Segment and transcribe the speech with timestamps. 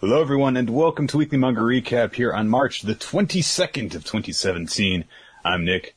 [0.00, 5.04] Hello everyone and welcome to Weekly Manga Recap here on March the 22nd of 2017.
[5.44, 5.94] I'm Nick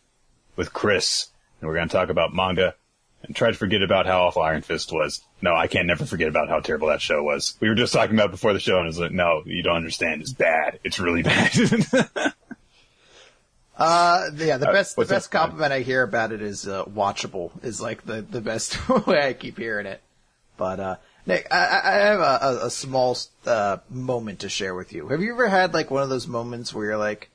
[0.58, 1.30] with Chris
[1.62, 2.76] and we're going to talk about manga
[3.24, 5.22] and try to forget about how awful Iron Fist was.
[5.42, 7.56] No, I can't never forget about how terrible that show was.
[7.62, 10.22] We were just talking about before the show and it's like, no, you don't understand.
[10.22, 10.80] It's bad.
[10.84, 11.56] It's really bad.
[13.78, 17.52] Uh, yeah, the Uh, best, the best compliment I hear about it is, uh, watchable
[17.64, 18.78] is like the, the best
[19.08, 20.02] way I keep hearing it.
[20.58, 20.96] But, uh,
[21.26, 25.08] Nick, I, I I have a, a, small, uh, moment to share with you.
[25.08, 27.30] Have you ever had like one of those moments where you're like,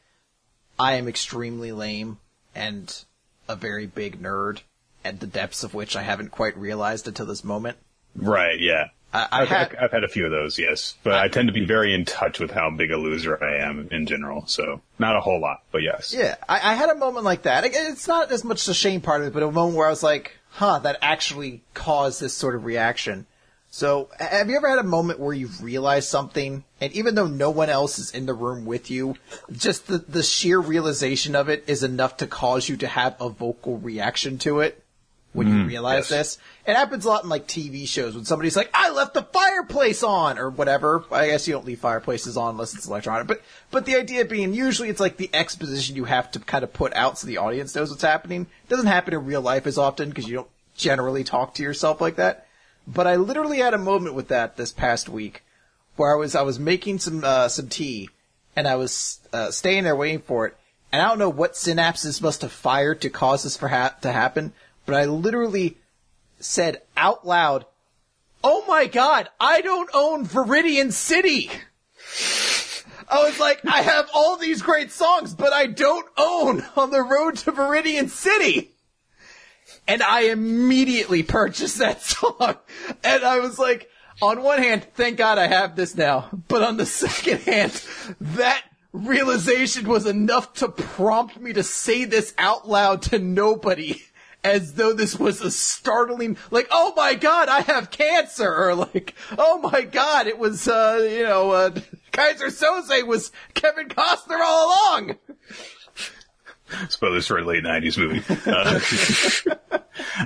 [0.79, 2.19] I am extremely lame
[2.55, 3.05] and
[3.49, 4.61] a very big nerd
[5.05, 7.79] at the depths of which I haven't quite realized until this moment?
[8.15, 8.89] right, yeah.
[9.13, 10.95] I, I I've, had, I've had a few of those, yes.
[11.03, 13.89] But I tend to be very in touch with how big a loser I am
[13.91, 14.47] in general.
[14.47, 16.13] So, not a whole lot, but yes.
[16.13, 17.65] Yeah, I, I had a moment like that.
[17.65, 20.03] It's not as much the shame part of it, but a moment where I was
[20.03, 23.27] like, huh, that actually caused this sort of reaction.
[23.71, 27.51] So, have you ever had a moment where you've realized something, and even though no
[27.51, 29.15] one else is in the room with you,
[29.53, 33.29] just the, the sheer realization of it is enough to cause you to have a
[33.29, 34.83] vocal reaction to it
[35.35, 36.37] when you mm, realize yes.
[36.37, 36.39] this?
[36.67, 40.03] It happens a lot in like TV shows when somebody's like, I left the fireplace
[40.03, 41.05] on, or whatever.
[41.13, 44.55] I guess you don't leave fireplaces on unless it's electronic, but, but the idea being
[44.55, 47.75] usually it's like the exposition you have to kind of put out so the audience
[47.75, 48.43] knows what's happening.
[48.65, 52.01] It doesn't happen in real life as often because you don't generally talk to yourself
[52.01, 52.48] like that.
[52.89, 55.45] But I literally had a moment with that this past week
[55.97, 58.09] where I was, I was making some, uh, some tea
[58.57, 60.57] and I was, uh, staying there waiting for it.
[60.91, 64.11] And I don't know what synapses must have fired to cause this for ha- to
[64.11, 64.55] happen,
[64.87, 65.77] but I literally
[66.41, 67.67] said out loud,
[68.43, 71.51] "Oh my god, I don't own Viridian City."
[73.11, 77.03] I was like, I have all these great songs, but I don't own On the
[77.03, 78.73] Road to Viridian City.
[79.89, 82.57] And I immediately purchased that song.
[83.03, 86.29] And I was like, on one hand, thank God I have this now.
[86.47, 87.83] But on the second hand,
[88.21, 94.03] that realization was enough to prompt me to say this out loud to nobody.
[94.45, 99.17] As though this was a startling, like, oh my god, I have cancer, or like,
[99.37, 101.71] oh my god, it was, uh, you know, uh,
[102.13, 105.17] Keyser Söze was Kevin Costner all along.
[106.89, 108.23] Spoilers for a late '90s movie.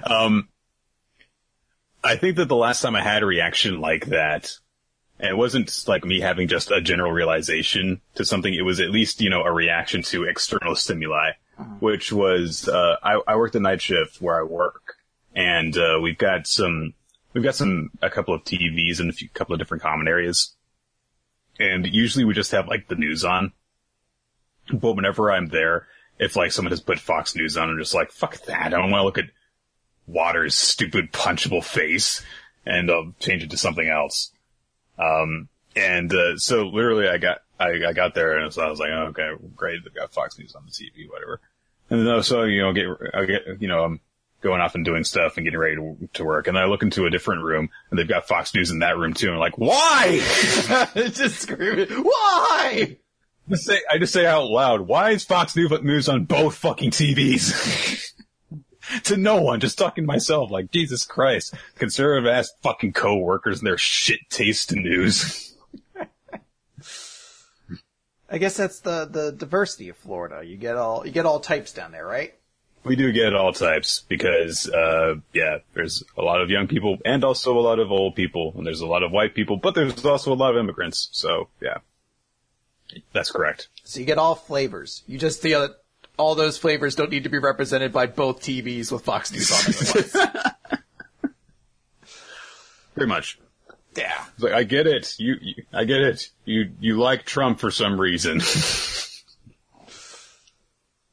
[0.05, 0.49] Uh, um,
[2.05, 4.53] I think that the last time I had a reaction like that,
[5.19, 8.53] and it wasn't like me having just a general realization to something.
[8.53, 11.33] It was at least you know a reaction to external stimuli,
[11.81, 14.97] which was uh, I, I worked a night shift where I work,
[15.35, 16.95] and uh, we've got some
[17.33, 20.55] we've got some a couple of TVs and a few couple of different common areas,
[21.59, 23.53] and usually we just have like the news on.
[24.73, 25.87] But whenever I'm there,
[26.23, 28.67] if like someone has put Fox News on, I'm just like, fuck that.
[28.67, 29.31] I don't want to look at
[30.07, 32.23] Watters' stupid punchable face
[32.65, 34.31] and I'll change it to something else.
[34.97, 38.79] Um, and, uh, so literally I got, I, I got there and so I was
[38.79, 39.83] like, oh, okay, great.
[39.83, 41.41] They've got Fox News on the TV, whatever.
[41.91, 44.01] And then, so, you know, get, I get, you know, I'm
[44.43, 46.47] going off and doing stuff and getting ready to, to work.
[46.47, 49.13] And I look into a different room and they've got Fox News in that room
[49.13, 49.27] too.
[49.27, 50.21] And I'm like, why?
[50.95, 52.97] Just screaming, why?
[53.49, 56.91] Just say, I just say out loud, why is Fox News News on both fucking
[56.91, 58.13] TVs?
[59.05, 63.67] to no one, just talking to myself, like, Jesus Christ, conservative ass fucking coworkers and
[63.67, 65.57] their shit taste in news.
[68.31, 70.43] I guess that's the, the diversity of Florida.
[70.45, 72.35] You get all, you get all types down there, right?
[72.85, 77.23] We do get all types because, uh, yeah, there's a lot of young people and
[77.23, 80.05] also a lot of old people and there's a lot of white people, but there's
[80.05, 81.09] also a lot of immigrants.
[81.13, 81.79] So, yeah.
[83.13, 83.69] That's correct.
[83.85, 85.03] So you get all flavors.
[85.07, 85.71] You just feel that
[86.17, 90.79] all those flavors don't need to be represented by both TVs with Fox News on
[90.79, 90.81] it.
[92.95, 93.39] Pretty much.
[93.97, 94.25] yeah.
[94.39, 95.15] Like, I get it.
[95.19, 96.29] You, you, I get it.
[96.45, 98.41] You, you like Trump for some reason.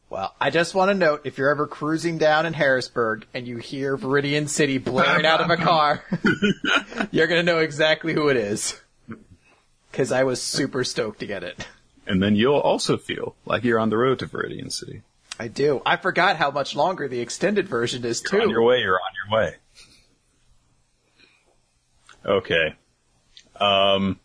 [0.09, 3.57] Well, I just want to note if you're ever cruising down in Harrisburg and you
[3.57, 6.03] hear Viridian City blaring out of a car,
[7.11, 8.81] you're gonna know exactly who it is.
[9.91, 11.67] Cause I was super stoked to get it.
[12.05, 15.01] and then you'll also feel like you're on the road to Viridian City.
[15.39, 15.81] I do.
[15.85, 18.41] I forgot how much longer the extended version is too.
[18.41, 19.55] On your way, you're on your way.
[22.25, 22.75] Okay.
[23.55, 24.19] Um,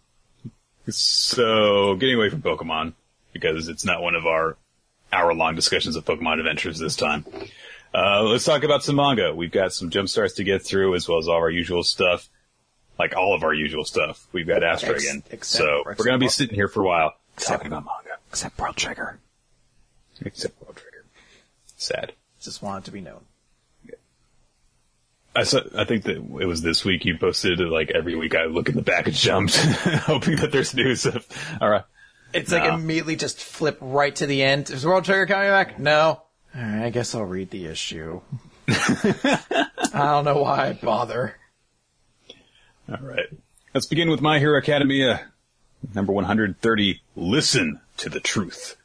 [0.88, 2.94] so getting away from Pokemon
[3.33, 4.56] because it's not one of our
[5.12, 7.25] hour-long discussions of Pokemon adventures this time.
[7.94, 9.33] Uh, let's talk about some manga.
[9.35, 12.29] We've got some jump starts to get through as well as all our usual stuff.
[12.99, 14.26] Like all of our usual stuff.
[14.32, 15.23] We've got Astra Ex- again.
[15.31, 18.19] except- so we're gonna be sitting here for a while Except- talking about manga.
[18.31, 19.19] Except World Trigger.
[20.25, 21.05] Except World Trigger.
[21.76, 22.12] Sad.
[22.41, 23.25] Just wanted to be known.
[25.37, 28.44] I saw, I think that it was this week you posted like every week I
[28.44, 31.26] look in the back and jumped, hoping that there's news of.
[31.61, 31.82] All right,
[32.32, 34.70] It's like immediately just flip right to the end.
[34.70, 35.79] Is World Trigger coming back?
[35.81, 36.23] No.
[36.55, 38.20] All right, I guess I'll read the issue.
[38.69, 39.38] I
[39.93, 41.35] don't know why I bother.
[42.91, 43.27] All right.
[43.73, 45.27] Let's begin with My Hero Academia,
[45.95, 47.01] number 130.
[47.17, 48.77] Listen to the truth.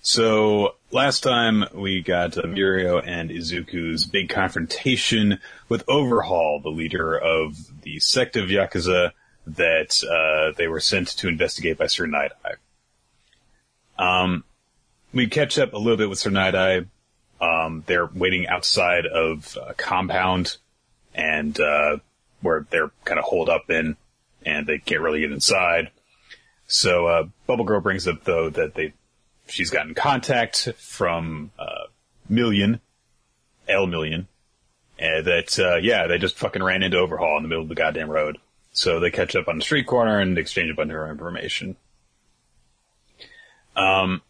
[0.00, 7.16] So last time we got uh, Mirio and Izuku's big confrontation with Overhaul, the leader
[7.16, 9.12] of the sect of Yakuza
[9.46, 12.54] that uh, they were sent to investigate by Sir Night Eye.
[13.98, 14.44] Um,
[15.12, 16.86] we catch up a little bit with Sir Night Eye.
[17.40, 20.56] Um, they're waiting outside of a compound
[21.14, 21.98] and uh,
[22.40, 23.96] where they're kind of holed up in,
[24.44, 25.90] and they can't really get inside.
[26.66, 28.92] So uh, Bubble Girl brings up though that they
[29.46, 31.86] she's gotten contact from uh,
[32.28, 32.80] Million,
[33.68, 34.26] Lemillion,
[34.98, 37.74] and that uh, yeah they just fucking ran into Overhaul in the middle of the
[37.74, 38.38] goddamn road.
[38.72, 41.76] So they catch up on the street corner and exchange a bunch of information.
[43.74, 44.22] Um,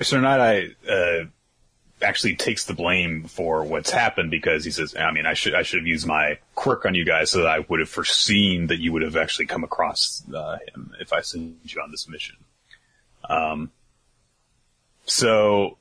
[0.00, 1.24] Sir Night Eye uh,
[2.04, 5.62] actually takes the blame for what's happened because he says, I mean, I should I
[5.62, 8.78] should have used my quirk on you guys so that I would have foreseen that
[8.78, 12.36] you would have actually come across uh, him if I sent you on this mission.
[13.28, 13.70] Um,
[15.06, 15.78] so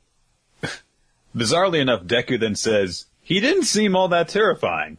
[1.36, 4.98] bizarrely enough, Deku then says he didn't seem all that terrifying.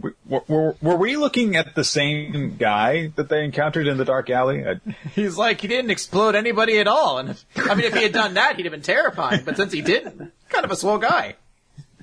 [0.00, 0.14] Were,
[0.46, 4.64] were, were we looking at the same guy that they encountered in the dark alley?
[4.64, 4.74] I,
[5.14, 7.18] He's like, he didn't explode anybody at all.
[7.18, 9.42] And if, I mean, if he had done that, he'd have been terrifying.
[9.44, 11.34] But since he didn't, kind of a swell guy.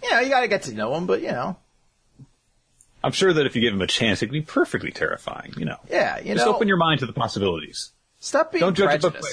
[0.04, 1.58] You know, you gotta get to know him, but you know.
[3.04, 5.54] I'm sure that if you give him a chance, it'd be perfectly terrifying.
[5.58, 6.54] You know, Yeah, you just know.
[6.56, 7.92] open your mind to the possibilities.
[8.20, 9.30] stop being Don't judge a book by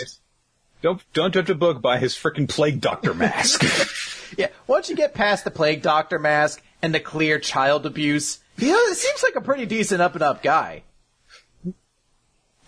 [0.82, 3.64] don't don't judge a book by his freaking plague doctor mask.
[4.38, 8.70] Yeah, once you get past the plague doctor mask and the clear child abuse, he
[8.70, 10.82] it seems like a pretty decent up and up guy.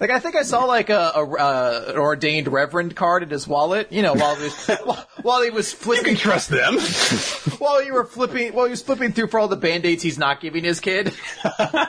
[0.01, 3.47] Like I think I saw like a, a uh, an ordained reverend card in his
[3.47, 3.93] wallet.
[3.93, 6.79] You know, while he was while, while he was you flipping can trust them.
[7.59, 10.19] while you were flipping while he was flipping through for all the band aids he's
[10.19, 11.15] not giving his kid.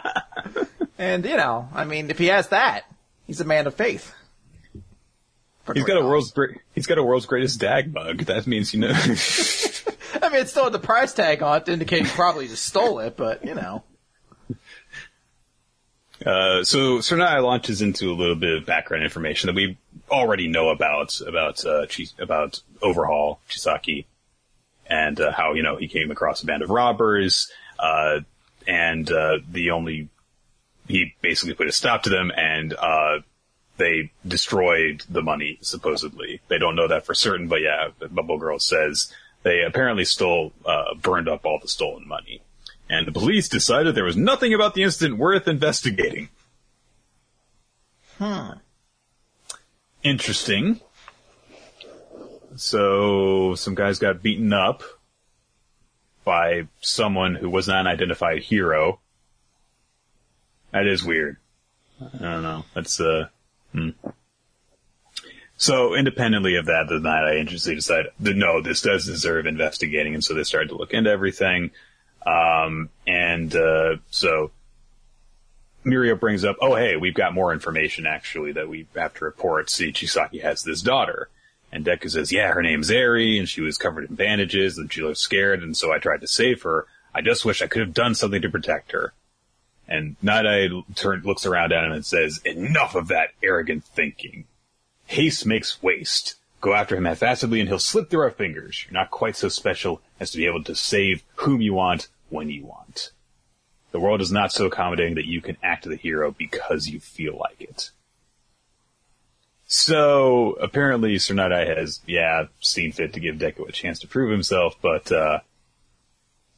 [0.99, 2.83] and you know, I mean, if he has that,
[3.25, 4.13] he's a man of faith.
[5.73, 6.59] he's got a world's great.
[6.75, 8.19] He's got a world's greatest dag bug.
[8.19, 8.93] That means you know.
[10.21, 12.65] I mean, it's still had the price tag on it to indicate he probably just
[12.65, 13.83] stole it, but you know.
[16.25, 19.77] Uh, so Sir Night launches into a little bit of background information that we
[20.09, 21.85] already know about about uh,
[22.19, 24.05] about Overhaul Chisaki,
[24.87, 28.21] and uh, how you know he came across a band of robbers, uh,
[28.65, 30.09] and uh, the only
[30.87, 33.19] he basically put a stop to them, and uh,
[33.77, 35.57] they destroyed the money.
[35.61, 39.11] Supposedly, they don't know that for certain, but yeah, Bubble Girl says
[39.45, 42.41] they apparently stole, uh, burned up all the stolen money
[42.89, 46.29] and the police decided there was nothing about the incident worth investigating.
[48.17, 48.51] Hmm.
[50.03, 50.79] Interesting.
[52.55, 54.83] So, some guys got beaten up
[56.23, 58.99] by someone who was not an identified hero.
[60.71, 61.37] That is weird.
[62.01, 62.65] I don't know.
[62.73, 63.27] That's, uh,
[63.71, 63.89] hmm.
[65.57, 70.13] So, independently of that, the Night Eye Agency decided that no, this does deserve investigating,
[70.13, 71.71] and so they started to look into everything.
[72.25, 74.51] Um, and, uh, so
[75.85, 79.69] Mirio brings up, oh, hey, we've got more information actually that we have to report.
[79.69, 81.29] See, Chisaki has this daughter.
[81.71, 85.01] And Deku says, yeah, her name's Eri, and she was covered in bandages, and she
[85.01, 86.85] looked scared, and so I tried to save her.
[87.13, 89.13] I just wish I could have done something to protect her.
[89.87, 94.45] And Night Eye turn, looks around at him and says, enough of that arrogant thinking.
[95.05, 96.35] Haste makes waste.
[96.61, 98.85] Go after him half-assedly and he'll slip through our fingers.
[98.85, 102.49] You're not quite so special as to be able to save whom you want when
[102.49, 103.11] you want.
[103.91, 107.37] The world is not so accommodating that you can act the hero because you feel
[107.37, 107.91] like it.
[109.67, 114.07] So, apparently Sir Night Eye has, yeah, seen fit to give Deku a chance to
[114.07, 115.39] prove himself, but, uh,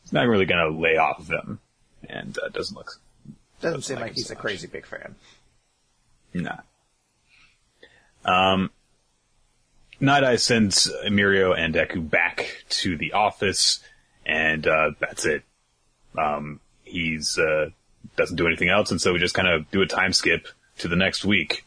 [0.03, 1.59] he's not really gonna lay off of him.
[2.09, 2.99] And, uh, doesn't look,
[3.61, 4.41] Doesn't seem like like he's so a much.
[4.41, 5.15] crazy big fan.
[6.33, 6.57] Nah.
[8.27, 8.69] Um,
[9.99, 13.79] Night Eye sends Mirio and Deku back to the office,
[14.25, 15.43] and uh, that's it.
[16.17, 17.69] Um, he's uh,
[18.15, 20.47] doesn't do anything else, and so we just kind of do a time skip
[20.79, 21.65] to the next week,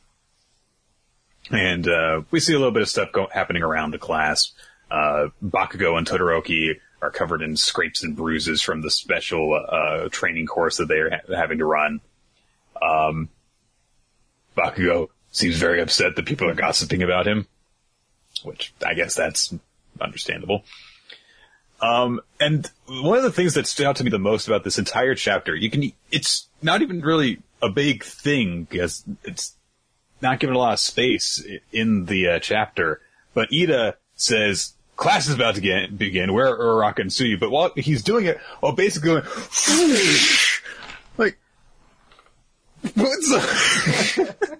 [1.51, 4.53] and uh, we see a little bit of stuff go- happening around the class.
[4.91, 10.47] Uh, Bakugo and Todoroki are covered in scrapes and bruises from the special uh, training
[10.47, 12.01] course that they're ha- having to run.
[14.57, 17.47] Bakugo seems very upset that people are gossiping about him,
[18.43, 19.55] which I guess that's
[20.01, 20.65] understandable.
[21.81, 24.79] Um, and one of the things that stood out to me the most about this
[24.79, 29.55] entire chapter, you can, it's not even really a big thing because it's
[30.21, 33.01] not given a lot of space in the uh, chapter.
[33.33, 36.35] But Ida says, class is about to get, begin.
[36.35, 37.41] Where are Uraraka and Tsuyu?
[37.41, 39.25] But while he's doing it, well, basically going,
[41.17, 41.39] like,
[42.95, 44.59] what's the,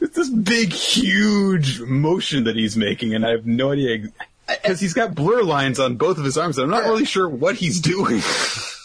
[0.00, 4.08] it's this big, huge motion that he's making, and I have no idea
[4.46, 6.58] because he's got blur lines on both of his arms.
[6.58, 8.22] And I'm not really sure what he's doing.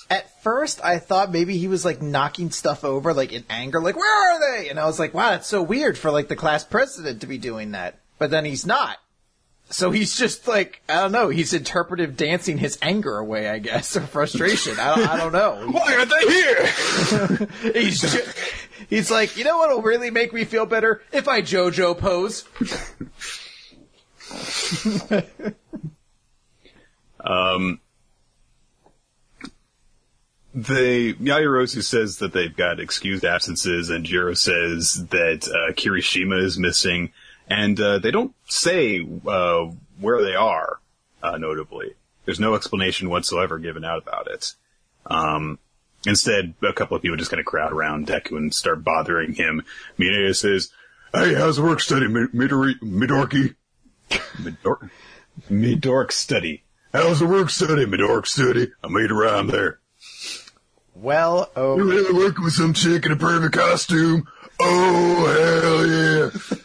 [0.09, 3.95] At first, I thought maybe he was like knocking stuff over, like in anger, like
[3.95, 6.63] "Where are they?" And I was like, "Wow, that's so weird for like the class
[6.63, 8.97] president to be doing that." But then he's not.
[9.71, 11.29] So he's just like I don't know.
[11.29, 14.79] He's interpretive dancing his anger away, I guess, or frustration.
[14.79, 15.67] I don't, I don't know.
[15.71, 16.65] Why aren't they here?
[17.83, 18.17] he's
[18.89, 22.45] he's like, you know what'll really make me feel better if I JoJo pose.
[27.23, 27.79] um,
[30.53, 36.57] the Yaoyorozu says that they've got excused absences, and Jiro says that uh, Kirishima is
[36.57, 37.11] missing,
[37.49, 39.67] and uh, they don't say uh,
[39.99, 40.79] where they are.
[41.21, 44.53] Uh, notably, there's no explanation whatsoever given out about it.
[45.05, 45.59] Um,
[46.05, 49.63] instead, a couple of people just kind of crowd around Deku and start bothering him.
[49.97, 50.71] Mineta says,
[51.13, 53.55] "Hey, how's the work study, Midori, Midorky?
[54.09, 54.89] Midor-
[55.49, 56.63] Midork study.
[56.93, 58.71] How's the work study, Midork study?
[58.83, 59.79] I made around there."
[60.95, 64.27] Well, oh, You really working with some chick in a perfect costume?
[64.59, 66.59] Oh, hell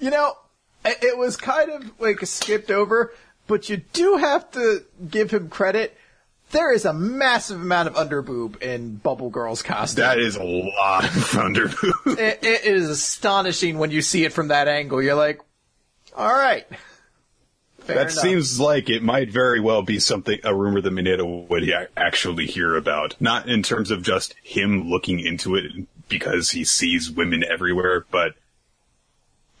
[0.00, 0.36] you know,
[0.84, 3.12] it it was kind of like skipped over,
[3.46, 5.96] but you do have to give him credit.
[6.50, 10.02] There is a massive amount of underboob in Bubble Girl's costume.
[10.02, 12.18] That is a lot of underboob.
[12.18, 15.00] it, it is astonishing when you see it from that angle.
[15.00, 15.40] You're like,
[16.16, 16.66] all right.
[17.78, 18.12] Fair that enough.
[18.12, 22.74] seems like it might very well be something, a rumor that Mineta would actually hear
[22.76, 23.14] about.
[23.20, 25.70] Not in terms of just him looking into it
[26.08, 28.34] because he sees women everywhere, but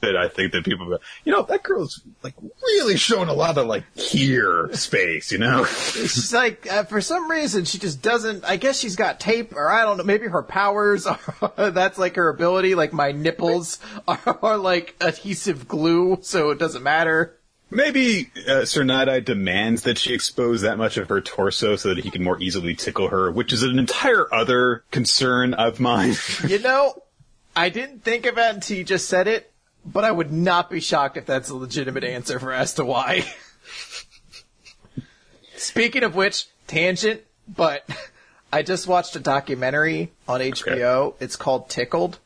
[0.00, 3.58] that I think that people, go, you know, that girl's like really showing a lot
[3.58, 5.64] of like here space, you know?
[5.64, 8.44] She's like, uh, for some reason, she just doesn't.
[8.44, 10.04] I guess she's got tape, or I don't know.
[10.04, 12.74] Maybe her powers are that's like her ability.
[12.74, 13.78] Like my nipples
[14.08, 17.36] are, are like adhesive glue, so it doesn't matter.
[17.72, 22.02] Maybe uh, Sir Night demands that she expose that much of her torso so that
[22.02, 26.16] he can more easily tickle her, which is an entire other concern of mine.
[26.48, 27.00] You know,
[27.54, 29.49] I didn't think of it until you just said it,
[29.84, 33.24] but I would not be shocked if that's a legitimate answer for as to why.
[35.56, 37.88] Speaking of which, tangent, but
[38.52, 41.14] I just watched a documentary on HBO.
[41.20, 42.18] It's called Tickled.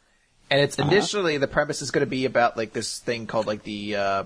[0.50, 3.62] And it's initially, the premise is going to be about like this thing called like
[3.64, 4.24] the, uh,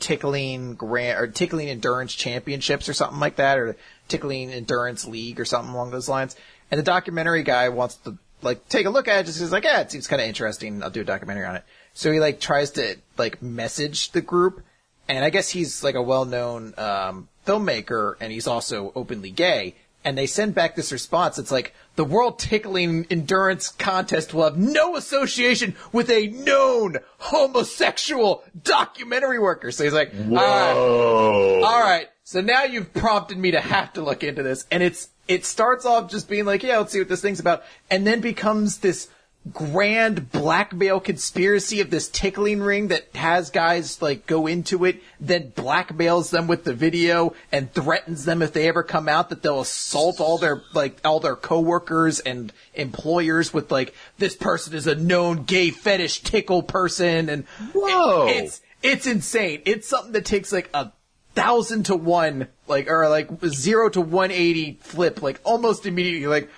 [0.00, 3.76] tickling grand or tickling endurance championships or something like that or
[4.08, 6.34] tickling endurance league or something along those lines
[6.70, 9.64] and the documentary guy wants to like take a look at it just he's like
[9.64, 11.64] yeah it seems kind of interesting i'll do a documentary on it
[12.00, 14.62] so he like tries to like message the group
[15.08, 20.16] and i guess he's like a well-known um, filmmaker and he's also openly gay and
[20.16, 24.96] they send back this response it's like the world tickling endurance contest will have no
[24.96, 31.62] association with a known homosexual documentary worker so he's like all right Whoa.
[31.64, 32.08] all right.
[32.30, 35.84] So now you've prompted me to have to look into this, and it's it starts
[35.84, 39.08] off just being like, yeah, let's see what this thing's about, and then becomes this
[39.52, 45.50] grand blackmail conspiracy of this tickling ring that has guys like go into it, then
[45.52, 49.60] blackmails them with the video and threatens them if they ever come out that they'll
[49.62, 54.94] assault all their like all their coworkers and employers with like this person is a
[54.94, 58.26] known gay fetish tickle person and Whoa.
[58.28, 59.62] it- it's it's insane.
[59.66, 60.92] It's something that takes like a
[61.34, 66.26] thousand to one, like or like zero to one eighty flip, like almost immediately.
[66.26, 66.50] Like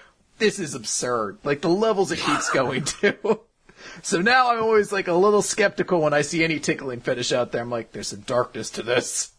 [0.43, 1.39] this is absurd.
[1.45, 3.41] Like the levels it keeps going to.
[4.03, 7.51] So now I'm always like a little skeptical when I see any tickling fetish out
[7.51, 7.63] there.
[7.63, 9.33] I'm like, there's a darkness to this.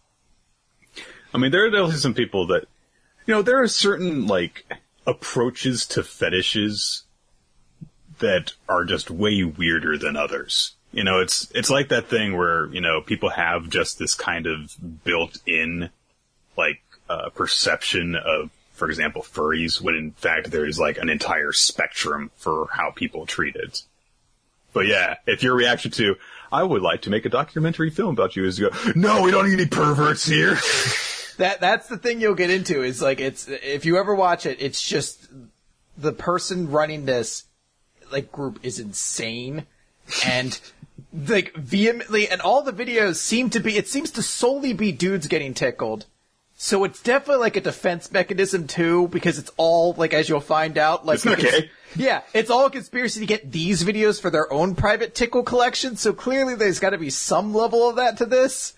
[1.33, 2.67] I mean, there are definitely some people that,
[3.25, 4.65] you know, there are certain, like,
[5.07, 7.03] approaches to fetishes
[8.19, 10.75] that are just way weirder than others.
[10.91, 14.45] You know, it's, it's like that thing where, you know, people have just this kind
[14.45, 15.89] of built in,
[16.57, 22.31] like, uh, perception of, for example, furries, when in fact there's like an entire spectrum
[22.35, 23.83] for how people treat it.
[24.73, 26.15] But yeah, if your reaction to,
[26.51, 29.47] I would like to make a documentary film about you is go, no, we don't
[29.47, 30.57] need any perverts here.
[31.37, 34.61] That that's the thing you'll get into is like it's if you ever watch it,
[34.61, 35.27] it's just
[35.97, 37.45] the person running this
[38.11, 39.65] like group is insane,
[40.25, 40.59] and
[41.11, 43.77] like vehemently, and all the videos seem to be.
[43.77, 46.05] It seems to solely be dudes getting tickled.
[46.55, 50.77] So it's definitely like a defense mechanism too, because it's all like as you'll find
[50.77, 51.69] out, like It's not gay.
[51.95, 55.95] yeah, it's all a conspiracy to get these videos for their own private tickle collection.
[55.97, 58.75] So clearly, there's got to be some level of that to this.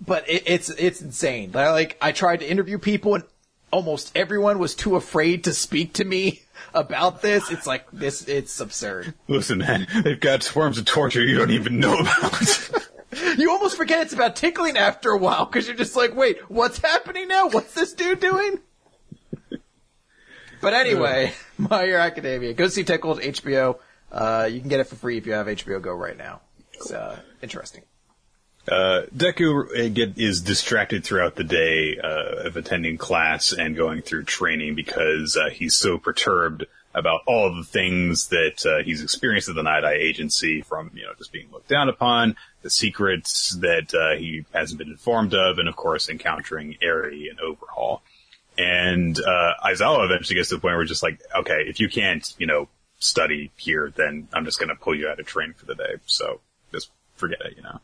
[0.00, 1.50] But it, it's it's insane.
[1.52, 3.24] Like I tried to interview people, and
[3.70, 6.42] almost everyone was too afraid to speak to me
[6.74, 7.50] about this.
[7.50, 8.26] It's like this.
[8.28, 9.14] It's absurd.
[9.28, 12.70] Listen, man, they've got forms of torture you don't even know about.
[13.38, 16.78] You almost forget it's about tickling after a while because you're just like, wait, what's
[16.78, 17.48] happening now?
[17.48, 18.60] What's this dude doing?
[20.60, 22.54] But anyway, My Hero Academia.
[22.54, 23.78] Go see Tickled HBO.
[24.10, 26.40] Uh, you can get it for free if you have HBO Go right now.
[26.72, 27.82] It's uh, interesting.
[28.68, 34.24] Uh, Deku get, is distracted throughout the day uh, of attending class and going through
[34.24, 36.64] training because uh, he's so perturbed
[36.96, 41.02] about all the things that uh, he's experienced at the Night Eye Agency, from you
[41.02, 45.58] know just being looked down upon, the secrets that uh, he hasn't been informed of,
[45.58, 48.02] and of course encountering Eri and Overhaul.
[48.58, 52.26] And uh, Aizawa eventually gets to the point where just like, okay, if you can't,
[52.38, 55.66] you know, study here, then I'm just going to pull you out of training for
[55.66, 55.96] the day.
[56.06, 56.40] So
[56.72, 57.80] just forget it, you know.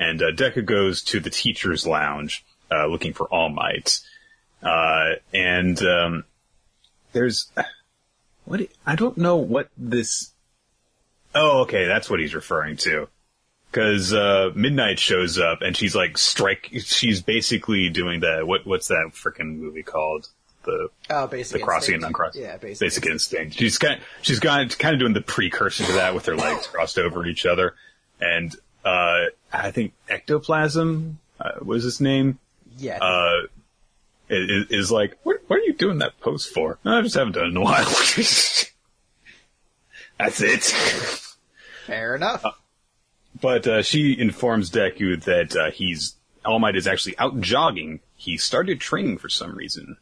[0.00, 4.00] And uh, goes to the teacher's lounge uh, looking for All Might.
[4.60, 6.24] Uh, and um,
[7.12, 7.50] there's
[8.46, 10.32] what I don't know what this.
[11.34, 13.08] Oh, okay, that's what he's referring to.
[13.70, 16.70] Because uh, Midnight shows up and she's like strike.
[16.84, 18.66] She's basically doing the what?
[18.66, 20.28] What's that freaking movie called?
[20.64, 22.06] The Oh, basic the crossing and Instinct.
[22.18, 22.42] uncrossing.
[22.42, 22.80] Yeah, basic.
[22.86, 23.56] Basic instinct.
[23.58, 24.00] She's kind.
[24.22, 27.44] She's gone kind of doing the precursor to that with her legs crossed over each
[27.46, 27.74] other,
[28.20, 32.38] and uh, I think ectoplasm uh, was his name.
[32.78, 32.98] Yeah.
[32.98, 33.46] Uh,
[34.28, 36.78] is, is like, what, what are you doing that pose for?
[36.84, 37.84] "No, I just haven't done it in a while.
[40.18, 40.62] That's it.
[41.86, 42.44] fair enough.
[43.40, 46.14] But uh, she informs Deku that uh, he's
[46.44, 48.00] All Might is actually out jogging.
[48.16, 49.98] He started training for some reason,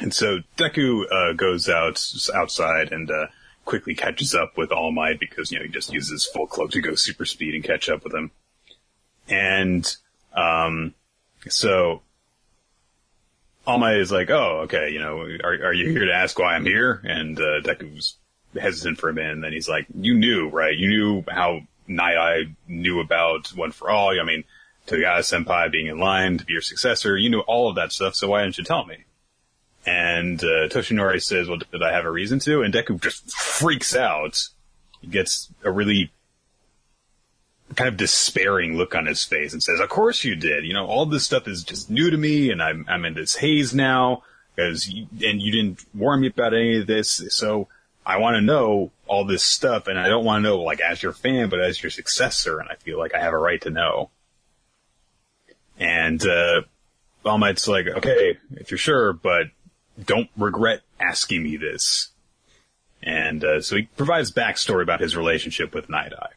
[0.00, 2.02] and so Deku uh, goes out
[2.34, 3.26] outside and uh,
[3.66, 6.80] quickly catches up with All Might because you know he just uses full cowl to
[6.80, 8.30] go super speed and catch up with him.
[9.28, 9.86] And
[10.34, 10.94] um,
[11.48, 12.00] so
[13.76, 16.64] Might is like, "Oh, okay, you know, are are you here to ask why I'm
[16.64, 18.16] here?" And uh, Deku's
[18.58, 20.76] hesitant for a minute, and then he's like, "You knew, right?
[20.76, 24.18] You knew how Night Eye knew about One for All.
[24.18, 24.44] I mean,
[24.86, 27.16] Togata Senpai being in line to be your successor.
[27.16, 29.04] You knew all of that stuff, so why didn't you tell me?"
[29.84, 33.94] And uh, Toshinori says, "Well, did I have a reason to?" And Deku just freaks
[33.94, 34.48] out.
[35.00, 36.10] He gets a really
[37.78, 40.64] kind of despairing look on his face and says, "Of course you did.
[40.64, 43.36] You know, all this stuff is just new to me, and I'm I'm in this
[43.36, 44.24] haze now
[44.56, 47.22] because and you didn't warn me about any of this.
[47.30, 47.68] So
[48.04, 51.04] I want to know all this stuff, and I don't want to know like as
[51.04, 53.70] your fan, but as your successor, and I feel like I have a right to
[53.70, 54.10] know."
[55.78, 56.62] And uh,
[57.24, 59.46] All Might's like, "Okay, if you're sure, but
[60.04, 62.08] don't regret asking me this."
[63.04, 66.32] And uh, so he provides backstory about his relationship with Night Eye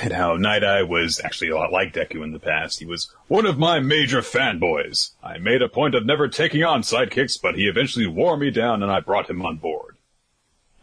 [0.00, 2.78] and how Night Eye was actually a lot like Deku in the past.
[2.78, 5.12] He was one of my major fanboys.
[5.22, 8.82] I made a point of never taking on sidekicks, but he eventually wore me down
[8.82, 9.96] and I brought him on board.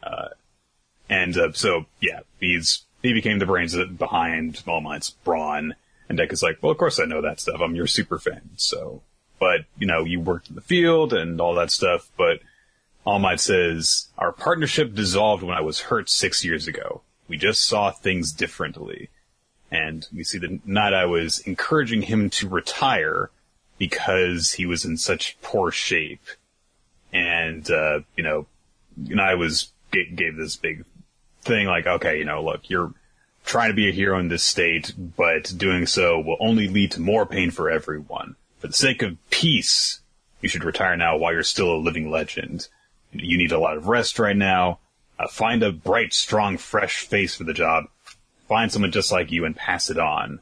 [0.01, 0.29] Uh,
[1.09, 5.75] and uh, so, yeah, he's he became the brains behind All Might's brawn.
[6.09, 7.61] And Deku's like, well, of course I know that stuff.
[7.61, 8.49] I'm your super fan.
[8.55, 9.01] So,
[9.39, 12.39] but, you know, you worked in the field and all that stuff, but
[13.05, 17.01] All Might says, our partnership dissolved when I was hurt six years ago.
[17.27, 19.09] We just saw things differently.
[19.71, 23.29] And we see that Night Eye was encouraging him to retire
[23.77, 26.23] because he was in such poor shape.
[27.11, 28.45] And, uh, you know,
[28.95, 30.85] Night Eye was, gave, gave this big
[31.41, 32.93] thing like, okay, you know, look, you're
[33.45, 37.01] trying to be a hero in this state, but doing so will only lead to
[37.01, 38.35] more pain for everyone.
[38.59, 39.99] For the sake of peace,
[40.41, 42.67] you should retire now while you're still a living legend.
[43.11, 44.79] You need a lot of rest right now.
[45.17, 47.85] Uh, find a bright, strong, fresh face for the job.
[48.47, 50.39] Find someone just like you and pass it on.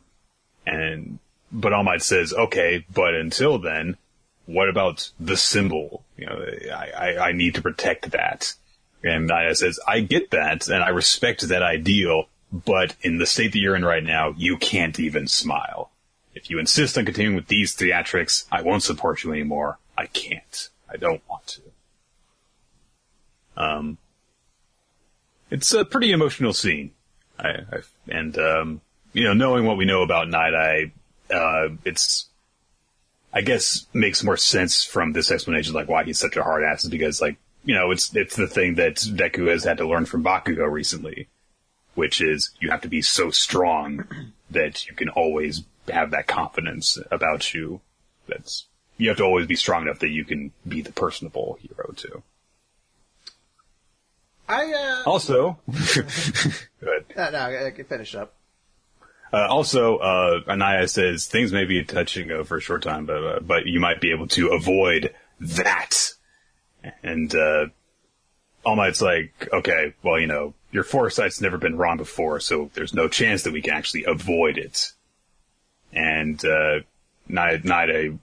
[0.66, 1.20] And,
[1.52, 3.98] but All Might says, okay, but until then,
[4.46, 6.04] what about the symbol?
[6.18, 8.54] You know, I, I, I need to protect that.
[9.04, 13.52] And Naya says, I get that, and I respect that ideal, but in the state
[13.52, 15.92] that you're in right now, you can't even smile.
[16.34, 19.78] If you insist on continuing with these theatrics, I won't support you anymore.
[19.98, 20.70] I can't.
[20.90, 21.62] I don't want to.
[23.56, 23.98] Um,
[25.54, 26.92] it's a pretty emotional scene.
[27.40, 27.78] I, I
[28.10, 28.82] and um,
[29.14, 30.92] you know, knowing what we know about Night Eye,
[31.34, 32.28] uh, it's
[33.32, 36.84] I guess makes more sense from this explanation, like why he's such a hard ass,
[36.84, 40.06] is because like you know, it's it's the thing that Deku has had to learn
[40.06, 41.28] from Bakugo recently.
[41.96, 44.06] which is you have to be so strong
[44.50, 47.82] that you can always have that confidence about you.
[48.28, 48.66] That's
[48.98, 52.24] you have to always be strong enough that you can be the personable hero too.
[54.54, 57.06] I uh, Also, good.
[57.16, 58.36] no, no, I can finish up.
[59.32, 63.24] Uh, also, uh, Anaya says things may be touching uh, for a short time, but
[63.24, 66.12] uh, but you might be able to avoid that.
[67.02, 67.66] And uh,
[68.64, 72.94] All Might's like, okay, well, you know, your foresight's never been wrong before, so there's
[72.94, 74.92] no chance that we can actually avoid it.
[75.94, 76.82] And uh,
[77.30, 78.20] Nida, Nida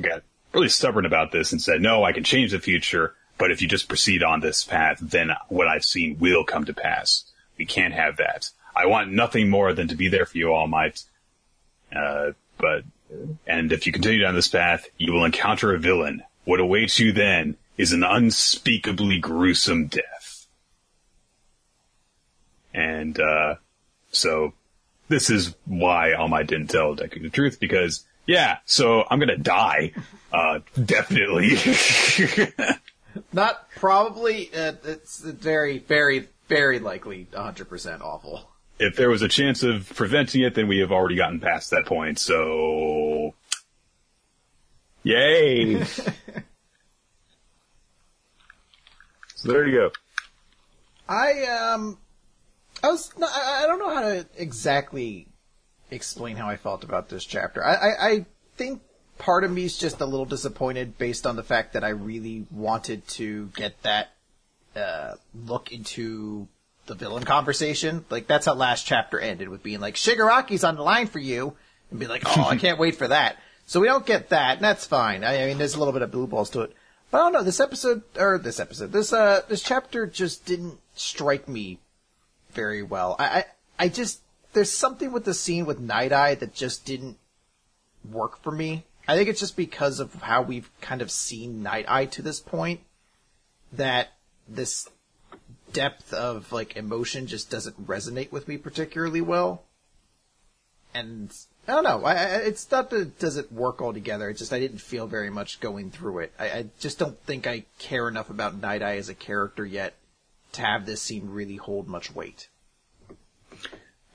[0.00, 3.62] got really stubborn about this and said, no, I can change the future, but if
[3.62, 7.24] you just proceed on this path, then what I've seen will come to pass.
[7.56, 8.50] We can't have that.
[8.74, 11.02] I want nothing more than to be there for you, All Might.
[11.94, 12.84] Uh, but,
[13.46, 16.22] and if you continue down this path, you will encounter a villain.
[16.44, 20.46] What awaits you then is an unspeakably gruesome death.
[22.74, 23.56] And, uh,
[24.10, 24.52] so
[25.08, 29.36] this is why All Might didn't tell Deku the truth because, yeah, so I'm gonna
[29.36, 29.92] die.
[30.32, 31.56] Uh, definitely.
[33.32, 34.50] Not probably.
[34.54, 38.48] Uh, it's very, very, very likely 100% awful.
[38.78, 41.86] if there was a chance of preventing it, then we have already gotten past that
[41.86, 42.18] point.
[42.18, 43.34] So,
[45.02, 45.82] yay!
[49.34, 49.90] so there you go.
[51.08, 51.98] I um,
[52.82, 55.28] I was no, I, I don't know how to exactly
[55.90, 57.64] explain how I felt about this chapter.
[57.64, 58.26] I, I I
[58.56, 58.82] think
[59.18, 62.46] part of me is just a little disappointed based on the fact that I really
[62.50, 64.12] wanted to get that
[64.74, 66.48] uh, look into
[66.86, 68.04] the villain conversation.
[68.10, 71.54] Like that's how last chapter ended with being like Shigaraki's on the line for you,
[71.90, 73.36] and be like, oh, I can't wait for that.
[73.66, 75.24] So we don't get that, and that's fine.
[75.24, 76.72] I, I mean, there's a little bit of blue balls to it.
[77.10, 80.78] But I don't know, this episode, or this episode, this, uh, this chapter just didn't
[80.94, 81.78] strike me
[82.52, 83.16] very well.
[83.18, 83.44] I, I,
[83.78, 84.20] I just,
[84.52, 87.18] there's something with the scene with Night Eye that just didn't
[88.10, 88.84] work for me.
[89.08, 92.40] I think it's just because of how we've kind of seen Night Eye to this
[92.40, 92.80] point
[93.72, 94.08] that
[94.46, 94.86] this
[95.72, 99.64] depth of like emotion just doesn't resonate with me particularly well.
[100.94, 101.34] And
[101.66, 102.04] I don't know.
[102.04, 104.28] I, I, it's not that it doesn't work altogether.
[104.28, 106.32] It's just I didn't feel very much going through it.
[106.38, 109.94] I, I just don't think I care enough about Night Eye as a character yet
[110.52, 112.48] to have this scene really hold much weight.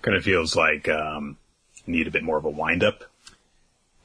[0.04, 1.38] Kind of feels like um,
[1.88, 3.04] need a bit more of a wind up.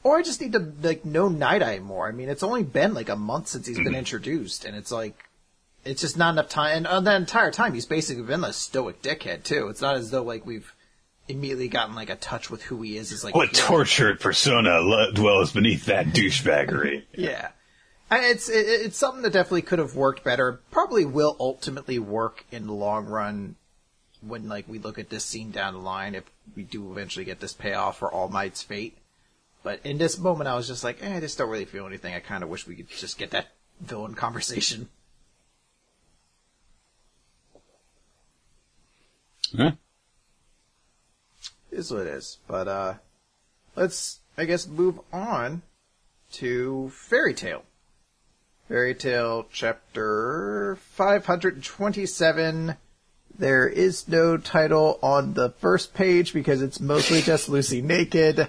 [0.08, 2.08] Or I just need to like know Night Eye more.
[2.08, 5.22] I mean, it's only been like a month since he's been introduced, and it's like
[5.84, 6.78] it's just not enough time.
[6.78, 9.68] And uh, the entire time, he's basically been a stoic dickhead too.
[9.68, 10.74] It's not as though like we've
[11.28, 13.12] immediately gotten like a touch with who he is.
[13.12, 17.04] As like What tortured persona dwells beneath that douchebaggery?
[17.14, 17.50] Yeah.
[18.10, 20.62] It's it, it's something that definitely could have worked better.
[20.70, 23.56] Probably will ultimately work in the long run
[24.22, 26.24] when like we look at this scene down the line if
[26.56, 28.96] we do eventually get this payoff for All Might's fate.
[29.68, 32.14] But in this moment, I was just like, eh, I just don't really feel anything.
[32.14, 34.88] I kind of wish we could just get that villain conversation.
[39.54, 39.72] Huh?
[41.70, 42.38] Is what it is.
[42.48, 42.94] But uh,
[43.76, 45.61] let's I guess move on
[46.33, 47.62] to Fairy Tail.
[48.68, 52.74] Fairy Tail chapter 527.
[53.38, 58.48] There is no title on the first page because it's mostly just Lucy naked.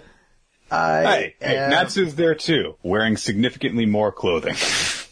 [0.72, 4.56] I Hey, hey, am- Natsu's there too, wearing significantly more clothing.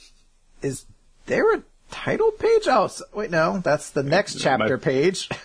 [0.61, 0.85] is
[1.25, 2.63] there a title page?
[2.67, 5.29] Oh, so, wait, no, that's the next uh, chapter My- page.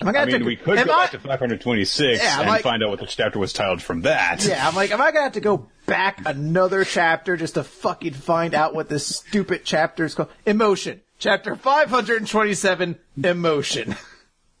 [0.00, 2.40] Am I gonna I mean, to, we could am go I- back to 526 Yeah,
[2.40, 4.44] and like- find out what the chapter was titled from that.
[4.44, 8.14] Yeah, I'm like, am I gonna have to go back another chapter just to fucking
[8.14, 10.30] find out what this stupid chapter is called?
[10.46, 11.00] Emotion.
[11.20, 13.94] Chapter 527, Emotion.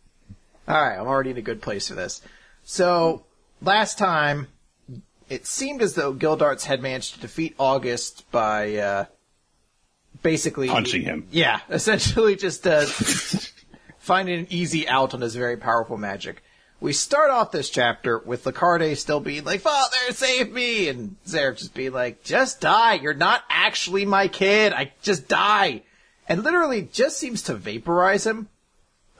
[0.68, 2.22] Alright, I'm already in a good place for this.
[2.62, 3.26] So,
[3.64, 4.48] last time,
[5.28, 9.04] it seemed as though Gildarts had managed to defeat August by, uh,
[10.22, 10.68] basically...
[10.68, 11.26] Punching him.
[11.30, 12.84] Yeah, essentially just, uh,
[13.98, 16.42] finding an easy out on his very powerful magic.
[16.80, 20.88] We start off this chapter with Larcade still being like, Father, save me!
[20.88, 22.94] And Zarek just being like, just die.
[22.94, 24.74] You're not actually my kid.
[24.74, 25.82] I just die.
[26.28, 28.48] And literally just seems to vaporize him.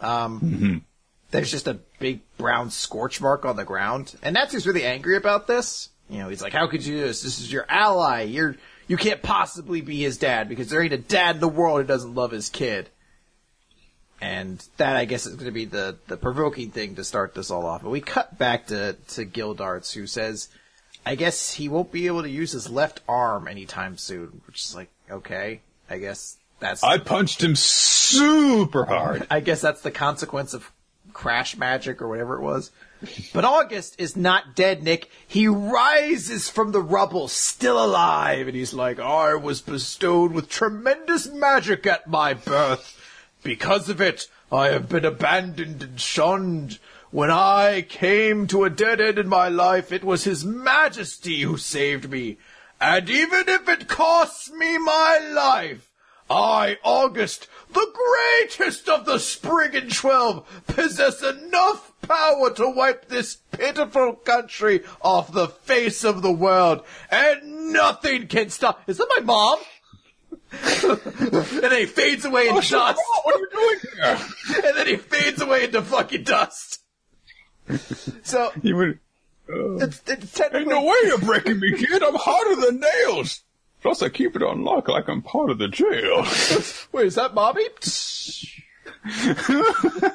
[0.00, 0.84] Um,
[1.34, 4.14] there's just a big brown scorch mark on the ground.
[4.22, 5.90] And Natsu's really angry about this.
[6.08, 7.22] You know, he's like, how could you do this?
[7.22, 8.22] This is your ally.
[8.22, 11.80] You're, you can't possibly be his dad because there ain't a dad in the world
[11.80, 12.88] who doesn't love his kid.
[14.20, 17.50] And that, I guess, is going to be the, the provoking thing to start this
[17.50, 17.82] all off.
[17.82, 20.48] But we cut back to, to Gildarts, who says,
[21.04, 24.40] I guess he won't be able to use his left arm anytime soon.
[24.46, 29.26] Which is like, okay, I guess That's I punched him super hard.
[29.30, 30.70] I guess that's the consequence of
[31.14, 32.70] crash magic or whatever it was.
[33.32, 35.10] But August is not dead, Nick.
[35.26, 41.30] He rises from the rubble, still alive, and he's like, I was bestowed with tremendous
[41.30, 43.00] magic at my birth.
[43.42, 46.78] Because of it, I have been abandoned and shunned.
[47.10, 51.56] When I came to a dead end in my life, it was His Majesty who
[51.56, 52.38] saved me.
[52.80, 55.90] And even if it costs me my life,
[56.28, 64.14] I, August, the greatest of the Spriggan Twelve, possess enough power to wipe this pitiful
[64.14, 68.82] country off the face of the world, and nothing can stop.
[68.86, 69.58] Is that my mom?
[70.62, 73.00] and then he fades away in oh, dust.
[73.24, 74.18] What are you doing here?
[74.66, 76.80] and then he fades away into fucking dust.
[78.22, 78.98] So You would.
[79.48, 82.02] Uh, it's, it's Ain't technically no way you're breaking me, kid.
[82.02, 83.42] I'm harder than nails.
[83.84, 86.22] Plus, I keep it on lock like I'm part of the jail.
[86.92, 87.60] Wait, is that Bobby?
[89.04, 90.10] I,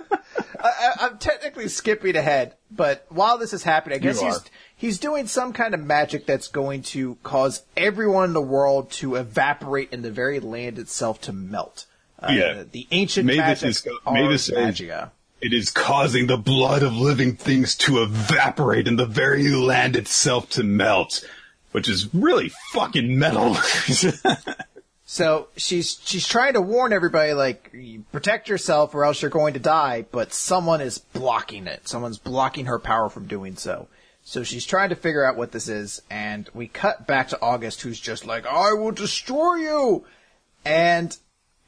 [0.64, 4.40] I, I'm technically skipping ahead, but while this is happening, I guess he's
[4.76, 9.16] he's doing some kind of magic that's going to cause everyone in the world to
[9.16, 11.86] evaporate and the very land itself to melt.
[12.20, 12.64] Uh, Yeah.
[12.72, 15.12] the ancient Mavis magic is- says- Magia.
[15.42, 20.50] It is causing the blood of living things to evaporate and the very land itself
[20.50, 21.24] to melt.
[21.72, 23.56] Which is really fucking metal.
[25.12, 27.74] So she's she's trying to warn everybody, like
[28.12, 30.06] protect yourself or else you're going to die.
[30.12, 31.88] But someone is blocking it.
[31.88, 33.88] Someone's blocking her power from doing so.
[34.22, 37.82] So she's trying to figure out what this is, and we cut back to August,
[37.82, 40.06] who's just like, "I will destroy you,"
[40.64, 41.18] and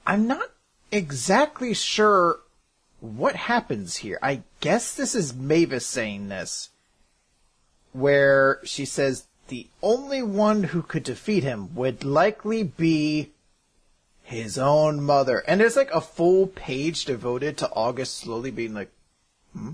[0.06, 0.52] I'm not
[0.92, 2.42] exactly sure
[3.00, 4.20] what happens here.
[4.22, 6.70] I guess this is Mavis saying this,
[7.92, 13.32] where she says the only one who could defeat him would likely be
[14.24, 15.40] his own mother.
[15.40, 18.90] And there's like a full page devoted to August slowly being like,
[19.52, 19.72] hmm?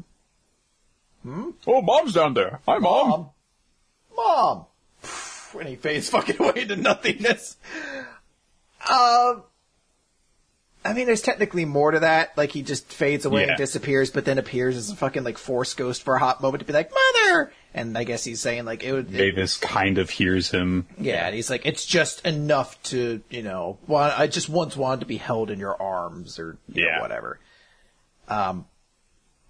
[1.22, 1.52] Hmm?
[1.68, 2.60] oh, mom's down there.
[2.66, 3.10] Hi, mom.
[3.10, 3.30] Mom.
[4.16, 4.66] Mom!
[5.54, 7.58] When he fades fucking away into nothingness.
[8.90, 9.44] Um,
[10.88, 12.38] I mean, there's technically more to that.
[12.38, 13.50] Like, he just fades away Yeah.
[13.50, 16.62] and disappears, but then appears as a fucking, like, force ghost for a hot moment
[16.62, 17.52] to be like, Mother!
[17.74, 19.14] And I guess he's saying, like, it would.
[19.14, 20.88] it- kind of hears him.
[20.98, 25.02] yeah, and he's like, it's just enough to, you know, well, I just once wanted
[25.02, 27.02] to be held in your arms or you know, Yeah.
[27.02, 27.40] whatever.
[28.28, 28.66] Um,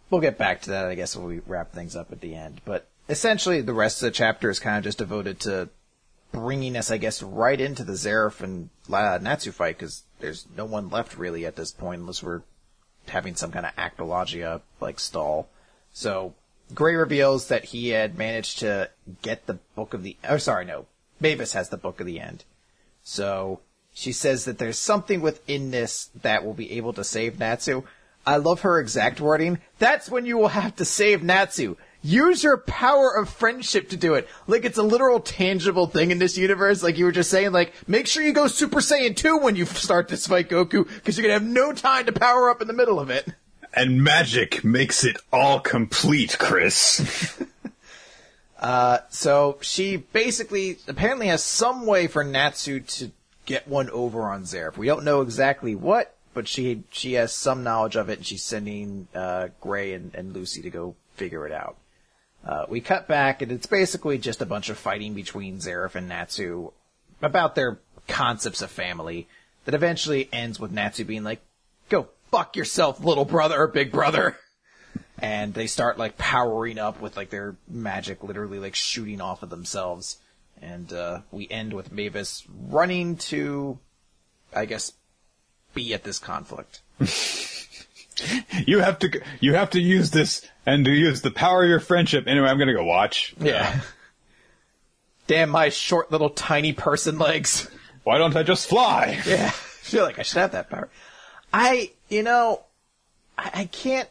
[0.09, 2.61] we'll get back to that, I guess, when we wrap things up at the end.
[2.65, 5.69] But essentially, the rest of the chapter is kind of just devoted to
[6.31, 10.89] bringing us, I guess, right into the Zareth and Natsu fight because there's no one
[10.89, 12.41] left really at this point unless we're
[13.07, 15.49] having some kind of Acnologia like stall.
[15.93, 16.33] So
[16.73, 18.89] Gray reveals that he had managed to
[19.21, 20.17] get the book of the.
[20.27, 20.85] Oh, sorry, no.
[21.19, 22.43] Mavis has the book of the end.
[23.03, 23.61] So
[23.93, 27.83] she says that there's something within this that will be able to save Natsu.
[28.25, 29.59] I love her exact wording.
[29.79, 31.77] That's when you will have to save Natsu.
[32.07, 34.29] Use your power of friendship to do it.
[34.47, 36.81] Like it's a literal tangible thing in this universe.
[36.81, 39.65] Like you were just saying, like, make sure you go Super Saiyan 2 when you
[39.65, 42.73] start this fight Goku, because you're gonna have no time to power up in the
[42.73, 43.27] middle of it.
[43.73, 47.43] And magic makes it all complete, Chris.
[48.59, 53.11] Uh, so she basically apparently has some way for Natsu to
[53.45, 54.77] get one over on Zareth.
[54.77, 58.43] We don't know exactly what, but she she has some knowledge of it, and she's
[58.43, 61.77] sending uh, Gray and, and Lucy to go figure it out.
[62.47, 66.07] Uh, we cut back, and it's basically just a bunch of fighting between Zareth and
[66.07, 66.71] Natsu
[67.21, 69.27] about their concepts of family
[69.65, 71.41] that eventually ends with Natsu being like,
[71.89, 74.37] "Go fuck yourself, little brother or big brother."
[75.19, 79.49] and they start like powering up with like their magic literally like shooting off of
[79.49, 80.17] themselves
[80.61, 83.77] and uh we end with mavis running to
[84.55, 84.93] i guess
[85.73, 86.81] be at this conflict
[88.65, 91.79] you have to, you have to use this and to use the power of your
[91.79, 92.27] friendship.
[92.27, 93.33] Anyway, I'm gonna go watch.
[93.39, 93.79] Yeah.
[95.27, 97.67] Damn my short little tiny person legs
[98.03, 99.19] Why don't I just fly?
[99.25, 100.89] yeah i feel like i should have that power
[101.53, 102.61] i you know
[103.37, 104.09] i, I can't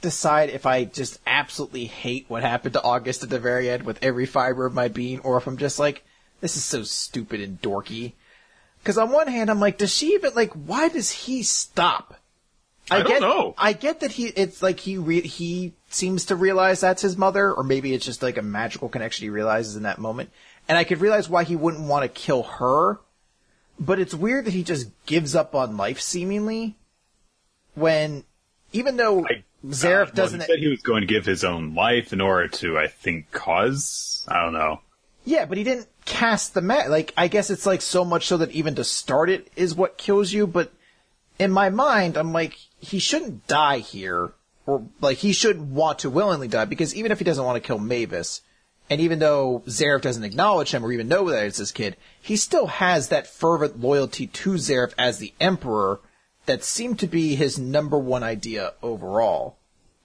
[0.00, 4.02] decide if I just absolutely hate what happened to August at the very end with
[4.02, 6.04] every fiber of my being, or if I'm just like,
[6.40, 8.12] this is so stupid and dorky.
[8.78, 10.52] Because on one hand, I'm like, does she even like?
[10.52, 12.15] Why does he stop?
[12.90, 13.54] I don't get, know.
[13.58, 14.26] I get that he.
[14.26, 18.22] It's like he re- he seems to realize that's his mother, or maybe it's just
[18.22, 20.30] like a magical connection he realizes in that moment.
[20.68, 23.00] And I could realize why he wouldn't want to kill her,
[23.78, 26.76] but it's weird that he just gives up on life seemingly
[27.74, 28.24] when
[28.72, 31.74] even though I- Uh, doesn't Well, he said he was going to give his own
[31.74, 34.24] life in order to, I think, cause.
[34.28, 34.80] I don't know.
[35.24, 38.36] Yeah, but he didn't cast the ma- like I guess it's like so much so
[38.36, 40.72] that even to start it is what kills you, but
[41.38, 44.32] in my mind I'm like he shouldn't die here
[44.66, 47.66] or like he should want to willingly die because even if he doesn't want to
[47.66, 48.42] kill Mavis
[48.88, 52.36] and even though Zareth doesn't acknowledge him or even know that it's his kid, he
[52.36, 56.00] still has that fervent loyalty to Zareth as the emperor
[56.46, 59.56] that seemed to be his number one idea overall.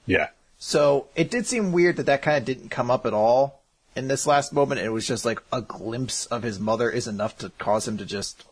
[0.08, 0.30] Yeah.
[0.58, 3.62] So it did seem weird that that kind of didn't come up at all
[3.96, 4.82] in this last moment.
[4.82, 8.06] It was just like a glimpse of his mother is enough to cause him to
[8.06, 8.44] just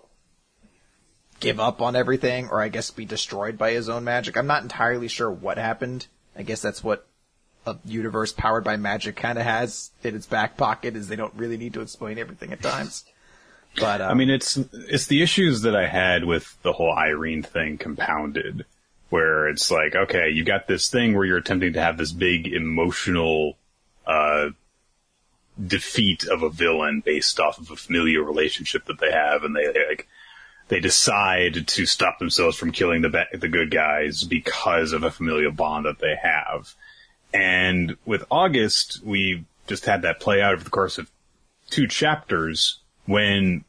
[1.39, 4.37] give up on everything, or I guess be destroyed by his own magic.
[4.37, 6.07] I'm not entirely sure what happened.
[6.35, 7.07] I guess that's what
[7.65, 11.33] a universe powered by magic kind of has in its back pocket is they don't
[11.35, 13.05] really need to explain everything at times.
[13.77, 17.43] But um, I mean, it's it's the issues that I had with the whole Irene
[17.43, 18.65] thing compounded,
[19.09, 22.47] where it's like, okay, you got this thing where you're attempting to have this big
[22.47, 23.57] emotional
[24.07, 24.49] uh,
[25.63, 29.67] defeat of a villain based off of a familiar relationship that they have, and they
[29.67, 30.07] like
[30.69, 35.51] they decide to stop themselves from killing the the good guys because of a familial
[35.51, 36.73] bond that they have.
[37.33, 41.11] And with August, we just had that play out over the course of
[41.69, 43.65] two chapters when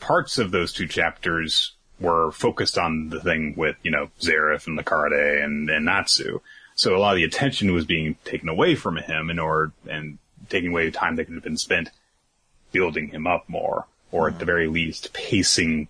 [0.00, 4.76] parts of those two chapters were focused on the thing with, you know, Zeref and
[4.76, 6.40] Larcade and, and Natsu.
[6.74, 10.18] So a lot of the attention was being taken away from him in order, and
[10.48, 11.90] taking away time that could have been spent
[12.72, 14.46] building him up more, or at the mm-hmm.
[14.46, 15.88] very least pacing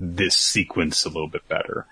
[0.00, 1.86] this sequence a little bit better.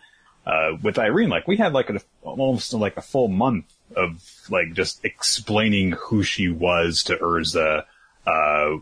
[0.44, 1.90] Uh, with Irene, like we had like
[2.22, 7.84] almost like a full month of like just explaining who she was to Erza,
[8.26, 8.76] uh,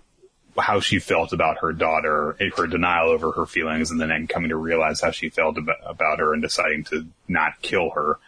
[0.58, 4.56] how she felt about her daughter, her denial over her feelings, and then coming to
[4.56, 8.18] realize how she felt about, about her and deciding to not kill her.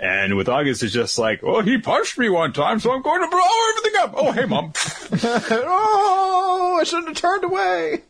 [0.00, 3.22] And with August, it's just like, oh, he punched me one time, so I'm going
[3.22, 4.14] to blow everything up.
[4.16, 4.72] Oh, hey, mom.
[5.22, 8.02] oh, I shouldn't have turned away.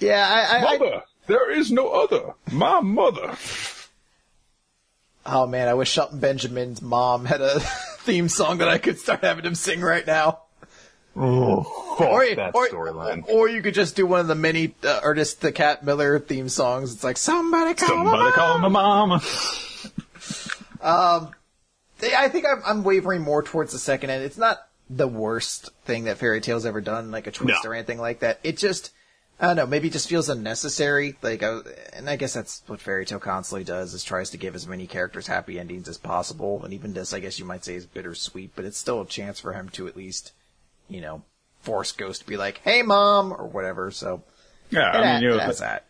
[0.00, 2.34] Yeah, I, I, I mother, there is no other.
[2.50, 3.36] My mother.
[5.26, 7.60] Oh man, I wish Shelton Benjamin's mom had a
[8.00, 10.40] theme song that I could start having him sing right now.
[11.16, 13.28] Oh, Or, that or, storyline.
[13.28, 16.48] or you could just do one of the many uh, Ernest the Cat Miller theme
[16.48, 16.94] songs.
[16.94, 19.20] It's like somebody call my Somebody mom." call my mom.
[20.80, 21.34] Um
[22.02, 24.24] I think I'm, I'm wavering more towards the second end.
[24.24, 24.58] It's not
[24.88, 27.70] the worst thing that Fairy Tail's ever done, like a twist No.
[27.70, 28.40] or anything like that.
[28.42, 28.90] It just,
[29.40, 31.16] I don't know, maybe it just feels unnecessary.
[31.22, 31.60] Like, I,
[31.94, 34.86] and I guess that's what Fairy Tail constantly does, is tries to give as many
[34.86, 36.62] characters happy endings as possible.
[36.62, 39.40] And even this, I guess you might say, is bittersweet, but it's still a chance
[39.40, 40.32] for him to at least,
[40.88, 41.22] you know,
[41.62, 43.90] force Ghost to be like, hey mom, or whatever.
[43.90, 44.22] So,
[44.70, 45.86] Yeah, I mean, you know, it has that.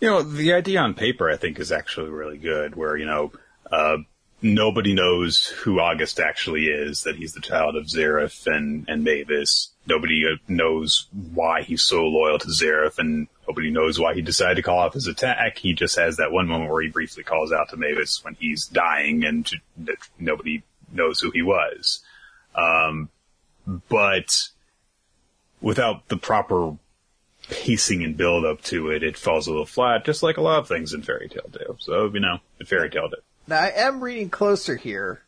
[0.00, 2.74] You know, the idea on paper, I think, is actually really good.
[2.74, 3.32] Where you know,
[3.70, 3.98] uh,
[4.40, 7.04] nobody knows who August actually is.
[7.04, 9.71] That he's the child of Zeref and and Mavis.
[9.86, 14.56] Nobody uh, knows why he's so loyal to Zeref, and nobody knows why he decided
[14.56, 15.58] to call off his attack.
[15.58, 18.66] He just has that one moment where he briefly calls out to Mavis when he's
[18.66, 19.50] dying, and
[20.18, 22.00] nobody knows who he was.
[22.54, 23.08] Um,
[23.88, 24.48] but
[25.60, 26.76] without the proper
[27.48, 30.58] pacing and build up to it, it falls a little flat, just like a lot
[30.58, 31.76] of things in Fairy Tail do.
[31.80, 33.24] So, you know, it Fairy Tail it.
[33.46, 35.22] Now I am reading closer here,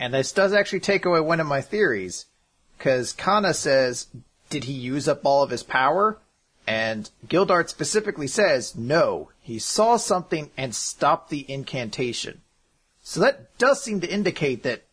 [0.00, 2.26] and this does actually take away one of my theories,
[2.78, 4.06] because Kana says,
[4.48, 6.18] "Did he use up all of his power?"
[6.66, 12.42] And Gildart specifically says, "No, he saw something and stopped the incantation."
[13.02, 14.84] So that does seem to indicate that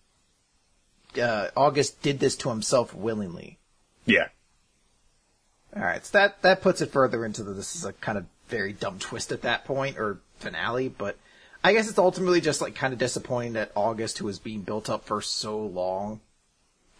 [1.21, 3.59] uh, August did this to himself willingly.
[4.05, 4.29] Yeah.
[5.75, 8.25] All right, so that that puts it further into the this is a kind of
[8.47, 11.17] very dumb twist at that point or finale, but
[11.63, 14.89] I guess it's ultimately just like kind of disappointing that August, who was being built
[14.89, 16.21] up for so long,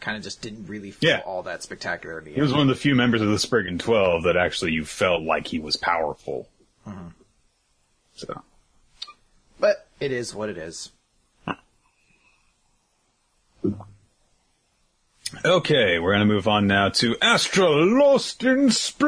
[0.06, 1.22] kind of just didn't really feel Yeah.
[1.26, 2.20] all that spectacular.
[2.20, 4.86] in He was one of the few members of the Spriggan 12 that actually you
[4.86, 6.48] felt like he was powerful.
[8.16, 8.44] So,
[9.60, 10.92] But it is what it is.
[15.44, 19.04] okay, we're gonna move on now to Astra Lost in Space!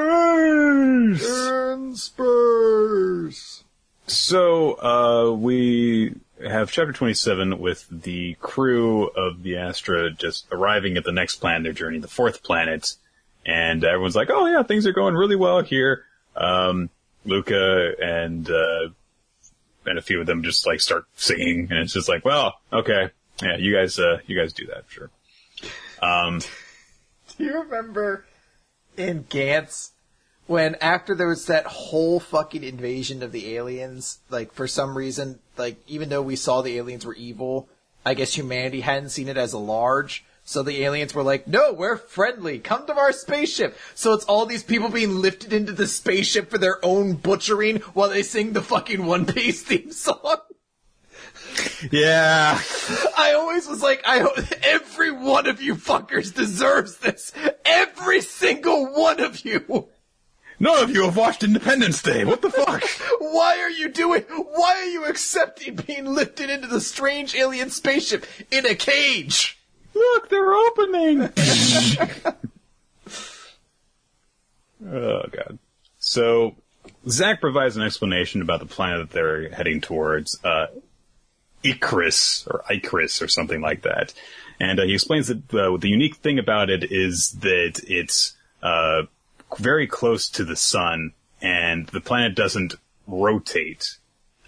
[1.30, 3.64] And Spurs.
[4.08, 11.04] So, uh, we have chapter 27 with the crew of the Astra just arriving at
[11.04, 12.96] the next planet, their journey, the fourth planet.
[13.46, 16.04] And everyone's like, oh yeah, things are going really well here.
[16.36, 16.90] Um,
[17.26, 18.90] Luca and, uh,
[19.86, 23.10] and a few of them just like start singing and it's just like, well, okay.
[23.42, 25.10] Yeah, you guys, uh, you guys do that, for sure.
[26.02, 26.42] Um,
[27.38, 28.26] Do you remember
[28.98, 29.92] in Gantz
[30.48, 35.40] when after there was that whole fucking invasion of the aliens, like for some reason,
[35.58, 37.70] like even though we saw the aliens were evil,
[38.06, 40.24] I guess humanity hadn't seen it as a large.
[40.46, 42.58] So the aliens were like, no, we're friendly.
[42.60, 43.78] Come to our spaceship.
[43.96, 48.08] So it's all these people being lifted into the spaceship for their own butchering while
[48.08, 50.38] they sing the fucking One Piece theme song.
[51.92, 52.62] Yeah.
[53.18, 57.34] I always was like, I hope every one of you fuckers deserves this.
[57.66, 59.90] Every single one of you.
[60.60, 62.26] None of you have watched Independence Day.
[62.26, 62.84] What the fuck?
[63.20, 68.26] Why are you doing, why are you accepting being lifted into the strange alien spaceship
[68.50, 69.60] in a cage?
[69.94, 71.22] Look, they're opening.
[74.88, 75.60] oh god.
[76.00, 76.56] So
[77.08, 80.68] Zach provides an explanation about the planet that they're heading towards, uh,
[81.64, 84.14] Icarus or Icarus or something like that,
[84.60, 89.04] and uh, he explains that uh, the unique thing about it is that it's uh,
[89.58, 92.76] very close to the sun, and the planet doesn't
[93.08, 93.98] rotate.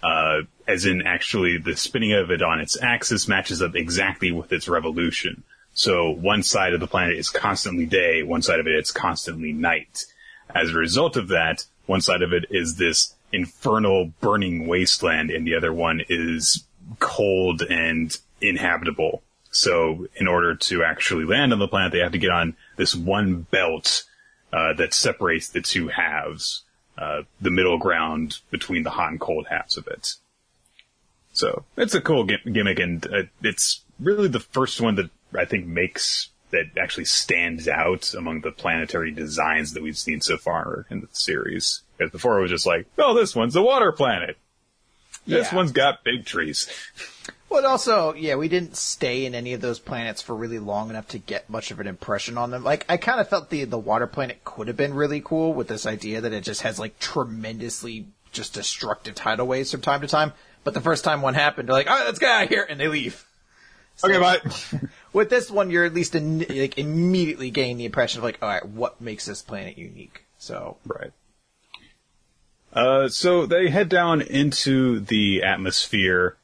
[0.02, 4.52] Uh, as in actually the spinning of it on its axis matches up exactly with
[4.52, 5.42] its revolution.
[5.74, 9.52] So one side of the planet is constantly day, one side of it is constantly
[9.52, 10.06] night.
[10.54, 15.46] As a result of that, one side of it is this infernal burning wasteland and
[15.46, 16.64] the other one is
[16.98, 19.22] cold and inhabitable.
[19.50, 22.94] So in order to actually land on the planet, they have to get on this
[22.94, 24.04] one belt
[24.52, 26.62] uh, that separates the two halves,
[26.98, 30.14] uh, the middle ground between the hot and cold halves of it.
[31.32, 35.66] So it's a cool gimmick, and uh, it's really the first one that I think
[35.66, 41.00] makes that actually stands out among the planetary designs that we've seen so far in
[41.00, 41.82] the series.
[41.96, 44.36] Because before it was just like, oh, this one's a water planet.
[45.26, 45.54] This Yeah.
[45.56, 46.68] one's got big trees.
[47.48, 51.08] Well, also, yeah, we didn't stay in any of those planets for really long enough
[51.08, 52.62] to get much of an impression on them.
[52.62, 55.68] Like, I kind of felt the the water planet could have been really cool with
[55.68, 60.06] this idea that it just has like tremendously just destructive tidal waves from time to
[60.06, 60.32] time.
[60.62, 62.66] But the first time one happened, they're like, "All right, let's get out of here,"
[62.68, 63.26] and they leave.
[64.02, 64.40] Okay, bye.
[65.12, 68.48] With this one, you're at least in, like immediately getting the impression of like, all
[68.48, 70.24] right, what makes this planet unique?
[70.38, 71.12] So, Right.
[72.72, 76.36] Uh, so they head down into the atmosphere,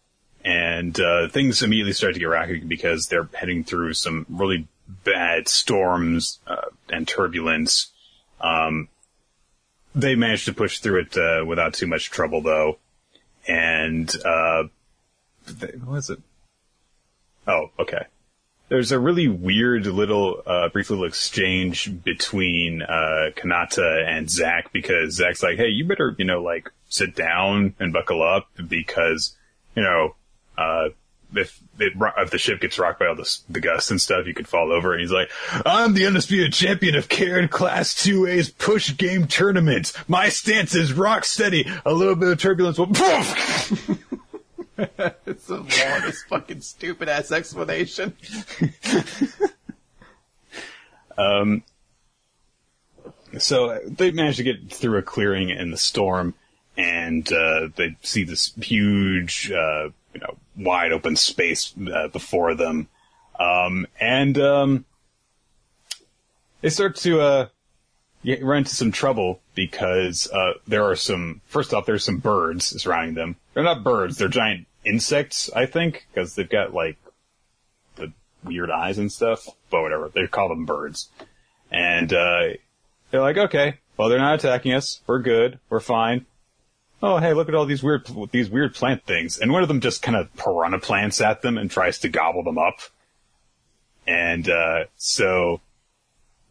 [0.47, 4.69] and uh, things immediately start to get rocky because they're heading through some really
[5.05, 7.91] bad storms uh, and turbulence.
[8.41, 8.89] Um,
[9.95, 12.79] they manage to push through it uh, without too much trouble, though.
[13.49, 14.65] And uh,
[15.59, 16.21] th- what is it?
[17.49, 18.07] Oh, okay
[18.69, 25.15] there's a really weird little, uh, brief little exchange between, uh, Kanata and Zach because
[25.15, 29.37] Zach's like, hey, you better, you know, like, sit down and buckle up because,
[29.77, 30.16] you know,
[30.57, 30.89] uh,
[31.35, 34.35] if it, if the ship gets rocked by all the, the gusts and stuff, you
[34.35, 34.93] could fall over.
[34.93, 35.31] And he's like,
[35.65, 39.93] I'm the undisputed champion of Karen Class 2A's push game tournament.
[40.09, 41.69] My stance is rock steady.
[41.85, 43.91] A little bit of turbulence will, poof!
[45.27, 48.15] it's the longest fucking stupid ass explanation.
[51.19, 51.63] um,
[53.39, 56.35] So they manage to get through a clearing in the storm,
[56.77, 62.89] and uh, they see this huge, uh, you know, wide open space uh, before them,
[63.39, 64.85] um, and um,
[66.63, 67.49] they start to uh,
[68.41, 71.43] run into some trouble because uh, there are some.
[71.49, 73.37] First off, there's some birds surrounding them.
[73.53, 76.97] They're not birds; they're giant insects, I think, because they've got like
[77.97, 78.11] the
[78.43, 79.47] weird eyes and stuff.
[79.71, 81.11] But whatever, they call them birds,
[81.71, 82.55] and uh,
[83.11, 85.03] they're like, okay, well, they're not attacking us.
[85.07, 85.59] We're good.
[85.69, 86.25] We're fine.
[87.09, 89.39] Oh, hey, look at all these weird, these weird plant things.
[89.39, 92.43] And one of them just kind of piranha plants at them and tries to gobble
[92.43, 92.81] them up.
[94.09, 95.61] And, uh, so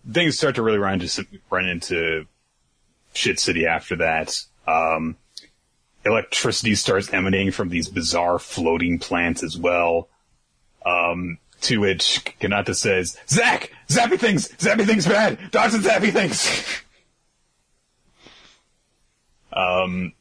[0.09, 2.25] things start to really run into, run into
[3.13, 4.45] shit city after that.
[4.65, 5.17] Um,
[6.05, 10.07] electricity starts emanating from these bizarre floating plants as well.
[10.85, 13.73] Um, to which Kanata says, Zach!
[13.89, 14.47] Zappy things!
[14.53, 15.51] Zappy things bad!
[15.51, 16.81] Dodge the zappy things!
[19.51, 20.13] um,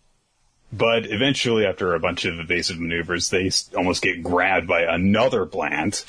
[0.77, 6.05] but eventually, after a bunch of evasive maneuvers, they almost get grabbed by another plant.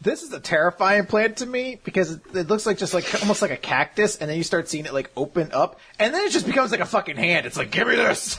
[0.00, 3.50] This is a terrifying plant to me because it, looks like just like almost like
[3.50, 6.46] a cactus, and then you start seeing it like open up, and then it just
[6.46, 7.46] becomes like a fucking hand.
[7.46, 8.38] It's like, give me this.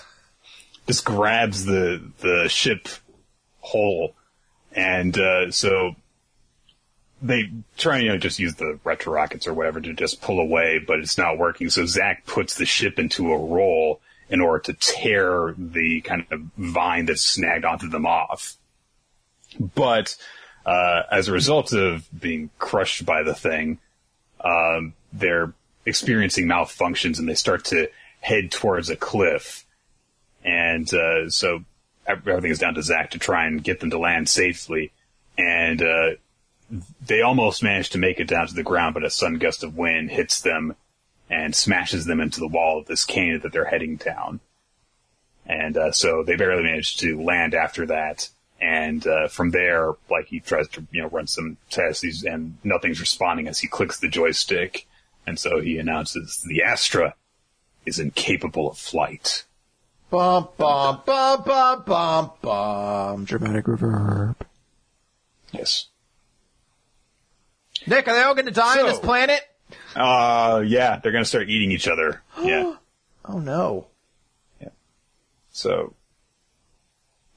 [0.85, 2.87] Just grabs the, the ship
[3.59, 4.15] whole.
[4.71, 5.95] And, uh, so
[7.21, 10.79] they try, you know, just use the retro rockets or whatever to just pull away,
[10.79, 11.69] but it's not working.
[11.69, 13.99] So Zach puts the ship into a roll
[14.29, 18.57] in order to tear the kind of vine that's snagged onto them off.
[19.59, 20.15] But,
[20.65, 23.79] uh, as a result of being crushed by the thing,
[24.41, 25.53] um, they're
[25.85, 29.65] experiencing malfunctions and they start to head towards a cliff.
[30.43, 31.63] And, uh, so
[32.05, 34.91] everything is down to Zach to try and get them to land safely.
[35.37, 36.09] And, uh,
[37.05, 39.77] they almost manage to make it down to the ground, but a sudden gust of
[39.77, 40.75] wind hits them
[41.29, 44.39] and smashes them into the wall of this canyon that they're heading down.
[45.45, 48.29] And uh, so they barely manage to land after that.
[48.59, 52.57] And uh, from there, like he tries to you know run some tests, he's, and
[52.63, 54.87] nothing's responding as he clicks the joystick.
[55.27, 57.13] And so he announces the Astra
[57.85, 59.43] is incapable of flight.
[60.09, 63.25] Bum bum bum bum bum bum.
[63.25, 64.35] Dramatic reverb.
[65.51, 65.87] Yes.
[67.85, 69.41] Nick, are they all going to die on this planet?
[69.95, 72.21] Uh, yeah, they're gonna start eating each other.
[72.41, 72.75] yeah.
[73.25, 73.87] Oh no.
[74.61, 74.69] Yeah.
[75.51, 75.93] So,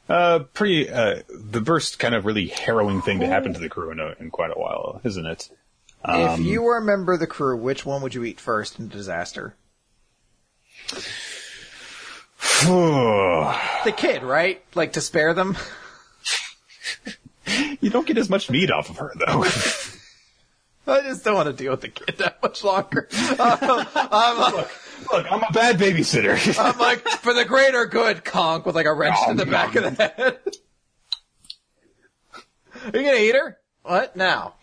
[0.08, 3.90] uh, pretty, uh, the first kind of really harrowing thing to happen to the crew
[3.90, 5.48] in, a, in quite a while, isn't it?
[6.04, 8.78] if Um, you were a member of the crew, which one would you eat first
[8.78, 9.54] in a disaster?
[13.84, 14.62] The kid, right?
[14.74, 15.56] Like to spare them?
[17.80, 19.44] you don't get as much meat off of her, though.
[20.90, 23.08] I just don't want to deal with the kid that much longer.
[23.38, 24.70] Uh, I'm, look,
[25.12, 26.58] look, I'm a bad babysitter.
[26.60, 29.76] I'm like, for the greater good, conk with like a wrench Oh, in the back
[29.76, 30.38] of the head.
[32.34, 33.58] Are you gonna eat her?
[33.82, 34.16] What?
[34.16, 34.54] Now.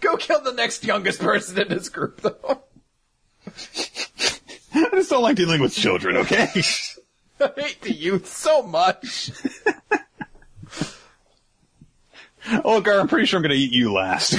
[0.00, 2.62] Go kill the next youngest person in this group, though.
[4.72, 6.48] I just don't like dealing with children, okay?
[7.40, 9.32] I hate the youth so much.
[12.64, 14.34] Oh, Gar, I'm pretty sure I'm gonna eat you last.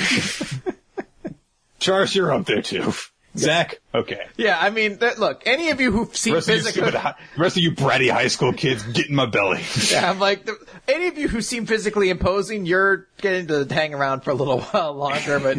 [1.80, 2.94] Charles, you're up there too.
[3.38, 4.26] Zach, okay.
[4.36, 7.00] Yeah, I mean, that, look, any of you who've seen Rest of, you physical, stupid,
[7.00, 9.62] hi- rest of you bratty high school kids, get in my belly.
[9.90, 13.94] yeah, I'm like, the, any of you who seem physically imposing, you're getting to hang
[13.94, 15.40] around for a little while longer.
[15.40, 15.58] But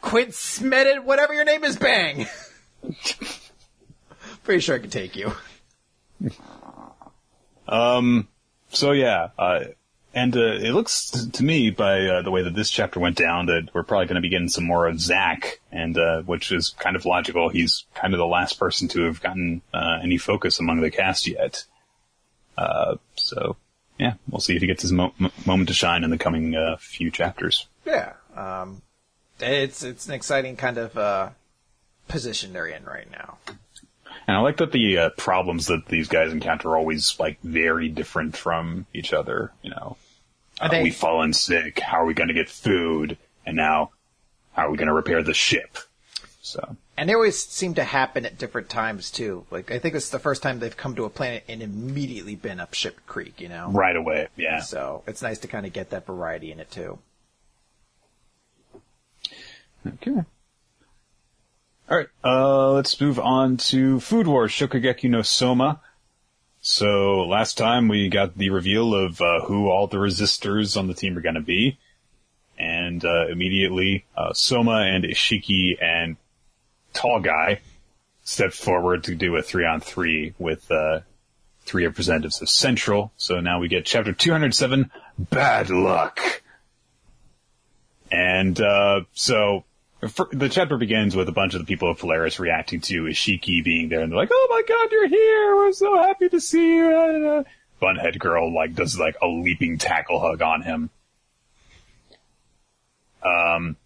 [0.00, 2.26] Quint Smedded, whatever your name is, bang.
[4.42, 5.32] Pretty sure I could take you.
[7.68, 8.26] Um,
[8.70, 9.60] so yeah, uh,
[10.14, 13.16] and uh, it looks t- to me by uh, the way that this chapter went
[13.16, 16.52] down that we're probably going to be getting some more of Zach, and uh, which
[16.52, 17.48] is kind of logical.
[17.48, 21.26] He's kind of the last person to have gotten uh, any focus among the cast
[21.26, 21.64] yet.
[22.56, 23.56] Uh, so
[23.98, 25.14] yeah, we'll see if he gets his mo-
[25.46, 27.66] moment to shine in the coming uh, few chapters.
[27.84, 28.12] Yeah.
[28.36, 28.82] Um,
[29.40, 31.30] it's it's an exciting kind of uh,
[32.08, 33.38] position they're in right now.
[34.26, 37.88] And I like that the uh, problems that these guys encounter are always like very
[37.88, 39.52] different from each other.
[39.62, 39.96] You know,
[40.60, 41.80] Uh, they- we've fallen sick.
[41.80, 43.18] How are we going to get food?
[43.44, 43.90] And now,
[44.52, 45.78] how are we going to repair the ship?
[46.40, 49.46] So, And they always seem to happen at different times too.
[49.50, 52.60] Like I think it's the first time they've come to a planet and immediately been
[52.60, 53.40] up Ship Creek.
[53.40, 53.70] You know.
[53.70, 54.60] right away, yeah.
[54.60, 56.98] So it's nice to kind of get that variety in it too.
[59.86, 60.22] Okay.
[61.92, 62.08] All right.
[62.24, 65.82] Uh, let's move on to Food Wars Shokugeki no Soma.
[66.62, 70.94] So last time we got the reveal of uh, who all the resistors on the
[70.94, 71.78] team are going to be,
[72.58, 76.16] and uh, immediately uh, Soma and Ishiki and
[76.94, 77.60] Tall Guy
[78.24, 81.00] stepped forward to do a three on three with uh,
[81.66, 83.12] three representatives of Central.
[83.18, 86.40] So now we get chapter 207, Bad Luck.
[88.10, 89.64] And uh, so
[90.02, 93.88] the chapter begins with a bunch of the people of Polaris reacting to Ishiki being
[93.88, 95.56] there, and they're like, "Oh my God, you're here!
[95.56, 97.44] We're so happy to see you!"
[97.80, 100.90] Bunhead girl like does like a leaping tackle hug on him.
[103.24, 103.76] Um,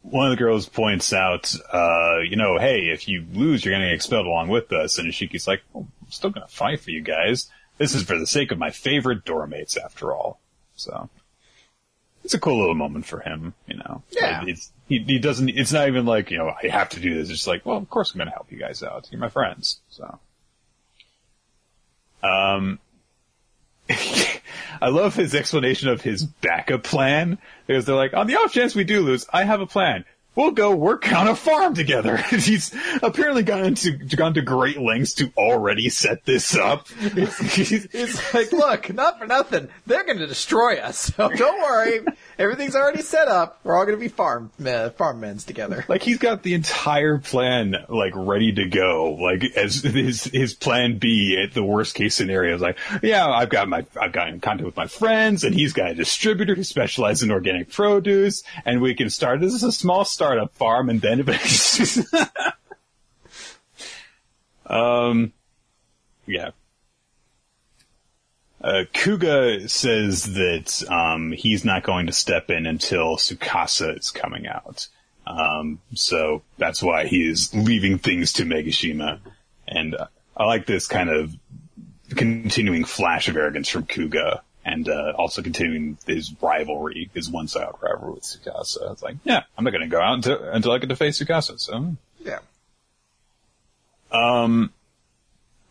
[0.00, 3.86] one of the girls points out, uh, you know, hey, if you lose, you're gonna
[3.86, 4.98] get expelled along with us.
[4.98, 7.50] And Ishiki's like, well, I'm still gonna fight for you guys.
[7.76, 10.40] This is for the sake of my favorite doormates, after all.
[10.76, 11.10] So
[12.24, 14.02] it's a cool little moment for him, you know.
[14.10, 14.40] Yeah.
[14.40, 15.50] Like, it's he, he doesn't.
[15.50, 17.28] It's not even like you know I have to do this.
[17.28, 19.08] It's just like, well, of course I'm going to help you guys out.
[19.10, 20.18] You're my friends, so.
[22.22, 22.78] Um,
[23.90, 28.74] I love his explanation of his backup plan because they're like, on the off chance
[28.74, 30.06] we do lose, I have a plan.
[30.36, 32.16] We'll go work on a farm together.
[32.30, 36.88] He's apparently gone into gone to great lengths to already set this up.
[36.88, 39.68] He's- It's like, look, not for nothing.
[39.86, 41.12] They're going to destroy us.
[41.14, 42.00] So don't worry.
[42.38, 43.60] Everything's already set up.
[43.64, 45.84] We're all going to be farm uh, farm men's together.
[45.88, 50.98] Like he's got the entire plan like ready to go, like as his his plan
[50.98, 52.54] B at the worst case scenario.
[52.56, 55.72] is like, yeah, I've got my I've got in contact with my friends, and he's
[55.72, 59.40] got a distributor who specializes in organic produce, and we can start.
[59.40, 61.20] This is a small startup farm, and then
[64.66, 65.32] um,
[66.26, 66.50] yeah.
[68.60, 74.46] Uh, Kuga says that um, he's not going to step in until Tsukasa is coming
[74.46, 74.88] out.
[75.26, 79.20] Um, so that's why he is leaving things to Megishima.
[79.68, 81.34] And uh, I like this kind of
[82.16, 84.40] continuing flash of arrogance from Kuga.
[84.64, 88.92] And uh, also continuing his rivalry, his one-sided rivalry with Tsukasa.
[88.92, 91.20] It's like, yeah, I'm not going to go out until, until I get to face
[91.20, 91.60] Tsukasa.
[91.60, 92.38] So, Yeah.
[94.10, 94.72] um,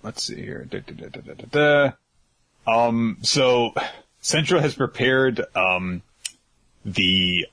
[0.04, 0.66] let's see here.
[0.66, 1.92] Da, da, da, da, da, da,
[2.68, 2.88] da.
[2.88, 3.74] Um, so
[4.22, 6.02] Central has prepared um
[6.86, 7.46] the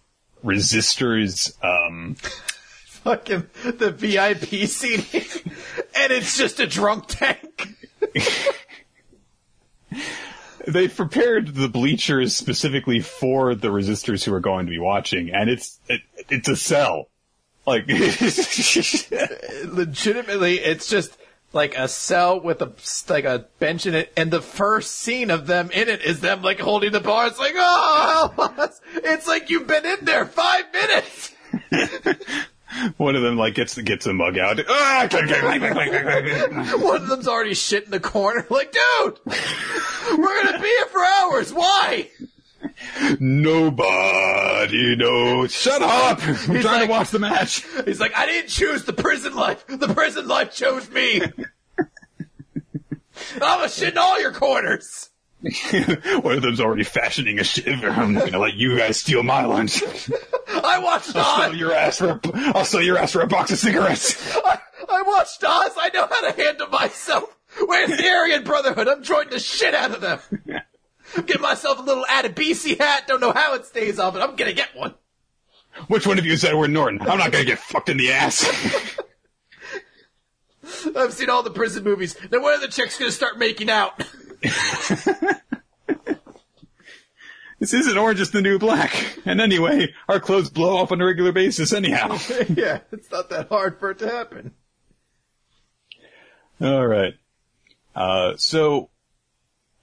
[0.45, 2.14] resistors um
[3.01, 5.22] Fucking the VIP seating,
[5.97, 7.74] and it's just a drunk tank.
[10.66, 15.48] they've prepared the bleachers specifically for the resistors who are going to be watching, and
[15.50, 17.08] it's it, it's a cell.
[17.66, 17.86] Like,
[19.64, 21.16] Legitimately, it's just
[21.52, 22.72] like a cell with a
[23.12, 26.42] like a bench in it, and the first scene of them in it is them
[26.42, 27.26] like holding the bar.
[27.26, 28.70] It's like, oh!
[28.94, 31.32] It's like you've been in there five minutes.
[32.96, 34.60] one of them like gets gets a mug out.
[34.68, 35.08] Ah!
[36.80, 38.46] One of them's already shit in the corner.
[38.50, 41.52] Like, dude, we're gonna be here for hours.
[41.52, 42.10] Why?
[43.18, 45.52] Nobody knows.
[45.52, 46.22] Shut up!
[46.22, 47.64] I'm trying like- to watch the match.
[47.84, 49.66] He's like, I didn't choose the prison life.
[49.66, 51.22] The prison life chose me.
[53.40, 55.10] I'm a shit in all your corners.
[56.20, 57.88] One of them's already fashioning a shiver.
[57.88, 59.82] I'm not gonna let you guys steal my lunch.
[60.49, 61.57] I watched I'll sell Oz.
[61.57, 62.20] your ass for a,
[62.55, 64.36] I'll sell your ass for a box of cigarettes.
[64.36, 65.72] I, I watched Oz.
[65.78, 67.36] I know how to handle myself.
[67.64, 68.86] Where's the Aryan Brotherhood?
[68.86, 70.20] I'm joining the shit out of them.
[71.26, 73.07] Getting myself a little Adebisi hat.
[73.09, 74.95] Don't know how it stays on, but I'm gonna get one.
[75.88, 77.01] Which one of you is Edward Norton?
[77.01, 78.45] I'm not gonna get fucked in the ass.
[80.95, 82.14] I've seen all the prison movies.
[82.30, 84.05] Now when are the chicks gonna start making out?
[87.59, 89.18] this isn't Orange is the New Black.
[89.24, 92.18] And anyway, our clothes blow off on a regular basis anyhow.
[92.49, 94.53] yeah, it's not that hard for it to happen.
[96.61, 97.14] All right.
[97.95, 98.91] Uh, so,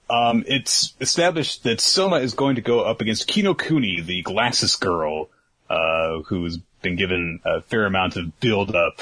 [0.09, 4.75] um, it's established that Soma is going to go up against Kino Kuni, the glasses
[4.75, 5.29] girl,
[5.69, 9.01] uh, who's been given a fair amount of build up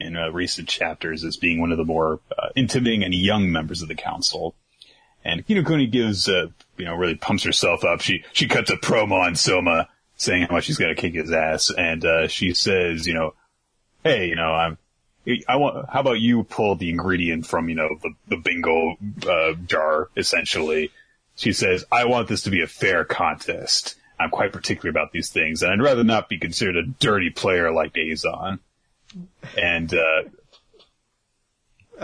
[0.00, 3.82] in uh, recent chapters as being one of the more uh, intimidating and young members
[3.82, 4.54] of the council.
[5.24, 8.00] And Kino Kuni gives, uh, you know, really pumps herself up.
[8.00, 11.70] She, she cuts a promo on Soma saying how much she's gonna kick his ass.
[11.76, 13.34] And, uh, she says, you know,
[14.02, 14.78] hey, you know, I'm,
[15.48, 18.96] I want, how about you pull the ingredient from, you know, the, the bingo,
[19.26, 20.90] uh, jar, essentially.
[21.36, 23.96] She says, I want this to be a fair contest.
[24.20, 27.72] I'm quite particular about these things, and I'd rather not be considered a dirty player
[27.72, 28.58] like Eizan.
[29.56, 30.24] And, uh,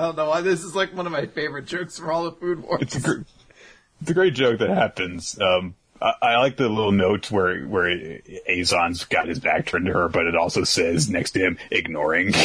[0.01, 2.33] I don't know why this is like one of my favorite jokes from all the
[2.33, 2.81] food wars.
[2.81, 3.21] it's a, gr-
[4.01, 5.39] it's a great joke that happens.
[5.39, 7.91] Um, I, I like the little note where, where
[8.49, 12.33] Eizan's got his back turned to her, but it also says next to him, ignoring.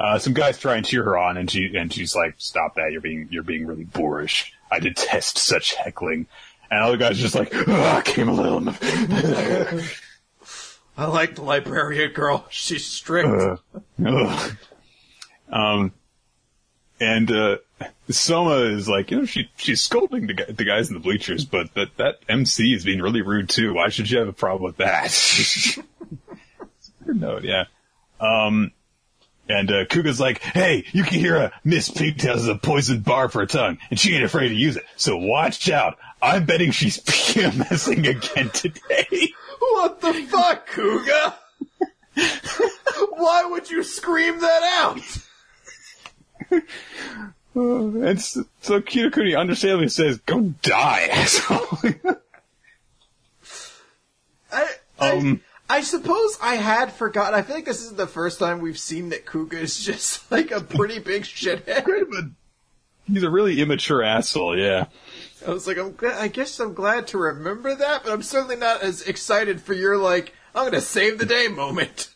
[0.00, 2.90] Uh, some guys try and cheer her on, and she and she's like, "Stop that!
[2.90, 4.50] You're being you're being really boorish.
[4.72, 6.26] I detest such heckling."
[6.70, 8.66] And other guys are just like, "Ugh, came a little."
[10.96, 12.46] I like the librarian girl.
[12.48, 13.28] She's strict.
[14.02, 14.50] Uh.
[15.50, 15.92] Um,
[17.00, 17.56] and uh,
[18.10, 21.44] Soma is like, you know, she she's scolding the, guy, the guys in the bleachers,
[21.44, 23.74] but that that MC is being really rude too.
[23.74, 25.10] Why should you have a problem with that?
[27.06, 27.64] Good note, yeah.
[28.20, 28.72] Um,
[29.48, 33.28] and uh, Kuga's like, hey, you can hear a Miss Pigtails is a poison bar
[33.28, 34.84] for a tongue, and she ain't afraid to use it.
[34.96, 35.96] So watch out.
[36.22, 39.32] I'm betting she's PMSing again today.
[39.58, 41.34] What the fuck, Kuga?
[43.12, 45.00] Why would you scream that out?
[47.54, 51.78] And s- so Kinokuni understandably says, go die, asshole.
[54.52, 57.34] I, I, Um, I suppose I had forgotten.
[57.34, 60.50] I feel like this isn't the first time we've seen that Kuga is just like
[60.50, 61.84] a pretty big shithead.
[62.10, 62.24] But
[63.12, 64.86] He's a really immature asshole, yeah.
[65.44, 68.56] I was like, I'm glad, I guess I'm glad to remember that, but I'm certainly
[68.56, 72.14] not as excited for your like, I'm gonna save the day moment.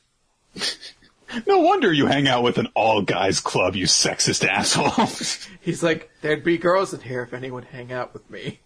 [1.46, 5.06] No wonder you hang out with an all guys club, you sexist asshole.
[5.60, 8.60] He's like, there'd be girls in here if anyone hang out with me.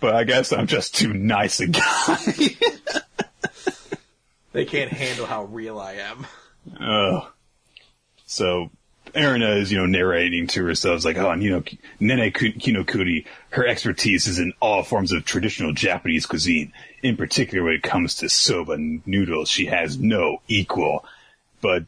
[0.00, 2.16] but I guess I'm just too nice a guy.
[4.52, 6.26] They can't handle how real I am.
[6.80, 7.32] Oh.
[8.26, 8.70] So,
[9.14, 11.62] Erina is, you know, narrating to herself, like, oh, and, you know,
[12.00, 16.72] Nene Ku- Kinokuni, her expertise is in all forms of traditional Japanese cuisine.
[17.02, 21.04] In particular, when it comes to soba noodles, she has no equal.
[21.62, 21.84] But,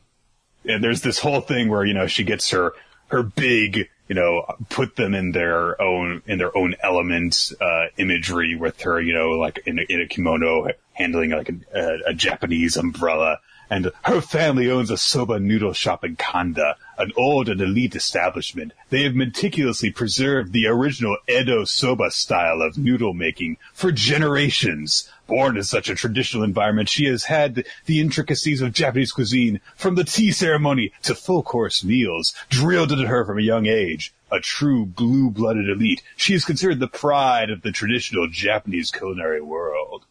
[0.65, 2.73] and there's this whole thing where, you know, she gets her,
[3.09, 8.55] her big, you know, put them in their own, in their own element, uh, imagery
[8.55, 12.15] with her, you know, like in a, in a kimono, handling like a, a, a
[12.15, 13.41] Japanese umbrella.
[13.69, 16.77] And her family owns a soba noodle shop in Kanda.
[16.99, 18.73] An old and elite establishment.
[18.91, 25.11] They have meticulously preserved the original Edo soba style of noodle making for generations.
[25.27, 29.95] Born in such a traditional environment, she has had the intricacies of Japanese cuisine, from
[29.95, 34.13] the tea ceremony to full course meals, drilled into her from a young age.
[34.31, 40.05] A true blue-blooded elite, she is considered the pride of the traditional Japanese culinary world.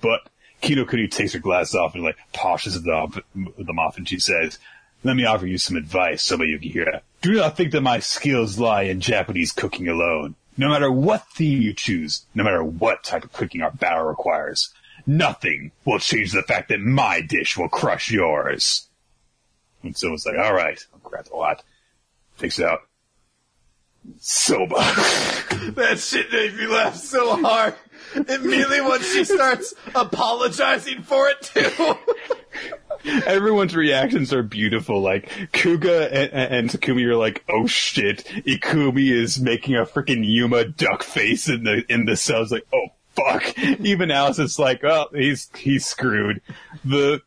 [0.00, 0.28] But
[0.62, 4.58] Kinokuni takes her glass off and like poshes them off, them off and she says,
[5.04, 7.00] let me offer you some advice, Soma Yukihira.
[7.22, 10.34] Do not think that my skills lie in Japanese cooking alone.
[10.56, 14.72] No matter what theme you choose, no matter what type of cooking our battle requires,
[15.06, 18.88] nothing will change the fact that my dish will crush yours.
[19.82, 21.62] And someone's like, alright, I'll grab the lot.
[22.38, 22.80] Takes it out.
[24.18, 24.76] Soba.
[25.76, 27.74] That shit made me laugh so hard.
[28.14, 31.96] Immediately when she starts apologizing for it too.
[33.26, 35.00] Everyone's reactions are beautiful.
[35.00, 40.66] Like Kuga and, and Takumi are like, "Oh shit!" Ikumi is making a freaking Yuma
[40.66, 42.42] duck face in the in the cell.
[42.42, 46.40] It's like, "Oh fuck!" Even Alice is like, "Oh, he's he's screwed."
[46.84, 47.22] The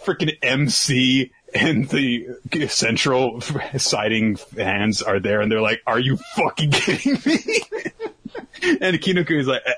[0.00, 2.28] freaking MC and the
[2.68, 7.62] central siding fans are there, and they're like, "Are you fucking kidding me?"
[8.80, 9.62] and Kinokuni is like.
[9.66, 9.72] Eh,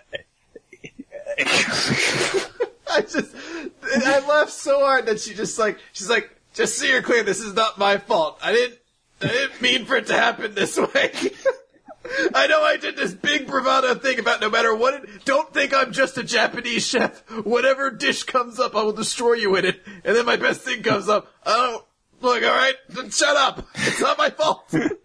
[1.39, 2.41] eh, eh.
[2.95, 3.34] I just,
[3.82, 7.40] I laughed so hard that she just like, she's like, just so you're clear, this
[7.40, 8.38] is not my fault.
[8.42, 8.78] I didn't,
[9.20, 11.12] I didn't mean for it to happen this way.
[12.34, 15.72] I know I did this big bravado thing about no matter what it, don't think
[15.72, 17.22] I'm just a Japanese chef.
[17.45, 19.80] Whatever dish comes up, I will destroy you in it.
[20.05, 21.32] And then my best thing comes up.
[21.47, 21.86] Oh,
[22.20, 23.66] look, alright, then shut up.
[23.74, 24.72] It's not my fault.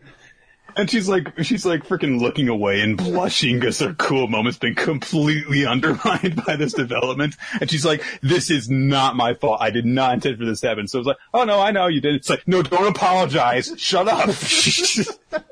[0.79, 4.75] And she's like, she's like freaking looking away and blushing because her cool moment's been
[4.75, 7.35] completely undermined by this development.
[7.59, 9.57] And she's like, this is not my fault.
[9.59, 10.87] I did not intend for this to happen.
[10.87, 12.15] So it's like, oh no, I know you did.
[12.15, 13.73] It's like, no, don't apologize.
[13.75, 14.29] Shut up.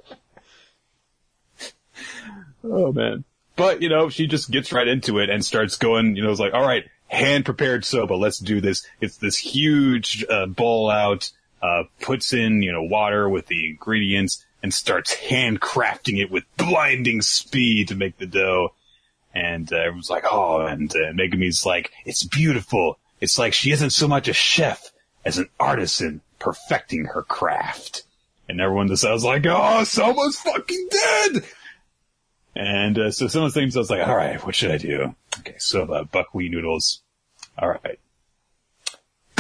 [2.63, 3.25] oh man.
[3.57, 6.39] But, you know, she just gets right into it and starts going, you know, it's
[6.39, 8.13] like, all right, hand prepared soba.
[8.13, 8.87] Let's do this.
[9.01, 11.29] It's this huge uh, bowl out,
[11.61, 17.21] uh, puts in, you know, water with the ingredients and starts handcrafting it with blinding
[17.21, 18.73] speed to make the dough.
[19.33, 22.97] And uh, everyone's like, oh, and uh, Megumi's like, it's beautiful.
[23.21, 24.91] It's like she isn't so much a chef
[25.23, 28.03] as an artisan perfecting her craft.
[28.49, 31.43] And everyone just sounds like, oh, someone's fucking dead!
[32.55, 35.15] And uh, so someone's thinking, I was like, all right, what should I do?
[35.39, 37.01] Okay, soba, buckwheat noodles.
[37.59, 37.99] All right.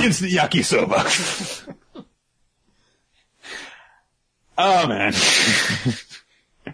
[0.03, 1.73] Instant yakisoba.
[4.57, 5.13] oh man.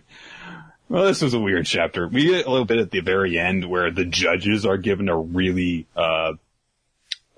[0.90, 2.08] well, this was a weird chapter.
[2.08, 5.18] We get a little bit at the very end where the judges are given a
[5.18, 6.34] really, uh,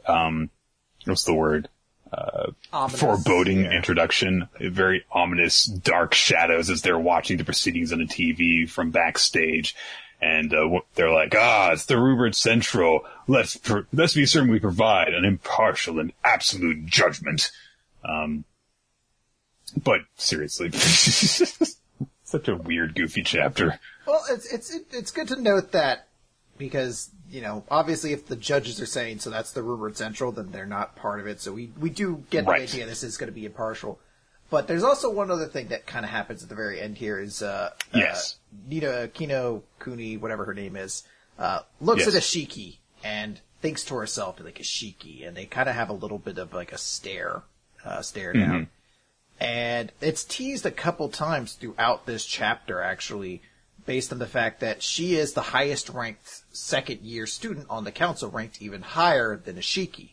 [0.08, 0.50] um,
[1.06, 1.70] what's the word?
[2.14, 3.00] Uh, Ominous.
[3.00, 3.72] foreboding Yeah.
[3.72, 4.48] introduction.
[4.60, 9.76] Very ominous, dark shadows as they're watching the proceedings on the TV from backstage.
[10.22, 13.02] And uh, they're like, "Ah, it's the Rupert Central.
[13.28, 17.52] Let's pr- let's be certain we provide an impartial and absolute judgment."
[18.08, 18.46] Um,
[19.84, 20.72] but seriously,
[22.24, 23.80] such a weird, goofy chapter.
[24.06, 26.08] Well, it's it's it's good to note that
[26.58, 30.52] because you know obviously if the judges are saying so that's the rumored central, then
[30.52, 31.42] they're not part of it.
[31.42, 32.68] So we we do get Right.
[32.68, 34.00] the idea this is going to be impartial.
[34.52, 37.20] But there's also one other thing that kind of happens at the very end here
[37.20, 38.36] is uh, Yes.
[38.54, 41.04] uh, Nita Kino Kuni, whatever her name is,
[41.40, 42.14] uh, looks Yes.
[42.16, 46.20] at Ishiki and thinks to herself like Ishiki, and they kind of have a little
[46.20, 47.42] bit of like a stare,
[47.84, 48.68] uh, stare down.
[49.40, 53.42] And it's teased a couple times throughout this chapter, actually,
[53.86, 57.92] based on the fact that she is the highest ranked second year student on the
[57.92, 60.12] council, ranked even higher than Ishiki.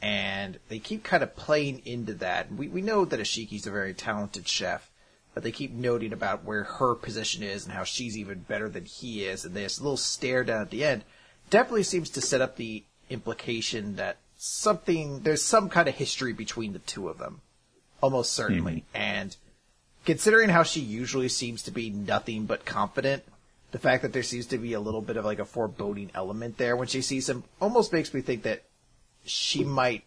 [0.00, 2.52] And they keep kind of playing into that.
[2.52, 4.90] We, we know that Ishiki's a very talented chef,
[5.34, 8.84] but they keep noting about where her position is and how she's even better than
[8.86, 9.44] he is.
[9.44, 11.04] And this little stare down at the end
[11.50, 16.72] definitely seems to set up the implication that something, there's some kind of history between
[16.72, 17.40] the two of them
[18.04, 18.84] almost certainly.
[18.94, 18.96] Mm-hmm.
[18.96, 19.36] And
[20.04, 23.24] considering how she usually seems to be nothing but confident,
[23.70, 26.58] the fact that there seems to be a little bit of like a foreboding element
[26.58, 28.62] there when she sees him almost makes me think that
[29.24, 30.04] she might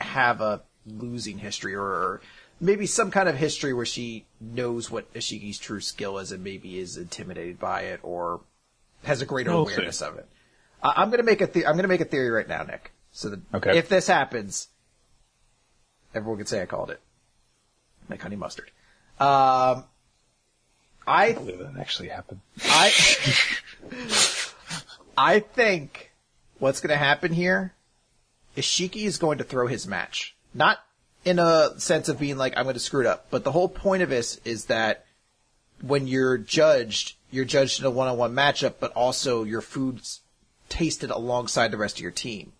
[0.00, 2.22] have a losing history or
[2.60, 6.78] maybe some kind of history where she knows what Ishiki's true skill is and maybe
[6.78, 8.40] is intimidated by it or
[9.04, 9.74] has a greater We'll see.
[9.74, 10.26] awareness of it.
[10.82, 12.62] I I'm going to make a the- I'm going to make a theory right now,
[12.62, 12.92] Nick.
[13.12, 13.76] So that Okay.
[13.76, 14.68] if this happens,
[16.14, 17.00] everyone can say I called it.
[18.08, 18.70] Like honey mustard.
[19.20, 19.84] Um,
[21.06, 22.40] I believe that actually happened.
[22.64, 22.92] I
[25.16, 26.12] I think
[26.58, 27.74] what's going to happen here
[28.54, 30.36] is Shiki is going to throw his match.
[30.54, 30.78] Not
[31.24, 33.26] in a sense of being like, I'm going to screw it up.
[33.30, 35.04] But the whole point of this is that
[35.80, 40.20] when you're judged, you're judged in a one-on-one matchup, but also your food's
[40.68, 42.52] tasted alongside the rest of your team.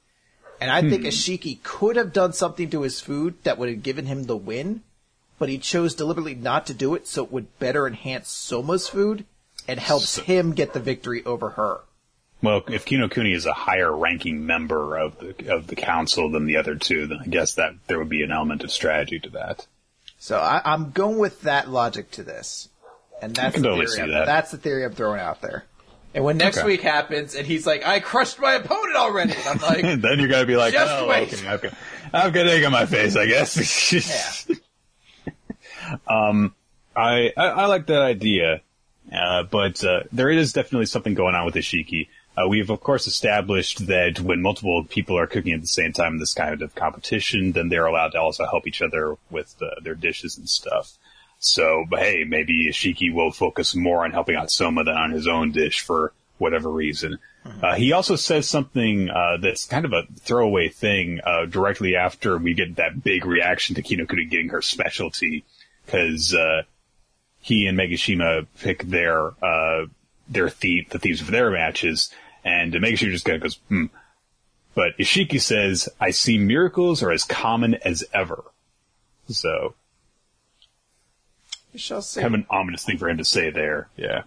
[0.60, 4.06] And I think Ishiki could have done something to his food that would have given
[4.06, 4.82] him the win,
[5.38, 9.24] but he chose deliberately not to do it so it would better enhance Soma's food
[9.66, 11.80] and helps So- him get the victory over her.
[12.40, 16.46] Well, if Kino Kuni is a higher ranking member of the of the council than
[16.46, 19.30] the other two, then I guess that there would be an element of strategy to
[19.30, 19.66] that.
[20.20, 22.68] So I, I'm going with that logic to this,
[23.20, 24.10] and that's can the totally theory.
[24.12, 24.26] that.
[24.26, 25.64] That's the theory I'm throwing out there.
[26.14, 26.66] And when next Okay.
[26.68, 30.28] week happens, and he's like, "I crushed my opponent already," and I'm like, then you're
[30.28, 31.32] gonna be like, Just oh, wait.
[31.34, 31.70] okay, okay.
[32.12, 33.92] I've got egg on my face, I guess.
[34.48, 34.54] "Yeah."
[36.96, 38.60] I, I I like that idea,
[39.12, 42.08] uh, but uh, there is definitely something going on with Ishiki.
[42.36, 46.14] Uh, we've of course established that when multiple people are cooking at the same time
[46.14, 49.80] in this kind of competition, then they're allowed to also help each other with uh,
[49.82, 50.96] their dishes and stuff.
[51.40, 55.26] So, but hey, maybe Ishiki will focus more on helping out Soma than on his
[55.26, 57.18] own dish for whatever reason.
[57.62, 62.36] Uh, he also says something uh, that's kind of a throwaway thing uh, directly after
[62.36, 65.44] we get that big reaction to Kinokuni getting her specialty,
[65.88, 66.62] because uh,
[67.40, 69.86] he and Megishima pick their uh,
[70.28, 72.12] their thief, the thieves for their matches,
[72.44, 73.86] and Megishima just kind of goes, hmm.
[74.74, 78.44] But Ishiki says, "I see miracles are as common as ever."
[79.28, 79.74] So,
[81.72, 82.20] We shall see.
[82.20, 83.88] kind of an ominous thing for him to say there.
[83.96, 84.22] Yeah.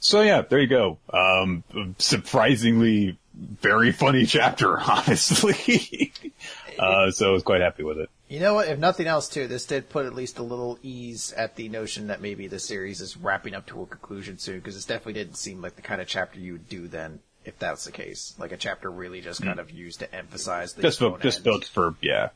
[0.00, 0.98] So yeah, there you go.
[1.12, 1.64] Um,
[1.98, 6.12] surprisingly, very funny chapter, honestly.
[6.78, 8.10] uh, so I was quite happy with it.
[8.34, 8.66] You know what?
[8.66, 12.08] If nothing else, too, this did put at least a little ease at the notion
[12.08, 15.36] that maybe the series is wrapping up to a conclusion soon, because this definitely didn't
[15.36, 18.34] seem like the kind of chapter you would do then, if that's the case.
[18.36, 21.64] Like a chapter really just kind of used to emphasize the Just, bu- just built
[21.64, 22.30] for, yeah,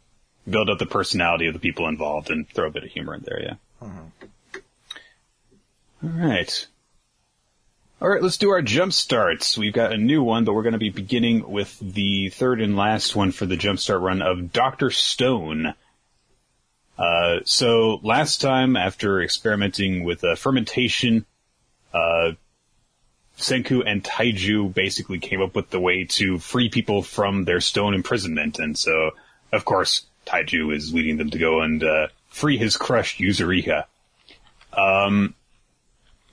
[0.48, 3.24] build up the personality of the people involved and throw a bit of humor in
[3.24, 3.54] there, yeah.
[3.82, 4.58] Mm-hmm.
[6.04, 6.66] All right.
[8.00, 9.58] All right, let's do our jump starts.
[9.58, 12.76] We've got a new one, but we're going to be beginning with the third and
[12.76, 14.92] last one for the jump start run of Dr.
[14.92, 15.74] Stone.
[16.98, 21.24] Uh, so last time, after experimenting with uh, fermentation,
[21.94, 22.32] uh,
[23.38, 27.94] Senku and Taiju basically came up with the way to free people from their stone
[27.94, 29.12] imprisonment, and so,
[29.52, 33.84] of course, Taiju is leading them to go and uh, free his crushed Yuzuriha.
[34.72, 35.34] Um,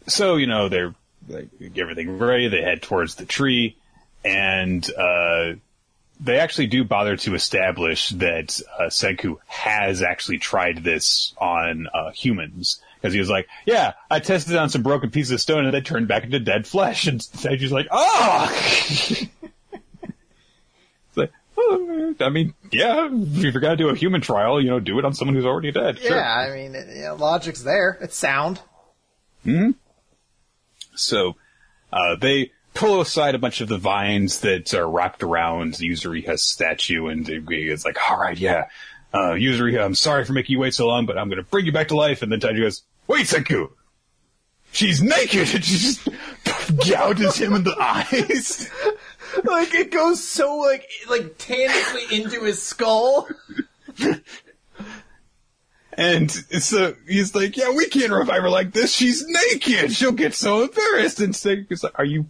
[0.08, 0.94] so you know they're
[1.28, 2.48] they get everything ready.
[2.48, 3.78] They head towards the tree,
[4.24, 5.54] and uh,
[6.20, 12.12] they actually do bother to establish that uh, Senku has actually tried this on uh,
[12.12, 12.82] humans.
[13.02, 15.74] Because he was like, yeah, I tested it on some broken pieces of stone and
[15.74, 17.06] they turned back into dead flesh.
[17.08, 18.50] And Taiju's like, oh!
[18.90, 19.28] it's
[21.16, 24.98] like, oh, I mean, yeah, if you're gonna do a human trial, you know, do
[24.98, 26.00] it on someone who's already dead.
[26.00, 26.16] Sure.
[26.16, 27.98] Yeah, I mean, it, you know, logic's there.
[28.02, 28.60] It's sound.
[29.44, 29.72] hmm
[30.96, 31.36] So
[31.94, 37.08] uh, they pull aside a bunch of the vines that are wrapped around Yuzuriha's statue,
[37.08, 38.66] and it's like, all right, yeah,
[39.14, 41.66] uh, Yuzuriha, I'm sorry for making you wait so long, but I'm going to bring
[41.66, 42.22] you back to life.
[42.22, 43.72] And then Taiju goes, wait, Senku,
[44.74, 46.08] she's naked, and she just
[46.88, 48.70] gouges him in the eyes.
[49.44, 53.28] like it goes so like like tangibly into his skull.
[55.98, 58.94] And so he's like, yeah, we can't revive her like this.
[58.94, 59.94] She's naked.
[59.94, 61.22] She'll get so embarrassed.
[61.22, 62.26] And Senku's like, are you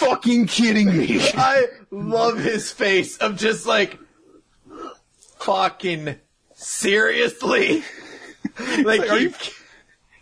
[0.00, 1.20] fucking kidding me?
[1.34, 3.98] I love his face of just like
[5.38, 6.16] fucking
[6.54, 7.84] seriously.
[8.58, 9.32] Like, Like, are you?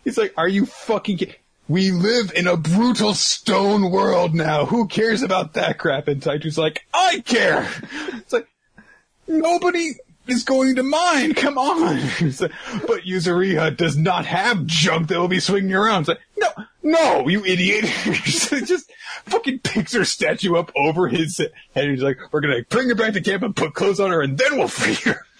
[0.03, 1.17] He's like, are you fucking?
[1.17, 1.35] Ki-
[1.67, 4.65] we live in a brutal stone world now.
[4.65, 6.07] Who cares about that crap?
[6.07, 7.69] And Taiju's like, I care.
[8.13, 8.47] It's like
[9.27, 9.91] nobody
[10.31, 11.35] is going to mind.
[11.35, 11.97] Come on.
[12.87, 16.01] But Yuzuriha does not have junk that will be swinging around.
[16.01, 16.47] It's like, no,
[16.81, 17.85] no, you idiot.
[18.23, 18.91] Just
[19.25, 21.51] fucking picks her statue up over his head.
[21.75, 24.21] And he's like, we're gonna bring her back to camp and put clothes on her,
[24.21, 25.25] and then we'll free her.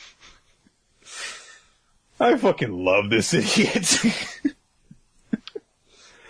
[2.20, 3.86] I fucking love this idiot.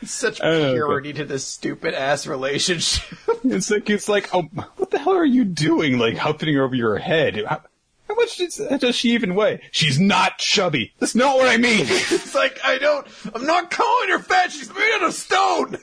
[0.04, 3.18] such purity to this stupid ass relationship.
[3.44, 4.44] it's like it's like, oh,
[4.78, 5.98] what the hell are you doing?
[5.98, 6.18] Like
[6.56, 7.44] her over your head.
[7.48, 7.62] How,
[8.10, 9.62] how much does, does she even weigh?
[9.72, 10.94] She's not chubby.
[10.98, 11.82] That's not what I mean.
[11.88, 13.08] it's like I don't.
[13.36, 14.52] I'm not calling her fat.
[14.52, 15.78] She's made out of stone.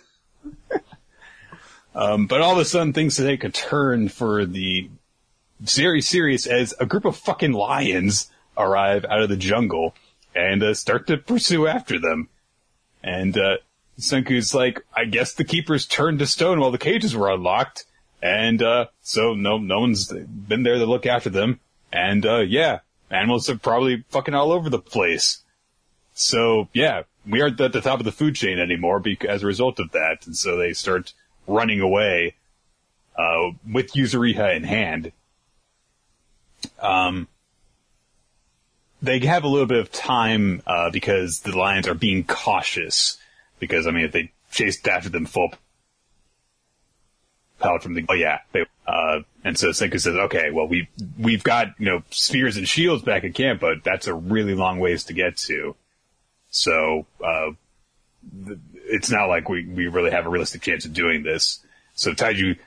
[1.95, 4.91] um, but all of a sudden, things take a turn for the
[5.61, 9.95] very serious as a group of fucking lions arrive out of the jungle
[10.35, 12.29] and uh, start to pursue after them.
[13.05, 13.59] And uh,
[14.01, 17.85] Senku's like, I guess the keepers turned to stone while the cages were unlocked,
[18.21, 21.61] and uh, so no, no one's been there to look after them.
[21.93, 22.81] And, uh, yeah,
[23.11, 25.43] animals are probably fucking all over the place.
[26.15, 29.47] So, yeah, we aren't at the top of the food chain anymore because, as a
[29.47, 30.27] result of that.
[30.27, 31.13] And so they start
[31.47, 32.35] running away,
[33.17, 35.13] uh, with Yuzuriha in hand.
[36.81, 37.29] Um,
[39.03, 43.19] they have a little bit of time, uh, because the lions are being cautious.
[43.59, 45.53] Because, I mean, if they chased after them full
[47.59, 51.45] power from the, oh yeah, they, uh, and so Senku says, okay, well, we, we've
[51.45, 55.05] got, you know, spears and shields back at camp, but that's a really long ways
[55.05, 55.77] to get to.
[56.51, 57.53] So, uh,
[58.45, 61.65] th- it's not like we, we really have a realistic chance of doing this.
[61.95, 62.59] So Taiju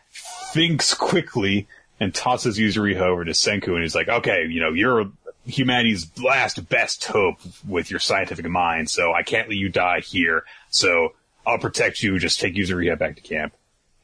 [0.53, 1.67] thinks quickly
[1.99, 5.11] and tosses Yuzuriha over to Senku and he's like, okay, you know, you're
[5.45, 10.45] humanity's last best hope with your scientific mind, so I can't let you die here.
[10.69, 11.09] So
[11.45, 13.53] I'll protect you, just take Yuzuriha back to camp.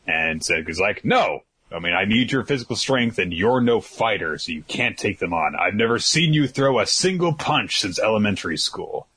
[0.06, 1.44] And Senku's like, no,
[1.76, 5.20] I mean, I need your physical strength and you're no fighter, so you can't take
[5.20, 5.56] them on.
[5.56, 9.08] I've never seen you throw a single punch since elementary school.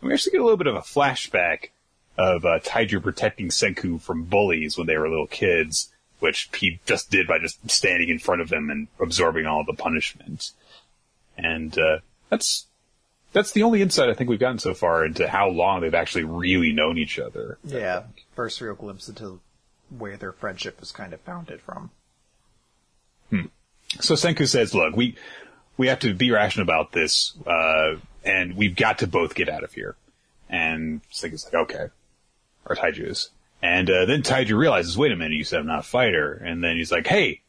[0.00, 1.70] We actually get a little bit of a flashback
[2.16, 7.10] of uh, Taiju protecting Senku from bullies when they were little kids, which he just
[7.10, 10.52] did by just standing in front of them and absorbing all the punishment.
[11.36, 12.66] And uh, that's
[13.32, 16.24] that's the only insight I think we've gotten so far into how long they've actually
[16.24, 17.58] really known each other.
[17.64, 19.40] Yeah, first real glimpse into
[19.96, 21.90] where their friendship was kind of founded from.
[24.00, 25.16] So Senku says, "Look, we
[25.76, 29.64] we have to be rational about this, uh, and we've got to both get out
[29.64, 29.96] of here."
[30.48, 31.86] And Senku's like, "Okay,"
[32.66, 33.30] or Taiju's.
[33.62, 36.62] And uh, then Taiju realizes, "Wait a minute, you said I'm not a fighter." And
[36.62, 37.40] then he's like, "Hey,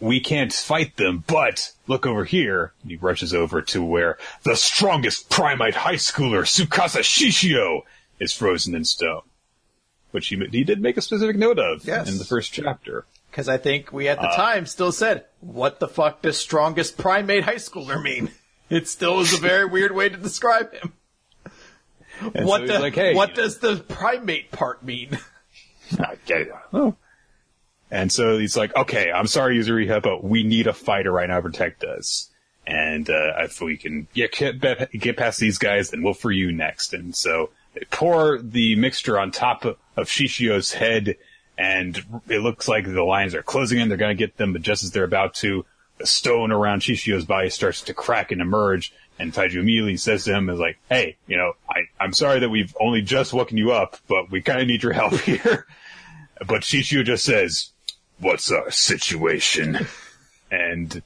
[0.00, 5.30] we can't fight them, but look over here." He rushes over to where the strongest
[5.30, 7.82] Primite high schooler, Tsukasa Shishio,
[8.18, 9.22] is frozen in stone,
[10.18, 12.10] which he he did make a specific note of Yes.
[12.10, 13.06] in the first chapter.
[13.30, 17.44] Because I think we at the time still said, what the fuck does strongest primate
[17.44, 18.30] high schooler mean?
[18.70, 20.92] It still was a very weird way to describe him.
[22.34, 25.18] What so the, like, "Hey, what you know, does the primate part mean?
[25.98, 26.52] I get it.
[26.74, 26.94] Oh.
[27.90, 31.28] And so he's like, okay, I'm sorry, user Yuzuriha, but we need a fighter right
[31.30, 32.28] now to protect us.
[32.66, 36.52] And, uh, if we can get, get, get past these guys, then we'll free you
[36.52, 36.92] next.
[36.92, 37.48] And so
[37.90, 41.16] pour the mixture on top of, Shishio's head,
[41.56, 43.88] and it looks like the lions are closing in.
[43.88, 45.64] They're gonna get them, but just as they're about to,
[45.98, 48.92] the stone around Shishio's body starts to crack and emerge.
[49.18, 52.50] And Taiju immediately says to him, is like, hey, you know, I, I'm sorry that
[52.50, 55.66] we've only just woken you up, but we kind of need your help here.
[56.46, 57.70] But Shishio just says,
[58.20, 59.86] what's our situation?
[60.52, 61.02] and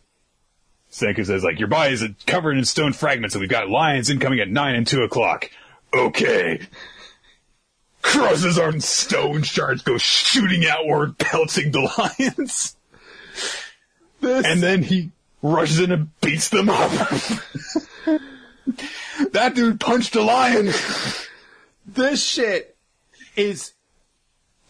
[0.91, 4.41] Senku says, like, your body is covered in stone fragments and we've got lions incoming
[4.41, 5.51] at 9 and 2 o'clock.
[5.95, 6.67] Okay.
[8.03, 12.77] Crosses on stone shards go shooting outward, pelting the lions.
[14.21, 15.11] And then he
[15.43, 16.91] rushes in and beats them up.
[19.33, 20.73] that dude punched a lion.
[21.87, 22.77] This shit
[23.37, 23.73] is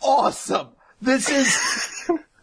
[0.01, 0.68] awesome.
[1.01, 1.57] This is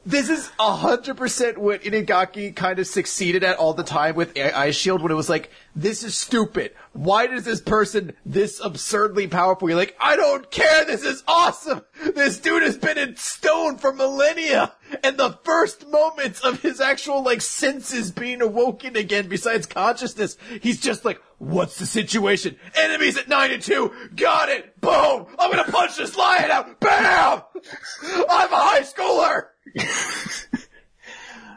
[0.10, 4.34] this is a hundred percent what Inagaki kind of succeeded at all the time with
[4.34, 6.74] Eyeshield when it was like, this is stupid.
[6.94, 9.70] Why does this person this absurdly powerful?
[9.70, 10.84] You're like, I don't care.
[10.86, 11.84] This is awesome.
[12.16, 17.24] This dude has been in stone for millennia, and the first moments of his actual
[17.24, 22.56] like senses being awoken again, besides consciousness, he's just like, what's the situation?
[22.74, 23.94] Enemies at nine and two.
[24.16, 24.82] Got it.
[24.82, 25.28] Boom.
[25.38, 26.80] I'm gonna punch this lion out.
[26.80, 27.44] Bam.
[28.04, 29.50] I'm a high schooler.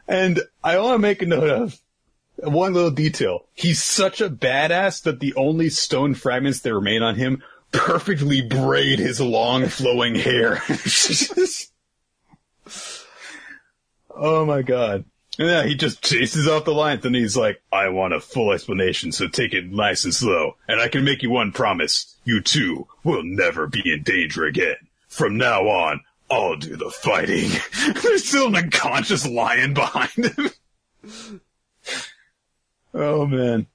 [0.09, 1.81] And I want to make a note of
[2.37, 3.47] one little detail.
[3.55, 8.99] He's such a badass that the only stone fragments that remain on him perfectly braid
[8.99, 10.63] his long flowing hair.
[14.15, 15.05] oh my god.
[15.39, 19.13] Yeah, he just chases off the lions and he's like, I want a full explanation,
[19.13, 20.57] so take it nice and slow.
[20.69, 22.17] And I can make you one promise.
[22.25, 24.77] You two will never be in danger again.
[25.09, 26.03] From now on,
[26.33, 27.51] I'll do the fighting.
[28.03, 31.41] There's still an unconscious lion behind him.
[32.95, 33.67] oh man.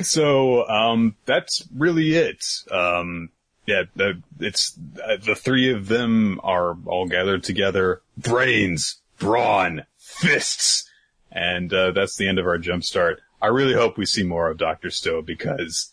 [0.00, 2.44] So, um, that's really it.
[2.70, 3.30] Um,
[3.66, 8.00] yeah, the, it's, uh, the three of them are all gathered together.
[8.16, 10.88] Brains, brawn, fists.
[11.30, 13.20] And, uh, that's the end of our jump start.
[13.40, 14.90] I really hope we see more of Dr.
[14.90, 15.92] Stone because,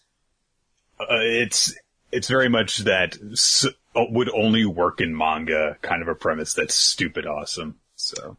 [1.00, 1.76] uh, it's,
[2.12, 3.66] it's very much that s-
[3.96, 7.76] Uh, would only work in manga kind of a premise that's stupid awesome.
[7.96, 8.38] So,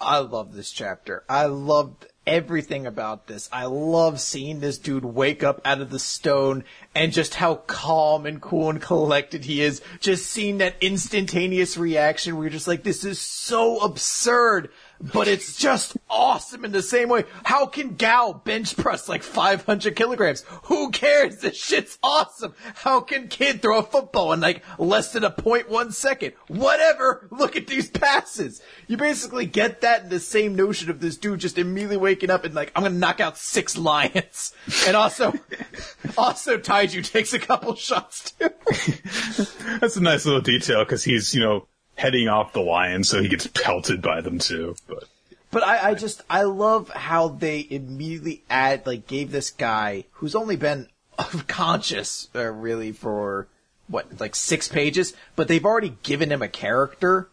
[0.00, 1.24] I love this chapter.
[1.28, 3.48] I loved everything about this.
[3.52, 6.64] I love seeing this dude wake up out of the stone
[6.94, 9.82] and just how calm and cool and collected he is.
[10.00, 14.70] Just seeing that instantaneous reaction where you're just like, this is so absurd.
[15.00, 17.24] But it's just awesome in the same way.
[17.44, 20.44] How can Gao bench press like 500 kilograms?
[20.64, 21.38] Who cares?
[21.38, 22.54] This shit's awesome.
[22.74, 26.34] How can Kid throw a football in like less than a point one second?
[26.48, 27.28] Whatever.
[27.30, 28.60] Look at these passes.
[28.88, 32.44] You basically get that in the same notion of this dude just immediately waking up
[32.44, 34.52] and like, I'm gonna knock out six lions.
[34.86, 35.32] And also,
[36.18, 38.50] also Taiju takes a couple shots too.
[39.80, 41.66] That's a nice little detail because he's, you know,
[42.00, 44.74] heading off the lion, so he gets pelted by them too.
[44.88, 45.04] But
[45.50, 50.34] But I, I just I love how they immediately add like gave this guy who's
[50.34, 50.88] only been
[51.46, 53.48] conscious uh, really for
[53.86, 57.28] what like six pages, but they've already given him a character,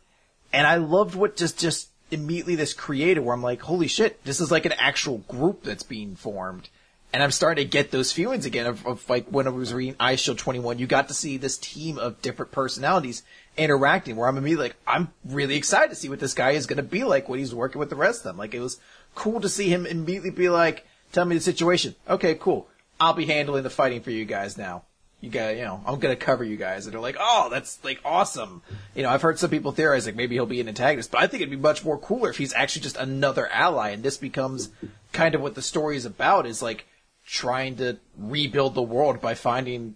[0.51, 4.41] and I loved what just just immediately this created where I'm like, holy shit, this
[4.41, 6.69] is like an actual group that's being formed.
[7.13, 9.95] And I'm starting to get those feelings again of, of like when I was reading
[9.95, 13.23] Eyeshield 21, you got to see this team of different personalities
[13.57, 16.77] interacting where I'm immediately like, I'm really excited to see what this guy is going
[16.77, 18.37] to be like when he's working with the rest of them.
[18.37, 18.79] Like it was
[19.15, 21.95] cool to see him immediately be like, tell me the situation.
[22.09, 22.67] Okay, cool.
[22.99, 24.83] I'll be handling the fighting for you guys now.
[25.21, 26.85] You got, you know, I'm to cover you guys.
[26.85, 28.61] And they're like, oh, that's like awesome.
[28.93, 31.27] You know, I've heard some people theorize like maybe he'll be an antagonist, but I
[31.27, 34.69] think it'd be much more cooler if he's actually just another ally and this becomes
[35.13, 36.85] kind of what the story is about is like
[37.25, 39.95] trying to rebuild the world by finding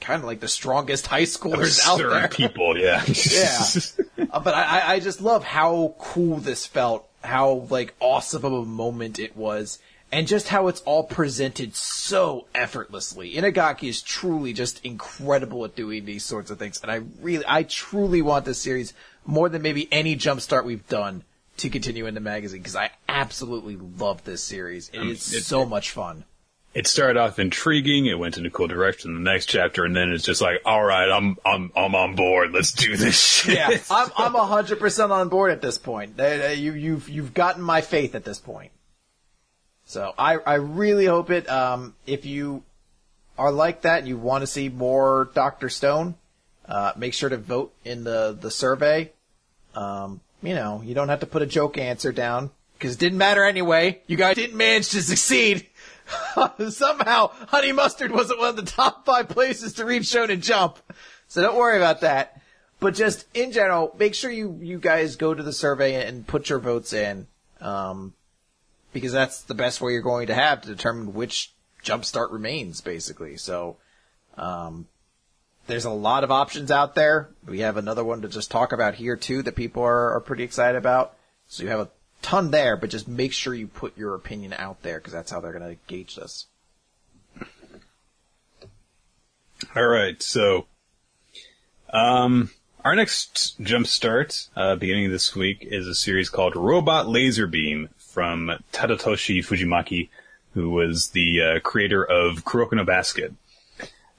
[0.00, 2.28] kind of like the strongest high schoolers out there.
[2.28, 3.02] people, yeah.
[3.30, 3.64] Yeah.
[4.30, 8.64] Uh, but I, I- just love how cool this felt, how like awesome of a
[8.64, 9.78] moment it was,
[10.12, 13.34] and just how it's all presented so effortlessly.
[13.34, 17.62] Inagaki is truly just incredible at doing these sorts of things, and I really, I
[17.64, 18.92] truly want this series
[19.26, 21.22] more than maybe any jumpstart we've done
[21.56, 24.90] to continue in the magazine because I absolutely love this series.
[24.92, 26.24] It is it- so much fun.
[26.74, 28.06] It started off intriguing.
[28.06, 29.12] It went in a cool direction.
[29.12, 32.16] In the next chapter, and then it's just like, all right, I'm I'm I'm on
[32.16, 32.52] board.
[32.52, 33.54] Let's do this shit.
[33.54, 36.18] Yeah, I'm I'm a hundred percent on board at this point.
[36.18, 38.72] You you've you've gotten my faith at this point.
[39.84, 41.48] So I I really hope it.
[41.48, 42.64] Um, if you
[43.38, 46.16] are like that and you want to see more Doctor Stone,
[46.66, 49.12] uh, make sure to vote in the the survey.
[49.76, 53.18] Um, you know, you don't have to put a joke answer down because it didn't
[53.18, 54.00] matter anyway.
[54.06, 55.66] You guys didn't manage to succeed.
[56.70, 60.78] Somehow, Honey Mustard wasn't one of the top five places to read Shonen Jump.
[61.28, 62.40] So don't worry about that.
[62.80, 66.50] But just in general, make sure you, you guys go to the survey and put
[66.50, 67.26] your votes in.
[67.60, 68.14] Um,
[68.92, 71.52] because that's the best way you're going to have to determine which
[71.82, 73.36] jumpstart remains, basically.
[73.36, 73.76] So,
[74.36, 74.86] um,
[75.66, 77.30] there's a lot of options out there.
[77.46, 80.42] We have another one to just talk about here too that people are, are pretty
[80.42, 81.16] excited about.
[81.46, 81.88] So you have a
[82.24, 85.40] ton there, but just make sure you put your opinion out there because that's how
[85.40, 86.46] they're going to gauge this.
[89.76, 90.66] All right, so
[91.90, 92.50] um,
[92.82, 98.50] our next jumpstart, uh, beginning this week, is a series called Robot Laser Beam from
[98.72, 100.08] Tadatoshi Fujimaki,
[100.54, 103.34] who was the uh, creator of Kuroko no Basket,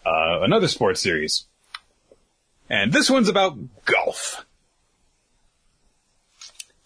[0.06, 1.46] uh, another sports series.
[2.70, 4.45] And this one's about golf.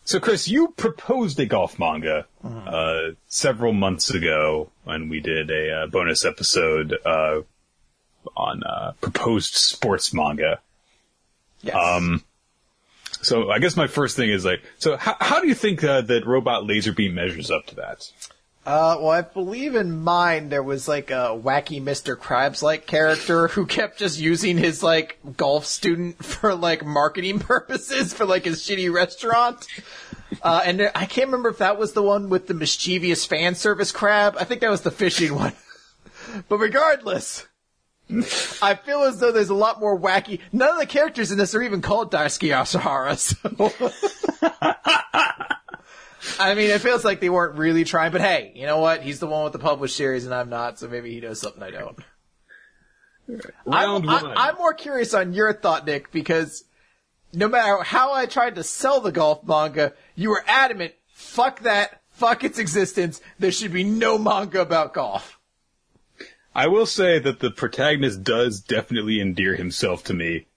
[0.09, 5.83] So, Chris, you proposed a golf manga uh, several months ago when we did a
[5.83, 7.41] uh, bonus episode uh,
[8.35, 10.61] on uh, proposed sports manga.
[11.61, 11.75] Yes.
[11.75, 12.23] Um,
[13.21, 16.01] so I guess my first thing is like, so how, how do you think uh,
[16.01, 18.11] that Robot Laserbeam measures up to that?
[18.65, 22.15] Uh, well, I believe in mine there was like a wacky Mr.
[22.15, 28.13] Krabs like character who kept just using his like golf student for like marketing purposes
[28.13, 29.65] for like his shitty restaurant.
[30.43, 33.91] Uh, and I can't remember if that was the one with the mischievous fan service
[33.91, 34.35] crab.
[34.39, 35.53] I think that was the fishing one.
[36.47, 37.47] but regardless,
[38.61, 40.39] I feel as though there's a lot more wacky.
[40.51, 43.39] None of the characters in this are even called Daisuke Asahara, so.
[46.39, 49.01] I mean, it feels like they weren't really trying, but hey, you know what?
[49.01, 51.63] He's the one with the published series and I'm not, so maybe he knows something
[51.63, 51.99] I don't.
[53.65, 54.25] Round I'm, one.
[54.25, 56.63] I, I'm more curious on your thought, Nick, because
[57.33, 62.01] no matter how I tried to sell the golf manga, you were adamant, fuck that,
[62.11, 65.39] fuck its existence, there should be no manga about golf.
[66.55, 70.47] I will say that the protagonist does definitely endear himself to me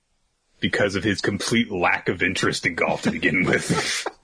[0.60, 4.06] because of his complete lack of interest in golf to begin with.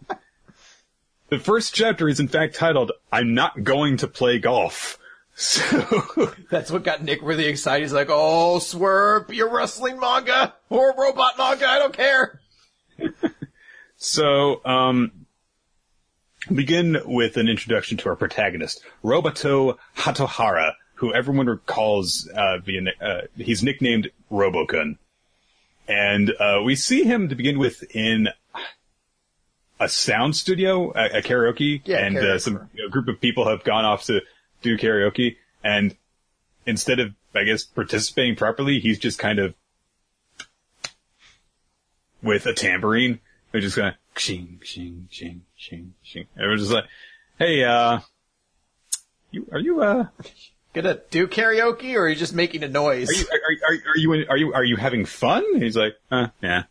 [1.31, 4.99] the first chapter is in fact titled, I'm not going to play golf.
[5.41, 7.85] So, That's what got Nick really excited.
[7.85, 12.41] He's like, oh, swerve, a wrestling manga or robot manga, I don't care.
[14.01, 15.27] So, um,
[16.55, 23.23] begin with an introduction to our protagonist, Roboto Hatohara, who everyone recalls, uh, via, uh,
[23.37, 24.99] he's nicknamed Robokun.
[25.89, 28.29] And, uh, we see him to begin with in
[29.81, 32.35] a sound studio, a, a karaoke, Yeah, and karaoke.
[32.35, 34.21] Uh, some you know, group of people have gone off to
[34.63, 35.97] do karaoke, and
[36.67, 39.55] instead of, I guess, participating properly, he's just kind of
[42.23, 43.21] with a tambourine.
[43.53, 46.27] They're just going shing, shing, shing, shing, shing.
[46.37, 46.85] We're just like,
[47.39, 48.01] hey, uh,
[49.31, 50.07] you, are you, uh,
[50.75, 53.09] Gonna do karaoke, or are you just making a noise?
[53.09, 55.43] are you, are, are, are you, are you, are you having fun?
[55.55, 56.65] He's like, uh, yeah.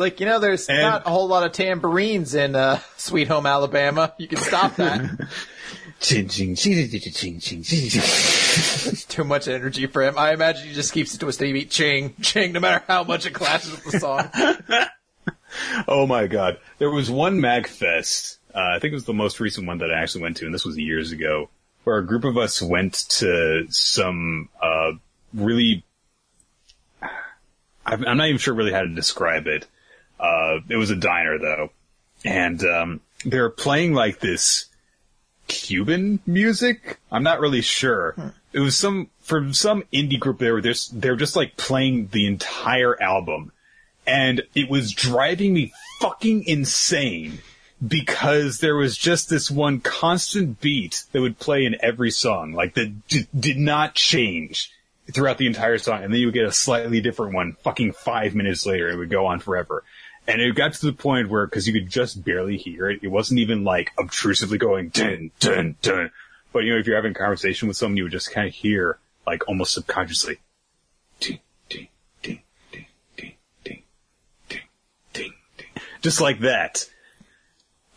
[0.00, 3.46] Like you know, there's And- not a whole lot of tambourines in uh, Sweet Home
[3.46, 4.14] Alabama.
[4.18, 5.28] You can stop that.
[6.00, 8.94] Ching, ching, ching, ching, ching, ching, ching.
[9.08, 10.16] Too much energy for him.
[10.16, 13.04] I imagine he just keeps it to a steady beat, ching, ching, no matter how
[13.04, 14.30] much it clashes with the song.
[15.88, 16.58] Oh my god.
[16.78, 20.00] There was one MagFest, uh, I think it was the most recent one that I
[20.00, 21.50] actually went to, and this was years ago,
[21.84, 24.92] where a group of us went to some, uh,
[25.34, 25.84] really,
[27.84, 29.66] I'm not even sure really how to describe it.
[30.20, 31.70] Uh, it was a diner though.
[32.24, 34.66] And, um, they were playing like this
[35.48, 36.98] Cuban music.
[37.10, 38.14] I'm not really sure.
[38.52, 42.08] It was some, from some indie group they were just, they were just like playing
[42.12, 43.52] the entire album
[44.06, 47.38] and it was driving me fucking insane
[47.86, 52.74] because there was just this one constant beat that would play in every song, like
[52.74, 54.72] that d- did not change
[55.12, 58.34] throughout the entire song, and then you would get a slightly different one fucking five
[58.34, 58.88] minutes later.
[58.90, 59.82] It would go on forever.
[60.26, 63.08] And it got to the point where, cause you could just barely hear it, it
[63.08, 66.10] wasn't even like obtrusively going dun, dun, dun.
[66.52, 68.54] But you know, if you're having a conversation with someone, you would just kind of
[68.54, 70.38] hear, like almost subconsciously,
[71.20, 71.88] ding, ding,
[72.22, 72.42] ding,
[72.72, 72.86] ding,
[73.16, 73.34] ding,
[73.64, 73.82] ding,
[74.48, 74.62] ding,
[75.12, 75.68] ding, ding.
[76.02, 76.88] Just like that.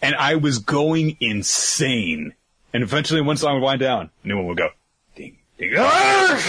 [0.02, 2.34] And I was going insane.
[2.74, 4.70] And eventually one song would wind down, a new one would go,
[5.16, 6.42] ding, ding, ah!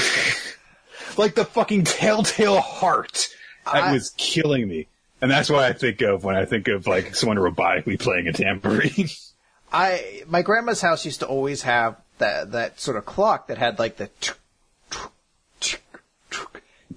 [1.17, 3.29] like the fucking telltale heart.
[3.67, 4.89] That I- was killing me.
[5.25, 8.33] And that's what I think of when I think of like someone robotically playing a
[8.35, 9.09] tambourine.
[9.73, 13.79] I my grandma's house used to always have that that sort of clock that had
[13.79, 14.11] like the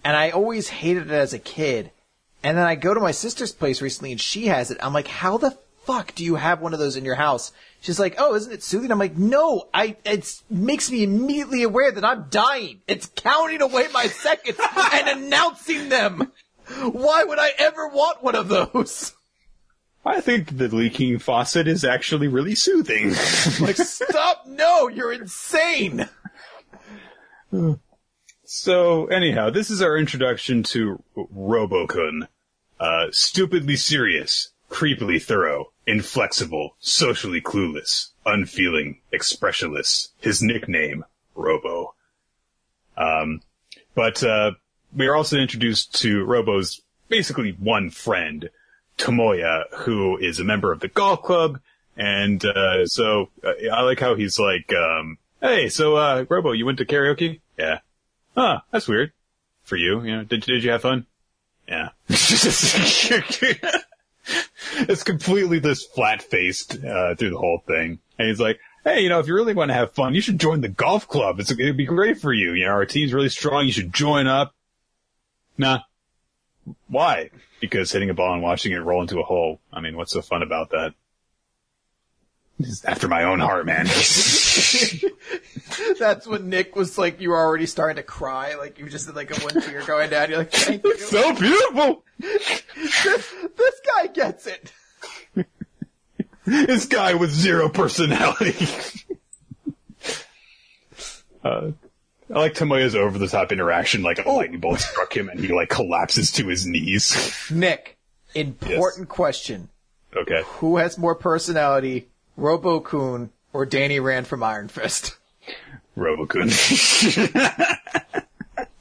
[0.04, 1.92] and I always hated it as a kid.
[2.44, 4.78] And then I go to my sister's place recently and she has it.
[4.82, 7.54] I'm like, how the fuck do you have one of those in your house?
[7.80, 8.92] She's like, oh, isn't it soothing?
[8.92, 12.82] I'm like, no, I, it makes me immediately aware that I'm dying.
[12.90, 14.60] It's counting away my seconds
[14.92, 16.34] and announcing them.
[16.92, 19.14] Why would I ever want one of those?
[20.06, 23.14] I think the leaking faucet is actually really soothing.
[23.60, 26.08] Like, stop, no, you're insane.
[28.46, 32.28] so anyhow, this is our introduction to Robokun.
[32.80, 40.10] Uh, stupidly serious, creepily thorough, inflexible, socially clueless, unfeeling, expressionless.
[40.22, 41.04] His nickname,
[41.36, 41.96] Robo.
[42.96, 43.42] Um,
[43.96, 44.52] but, uh,
[44.98, 48.50] we are also introduced to Robo's basically one friend,
[48.98, 51.60] Tomoya, who is a member of the golf club.
[51.96, 56.66] And, uh, so, uh, I like how he's like, um, hey, so, uh, Robo, you
[56.66, 57.42] went to karaoke?
[57.58, 57.80] Yeah.
[58.36, 59.12] Huh, that's weird.
[59.64, 61.06] For you, you know, did, did you have fun?
[61.68, 61.90] Yeah.
[62.10, 62.64] it's
[65.04, 68.00] completely this flat-faced, uh, through the whole thing.
[68.18, 70.40] And he's like, hey, you know, if you really want to have fun, you should
[70.40, 71.40] join the golf club.
[71.40, 72.54] It's, it'd be great for you.
[72.54, 73.66] You know, our team's really strong.
[73.66, 74.54] You should join up.
[75.58, 75.80] Nah.
[76.88, 77.32] Why?
[77.62, 79.60] Because hitting a ball and watching it roll into a hole.
[79.72, 80.94] I mean, what's so fun about that?
[82.60, 83.86] It's after my own heart, man.
[86.00, 89.16] That's when Nick was like, you were already starting to cry, like you just had
[89.16, 90.30] like a one tear going down.
[90.30, 90.98] You're like, thank you.
[90.98, 92.04] so beautiful.
[92.18, 94.72] this, this guy gets it.
[96.46, 98.56] This guy with zero personality.
[101.44, 101.72] uh,
[102.30, 104.36] I like Tomoya's over the top interaction, like a oh.
[104.36, 107.50] lightning bolt struck him and he like collapses to his knees.
[107.50, 107.98] Nick,
[108.36, 109.70] important question:
[110.16, 110.44] okay.
[110.46, 115.18] Who has more personality, Robokun or Danny Rand from Iron Fist?
[115.98, 116.52] Robokun.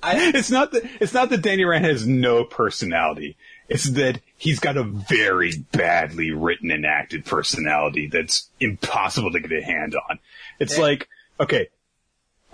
[0.06, 3.36] I, it's not that, it's not that Danny Rand has no personality.
[3.68, 9.50] It's that he's got a very badly written and acted personality that's impossible to get
[9.50, 10.20] a hand on.
[10.60, 11.08] It's like,
[11.40, 11.68] okay,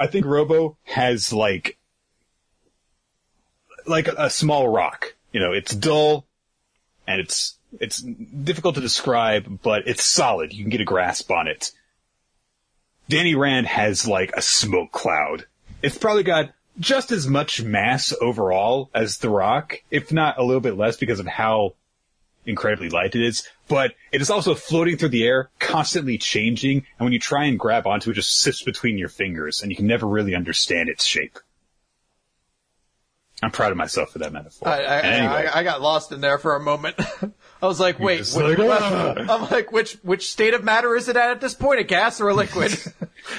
[0.02, 1.78] I think Robo has like,
[3.86, 5.14] like a, small rock.
[5.32, 6.26] You know, it's dull
[7.06, 10.52] and it's, it's difficult to describe, but it's solid.
[10.52, 11.70] You can get a grasp on it.
[13.08, 15.46] Danny Rand has like a smoke cloud.
[15.82, 20.60] It's probably got just as much mass overall as The Rock, if not a little
[20.60, 21.74] bit less because of how
[22.44, 27.05] incredibly light it is, but it is also floating through the air, constantly changing, and
[27.06, 29.77] when you try and grab onto it, it just sits between your fingers, and you
[29.77, 31.39] can never really understand its shape.
[33.44, 34.69] I'm proud of myself for that metaphor.
[34.69, 36.94] I, I, anyway, I, I got lost in there for a moment.
[37.62, 41.09] I was like, wait, which- like, "Ah." I'm like, which which state of matter is
[41.09, 41.81] it at at this point?
[41.81, 42.73] A gas or a liquid?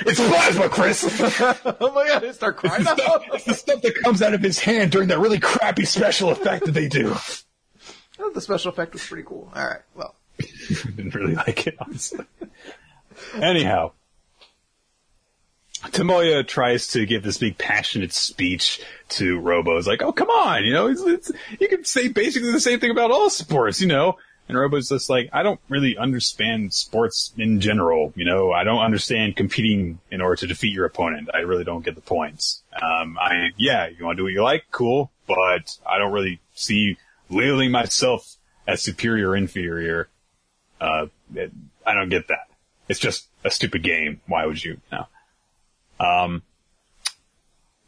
[0.05, 1.03] It's plasma, Chris.
[1.81, 2.23] oh my god!
[2.23, 2.85] I start crying.
[3.33, 6.65] it's the stuff that comes out of his hand during that really crappy special effect
[6.65, 7.13] that they do.
[8.19, 9.51] Oh, the special effect was pretty cool.
[9.55, 10.15] All right, well,
[10.95, 12.25] Didn't really like it, honestly.
[13.35, 13.91] Anyhow,
[15.85, 19.77] Tomoya tries to give this big passionate speech to Robo.
[19.77, 22.79] It's like, oh, come on, you know, it's, it's, you can say basically the same
[22.79, 24.17] thing about all sports, you know.
[24.49, 28.51] And Robo's just like, I don't really understand sports in general, you know.
[28.51, 31.29] I don't understand competing in order to defeat your opponent.
[31.33, 32.61] I really don't get the points.
[32.73, 36.41] Um, I, yeah, you want to do what you like, cool, but I don't really
[36.55, 36.97] see
[37.33, 38.35] labeling myself
[38.67, 40.09] as superior or inferior.
[40.79, 41.51] Uh, it-
[41.85, 42.47] I don't get that.
[42.87, 44.21] It's just a stupid game.
[44.27, 44.79] Why would you?
[44.91, 45.07] No.
[45.99, 46.43] Um,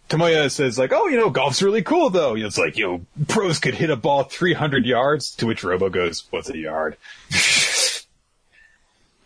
[0.10, 2.36] Tomoya says like, oh, you know, golf's really cool though.
[2.36, 6.26] It's like, you know, pros could hit a ball 300 yards, to which Robo goes,
[6.30, 6.98] what's a yard?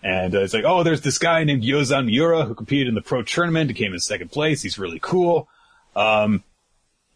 [0.03, 3.01] and uh, it's like, oh, there's this guy named Yozan Miura who competed in the
[3.01, 4.61] pro tournament, and came in second place.
[4.61, 5.49] He's really cool.
[5.95, 6.43] Um,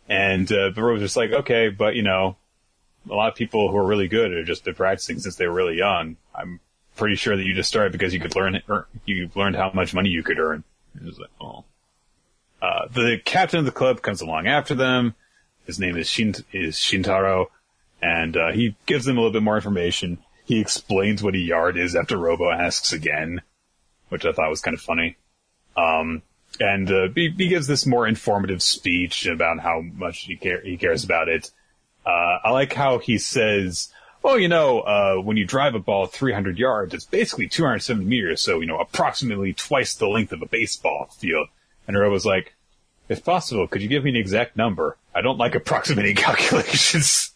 [0.10, 2.36] and, uh, Robo's just like, okay, but you know,
[3.10, 5.54] a lot of people who are really good are just been practicing since they were
[5.54, 6.18] really young.
[6.34, 6.60] I'm
[6.96, 8.62] pretty sure that you just started because you could learn
[9.06, 10.64] you learned how much money you could earn.
[10.96, 11.66] It was like, oh.
[12.62, 15.16] Uh, the captain of the club comes along after them.
[15.66, 17.48] His name is Shin, is Shintaro,
[18.02, 20.20] and, uh, he gives them a little bit more information.
[20.46, 23.42] He explains what a yard is after Robo asks again,
[24.10, 25.18] which I thought was kind of funny.
[25.76, 26.22] Um,
[26.60, 30.78] and, uh, he, he gives this more informative speech about how much he care, he
[30.78, 31.52] cares about it.
[32.06, 33.90] Uh, I like how he says,
[34.22, 38.42] well, you know, uh, when you drive a ball 300 yards, it's basically 270 meters,
[38.42, 41.48] so, you know, approximately twice the length of a baseball field.
[41.88, 42.54] And Robo's like,
[43.10, 44.98] if possible, could you give me an exact number?
[45.14, 47.32] I don't like approximating calculations.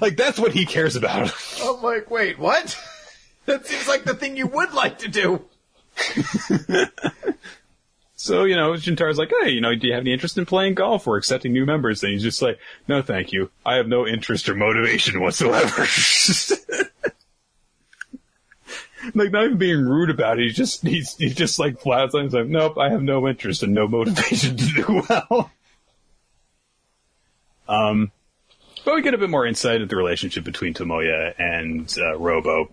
[0.00, 1.32] like, that's what he cares about.
[1.62, 2.78] I'm like, wait, what?
[3.46, 5.42] that seems like the thing you would like to do.
[8.26, 10.74] So, you know, Shintaro's like, hey, you know, do you have any interest in playing
[10.74, 12.02] golf or accepting new members?
[12.02, 12.58] And he's just like,
[12.88, 13.50] no, thank you.
[13.64, 15.86] I have no interest or motivation whatsoever.
[19.14, 20.46] like, not even being rude about it.
[20.46, 22.32] He's just, he's, he's just like flat out.
[22.32, 25.52] Like, nope, I have no interest and no motivation to do well.
[27.68, 28.10] Um,
[28.84, 32.72] but we get a bit more insight into the relationship between Tomoya and uh, Robo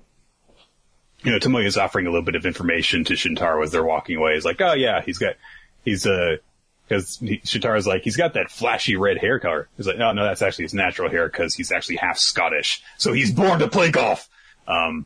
[1.23, 4.35] you know, Tomoya's offering a little bit of information to Shintaro as they're walking away.
[4.35, 5.35] He's like, oh yeah, he's got,
[5.85, 6.37] he's, uh,
[6.89, 9.69] cause he, Shintaro's like, he's got that flashy red hair color.
[9.77, 12.81] He's like, no, no, that's actually his natural hair because he's actually half Scottish.
[12.97, 14.29] So he's born to play golf.
[14.67, 15.05] Um,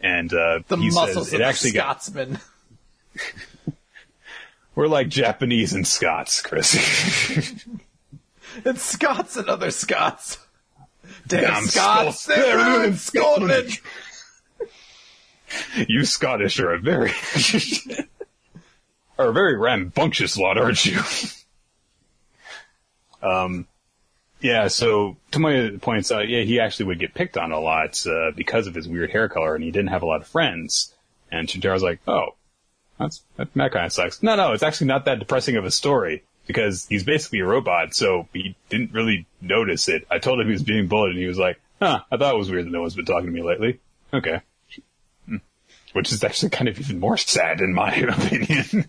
[0.00, 2.38] and, uh, The he muscles says of it actually got, Scotsman.
[4.74, 6.74] we're like Japanese and Scots, Chris.
[8.64, 10.38] It's Scots and other Scots.
[11.26, 12.20] Damn Damn Scots!
[12.20, 12.26] Scots.
[12.26, 13.78] They ruined Scotland!
[15.88, 17.10] you Scottish are a very,
[19.18, 21.00] are a very rambunctious lot, aren't you?
[23.22, 23.66] um,
[24.40, 28.32] yeah, so Tomoya points out, yeah, he actually would get picked on a lot, uh,
[28.34, 30.92] because of his weird hair color and he didn't have a lot of friends.
[31.30, 32.34] And Shintaro's like, oh,
[32.98, 34.22] that's, that, that kind of sucks.
[34.22, 37.94] No, no, it's actually not that depressing of a story because he's basically a robot,
[37.94, 40.06] so he didn't really notice it.
[40.10, 42.38] I told him he was being bullied and he was like, huh, I thought it
[42.38, 43.80] was weird that no one's been talking to me lately.
[44.12, 44.40] Okay
[45.92, 48.88] which is actually kind of even more sad in my opinion.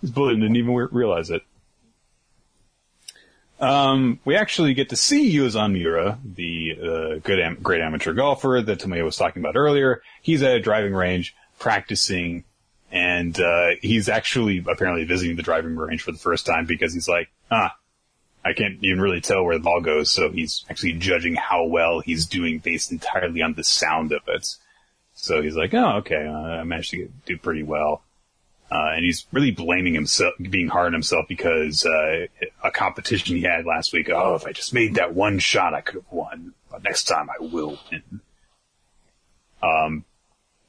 [0.00, 1.42] His bully didn't even realize it.
[3.60, 8.60] Um, we actually get to see Yuzan Miura, the uh, good am- great amateur golfer
[8.60, 10.02] that Tomoya was talking about earlier.
[10.22, 12.44] He's at a driving range practicing,
[12.90, 17.08] and uh, he's actually apparently visiting the driving range for the first time because he's
[17.08, 17.74] like, ah,
[18.44, 22.00] I can't even really tell where the ball goes, so he's actually judging how well
[22.00, 24.56] he's doing based entirely on the sound of it.
[25.24, 28.02] So he's like, oh, okay, uh, I managed to get, do pretty well.
[28.70, 32.26] Uh, and he's really blaming himself, being hard on himself because, uh,
[32.62, 35.80] a competition he had last week, oh, if I just made that one shot, I
[35.80, 36.52] could have won.
[36.70, 38.20] But next time I will win.
[39.62, 40.04] Um,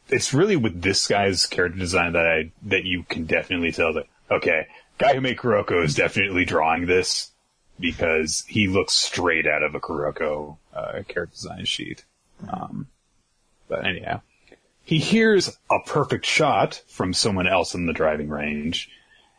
[0.08, 4.06] it's really with this guy's character design that I, that you can definitely tell that,
[4.32, 4.68] okay,
[4.98, 7.32] guy who made Kuroko is definitely drawing this
[7.78, 12.06] because he looks straight out of a Kuroko, uh, character design sheet.
[12.50, 12.88] Um,
[13.68, 14.22] but anyhow
[14.86, 18.92] he hears a perfect shot from someone else in the driving range,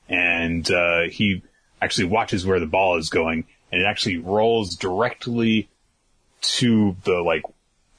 [0.08, 1.42] and uh, he
[1.80, 5.68] actually watches where the ball is going, and it actually rolls directly
[6.40, 7.42] to the like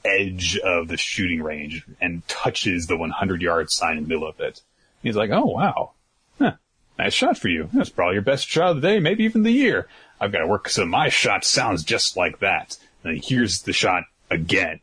[0.04, 4.38] edge of the shooting range and touches the 100 yard sign in the middle of
[4.40, 4.60] it.
[5.02, 5.92] He's like, "Oh wow,
[6.38, 6.52] huh,
[6.98, 7.70] nice shot for you.
[7.72, 9.88] That's probably your best shot of the day, maybe even the year.
[10.20, 13.72] I've got to work so my shot sounds just like that." And he hears the
[13.72, 14.80] shot again.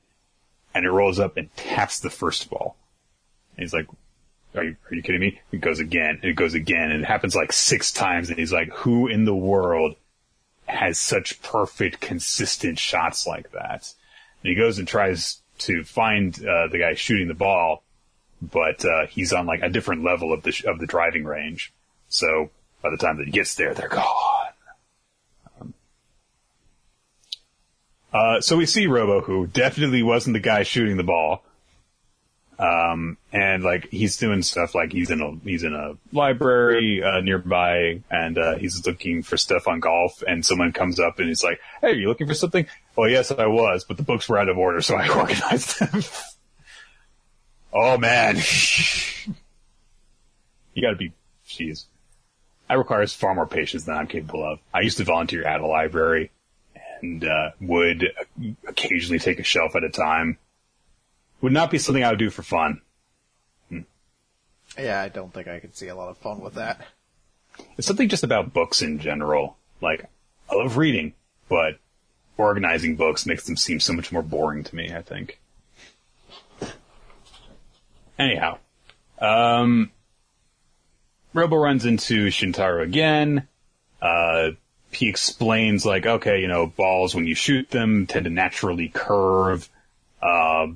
[0.76, 2.76] And it rolls up and taps the first ball.
[3.56, 3.88] And he's like,
[4.54, 5.40] are you, are you kidding me?
[5.52, 8.70] It goes again, it goes again, and it happens like six times, and he's like,
[8.74, 9.96] who in the world
[10.68, 13.94] has such perfect, consistent shots like that?
[14.44, 17.84] And he goes and tries to find, uh, the guy shooting the ball,
[18.42, 21.74] but, uh, he's on like a different level of the, sh- of the driving range.
[22.10, 22.50] So
[22.82, 24.54] by the time that he gets there, they're gone.
[25.60, 25.74] Um,
[28.16, 31.44] uh, so we see Robo, who definitely wasn't the guy shooting the ball.
[32.58, 37.20] Um, and like he's doing stuff like he's in a he's in a library uh,
[37.20, 40.24] nearby, and uh, he's looking for stuff on golf.
[40.26, 43.32] And someone comes up and he's like, "Hey, are you looking for something?" Well, yes,
[43.32, 46.02] I was, but the books were out of order, so I organized them.
[47.74, 48.38] oh man,
[50.74, 51.12] you got to be,
[51.46, 51.84] jeez.
[52.70, 54.60] That requires far more patience than I'm capable of.
[54.74, 56.32] I used to volunteer at a library
[57.02, 58.12] and uh, would
[58.68, 60.38] occasionally take a shelf at a time.
[61.42, 62.82] Would not be something I would do for fun.
[64.78, 66.82] Yeah, I don't think I could see a lot of fun with that.
[67.78, 69.58] It's something just about books in general.
[69.82, 70.06] Like,
[70.50, 71.14] I love reading,
[71.48, 71.78] but
[72.38, 75.40] organizing books makes them seem so much more boring to me, I think.
[78.20, 78.58] Anyhow,
[79.20, 79.92] um,
[81.34, 83.48] Robo runs into Shintaro again.
[84.02, 84.52] Uh,
[84.96, 89.70] he explains like, okay, you know, balls when you shoot them tend to naturally curve.
[90.22, 90.68] Uh,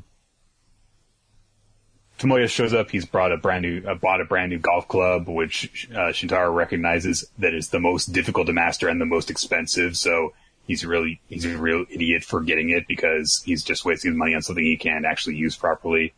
[2.20, 2.92] Tomoya shows up.
[2.92, 6.54] He's brought a brand new, uh, bought a brand new golf club, which uh, Shintaro
[6.54, 9.96] recognizes that is the most difficult to master and the most expensive.
[9.96, 10.34] So
[10.68, 14.42] he's really he's a real idiot for getting it because he's just wasting money on
[14.42, 16.14] something he can't actually use properly.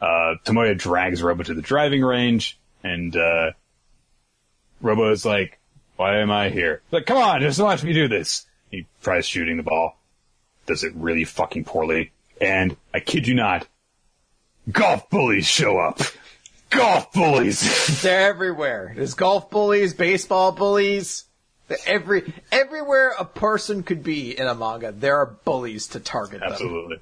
[0.00, 3.52] Uh, Tomoya drags Robo to the driving range, and uh,
[4.82, 5.58] Robo is like,
[5.96, 8.46] "Why am I here?" Like, come on, just watch me do this.
[8.70, 9.98] He tries shooting the ball,
[10.66, 13.66] does it really fucking poorly, and I kid you not,
[14.70, 16.00] golf bullies show up.
[16.70, 18.00] Golf bullies.
[18.02, 18.92] They're everywhere.
[18.96, 21.24] There's golf bullies, baseball bullies.
[21.86, 26.52] Every everywhere a person could be in a manga, there are bullies to target them.
[26.52, 26.98] Absolutely.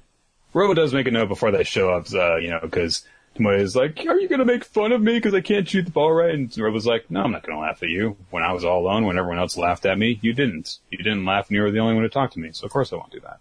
[0.53, 3.03] Robo does make a note before they show up, uh, you know, because
[3.39, 6.11] Is like, "Are you gonna make fun of me because I can't shoot the ball
[6.11, 8.17] right?" And Robo's like, "No, I'm not gonna laugh at you.
[8.29, 10.77] When I was all alone, when everyone else laughed at me, you didn't.
[10.89, 12.51] You didn't laugh, and you were the only one who talked to me.
[12.51, 13.39] So of course I won't do that."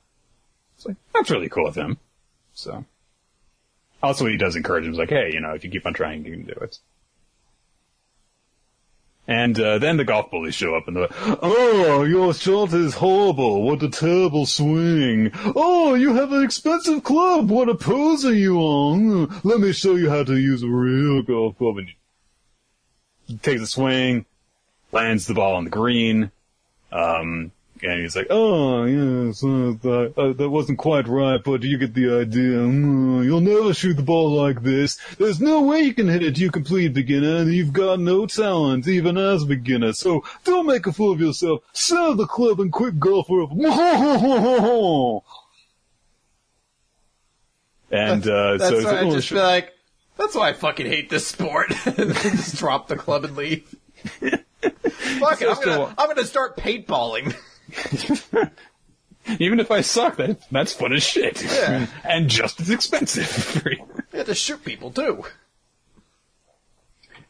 [0.77, 1.99] It's like that's really cool of him.
[2.55, 2.85] So.
[4.03, 4.91] Also, he does encourage him.
[4.91, 6.81] He's like, hey, you know, if you keep on trying, you can do it.
[9.29, 12.95] And uh, then the golf bullies show up and they're like, Oh, your shot is
[12.95, 13.63] horrible.
[13.63, 15.31] What a terrible swing.
[15.55, 17.49] Oh, you have an expensive club.
[17.49, 19.29] What a poser you are.
[19.45, 21.79] Let me show you how to use a real golf club.
[21.79, 21.89] And
[23.27, 24.27] he takes a swing,
[24.91, 26.33] lands the ball on the green.
[26.91, 31.79] Um, and he's like, "Oh, yes, uh, that, uh, that wasn't quite right, but you
[31.79, 32.59] get the idea.
[32.59, 34.97] Mm, you'll never shoot the ball like this.
[35.19, 38.87] There's no way you can hit it, you complete beginner, and you've got no talent,
[38.87, 39.93] even as a beginner.
[39.93, 41.63] So don't make a fool of yourself.
[41.73, 43.53] Sell the club and quit golf forever."
[47.95, 49.75] And uh, That's so why like, I "Oh, just shit." be like,
[50.17, 51.71] that's why I fucking hate this sport.
[51.87, 53.69] and just drop the club and leave.
[54.21, 57.37] Fuck it, I'm gonna, I'm gonna start paintballing.
[59.39, 61.87] even if I suck, that that's fun as shit, Yeah.
[62.05, 63.63] and just as expensive.
[64.13, 65.25] You have to shoot people too.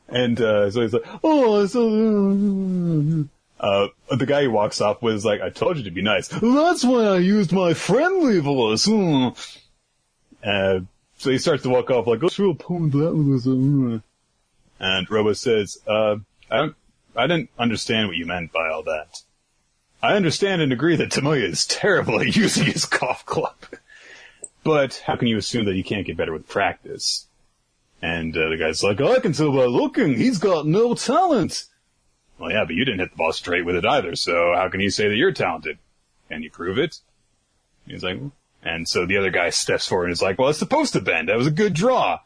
[0.09, 3.29] And uh, so he's like, "Oh, so."
[3.61, 6.27] Uh, the guy he walks off with is like, "I told you to be nice."
[6.27, 8.85] That's why I used my friendly voice.
[8.87, 9.29] Hmm.
[10.45, 10.81] Uh,
[11.19, 14.01] so he starts to walk off like, "What's real point that was?" uh."
[14.81, 16.17] And Robo says, uh,
[16.51, 16.77] "I don't,
[17.17, 19.23] I didn't understand what you meant by all that.
[20.03, 23.57] I understand and agree that Tomoya is terrible at using his golf club,
[24.65, 27.27] but how can you assume that he can't get better with practice?"
[28.03, 31.67] And uh, the guy's like, I can tell by looking, he's got no talent.
[32.37, 34.81] Well, yeah, but you didn't hit the ball straight with it either, so how can
[34.81, 35.79] you say that you're talented?
[36.29, 36.99] Can you prove it?
[37.87, 38.19] He's like,
[38.65, 41.29] and so the other guy steps forward and is like, well, it's supposed to bend.
[41.29, 42.19] That was a good draw.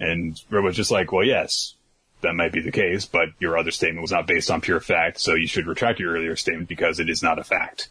[0.00, 1.74] And Robo's just like, well, yes,
[2.22, 5.20] that might be the case, but your other statement was not based on pure fact,
[5.20, 7.88] so you should retract your earlier statement because it is not a fact.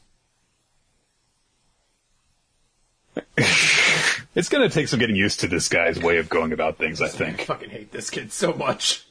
[4.36, 7.06] it's gonna take some getting used to this guy's way of going about things, I
[7.06, 7.42] I think.
[7.42, 9.06] fucking hate this kid so much.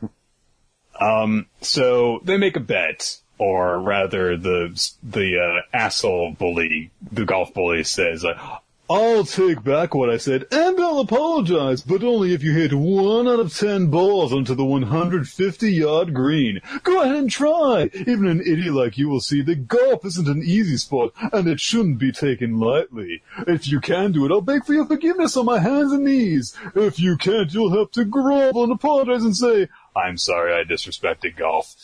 [1.00, 4.68] um, So they make a bet, or rather, the
[5.02, 10.44] the uh, asshole bully, the golf bully, says, uh, I'll take back what I said,
[10.50, 14.64] and I'll apologize, but only if you hit one out of ten balls onto the
[14.64, 16.60] 150 yard green.
[16.82, 17.88] Go ahead and try.
[17.94, 21.60] Even an idiot like you will see that golf isn't an easy sport, and it
[21.60, 23.22] shouldn't be taken lightly.
[23.46, 26.54] If you can do it, I'll beg for your forgiveness on my hands and knees.
[26.74, 31.38] If you can't, you'll have to grovel and apologize and say, I'm sorry I disrespected
[31.38, 31.74] golf.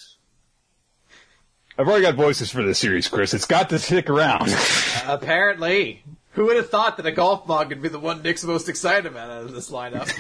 [1.79, 3.33] I've already got voices for this series, Chris.
[3.33, 4.55] It's got to stick around.
[5.07, 6.05] Apparently.
[6.33, 9.07] Who would have thought that a golf mug would be the one Nick's most excited
[9.07, 10.11] about out of this lineup?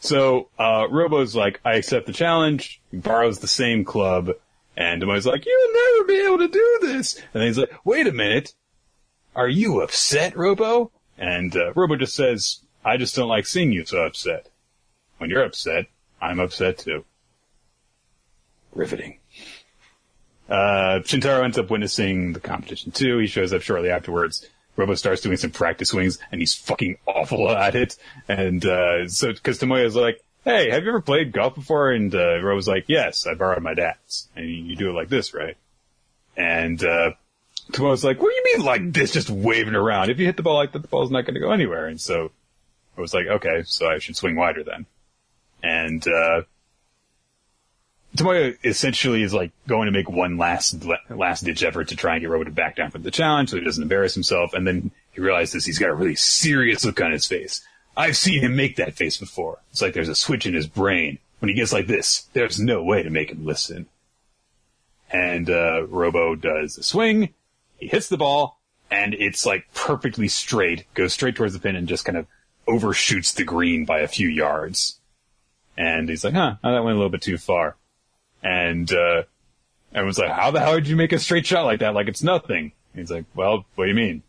[0.00, 4.30] so, uh, Robo's like, I accept the challenge, he borrows the same club,
[4.76, 7.14] and Tomoe's like, you'll never be able to do this!
[7.16, 8.54] And then he's like, wait a minute,
[9.36, 10.90] are you upset, Robo?
[11.16, 14.48] And, uh, Robo just says, I just don't like seeing you so upset.
[15.18, 15.86] When you're upset,
[16.20, 17.04] I'm upset too.
[18.74, 19.18] Riveting.
[20.48, 23.18] Uh, Shintaro ends up witnessing the competition too.
[23.18, 24.46] He shows up shortly afterwards.
[24.76, 27.96] Robo starts doing some practice swings and he's fucking awful at it.
[28.28, 31.92] And, uh, so, cause Tomoe's like, hey, have you ever played golf before?
[31.92, 34.28] And, uh, Robo's like, yes, I borrowed my dad's.
[34.36, 35.56] And you, you do it like this, right?
[36.36, 37.12] And, uh,
[37.72, 40.10] Tomoe's like, what do you mean like this, just waving around?
[40.10, 41.86] If you hit the ball like that, the ball's not gonna go anywhere.
[41.86, 42.30] And so
[42.98, 44.86] I was like, okay, so I should swing wider then.
[45.62, 46.42] And, uh,
[48.16, 52.20] Tomoe essentially is like going to make one last last ditch effort to try and
[52.20, 54.92] get Robo to back down from the challenge so he doesn't embarrass himself, and then
[55.12, 57.66] he realizes he's got a really serious look on his face.
[57.96, 59.58] I've seen him make that face before.
[59.70, 61.18] It's like there's a switch in his brain.
[61.40, 63.86] When he gets like this, there's no way to make him listen.
[65.10, 67.34] And uh, Robo does a swing,
[67.76, 68.58] he hits the ball,
[68.90, 72.26] and it's like perfectly straight, goes straight towards the pin and just kind of
[72.66, 75.00] overshoots the green by a few yards.
[75.76, 77.76] And he's like, huh, that went a little bit too far.
[78.44, 79.22] And, uh,
[79.94, 81.94] was like, how the hell did you make a straight shot like that?
[81.94, 82.72] Like it's nothing.
[82.92, 84.22] And he's like, well, what do you mean?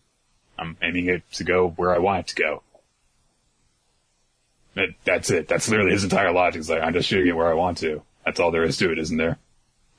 [0.58, 2.64] I'm aiming it to go where I want it to go.
[4.76, 5.48] That, that's it.
[5.48, 6.60] That's literally his entire logic.
[6.60, 8.02] He's like, I'm just shooting it where I want to.
[8.26, 9.38] That's all there is to it, isn't there?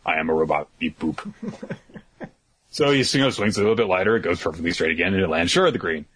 [0.04, 0.68] I am a robot.
[0.78, 1.34] Beep boop.
[2.70, 4.16] so he you know, swings a little bit lighter.
[4.16, 6.06] It goes perfectly straight again and it lands sure at the green.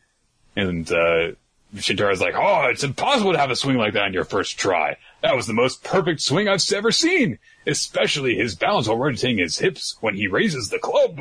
[0.56, 1.32] And, uh,
[1.76, 4.96] Shintaro's like, oh, it's impossible to have a swing like that on your first try.
[5.22, 7.38] That was the most perfect swing I've ever seen.
[7.66, 11.20] Especially his balance while rotating his hips when he raises the club.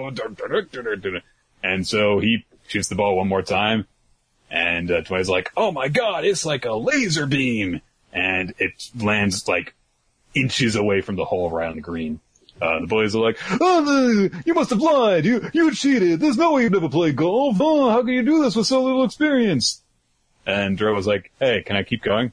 [1.62, 3.86] And so he shoots the ball one more time.
[4.50, 7.82] And uh, Tomoe's like, oh my god, it's like a laser beam.
[8.12, 9.76] And it lands like
[10.34, 12.20] inches away from the hole right on the green.
[12.62, 15.26] Uh, the boys are like, oh, you must have lied.
[15.26, 16.20] You, you cheated.
[16.20, 17.58] There's no way you'd never play golf.
[17.60, 19.82] Oh, how can you do this with so little experience?
[20.50, 22.32] And Dro was like, hey, can I keep going?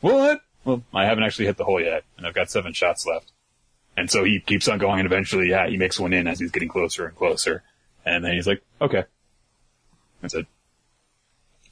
[0.00, 0.40] What?
[0.64, 3.30] Well, I haven't actually hit the hole yet, and I've got seven shots left.
[3.96, 6.50] And so he keeps on going, and eventually, yeah, he makes one in as he's
[6.50, 7.62] getting closer and closer.
[8.04, 9.04] And then he's like, okay.
[10.20, 10.46] That's it.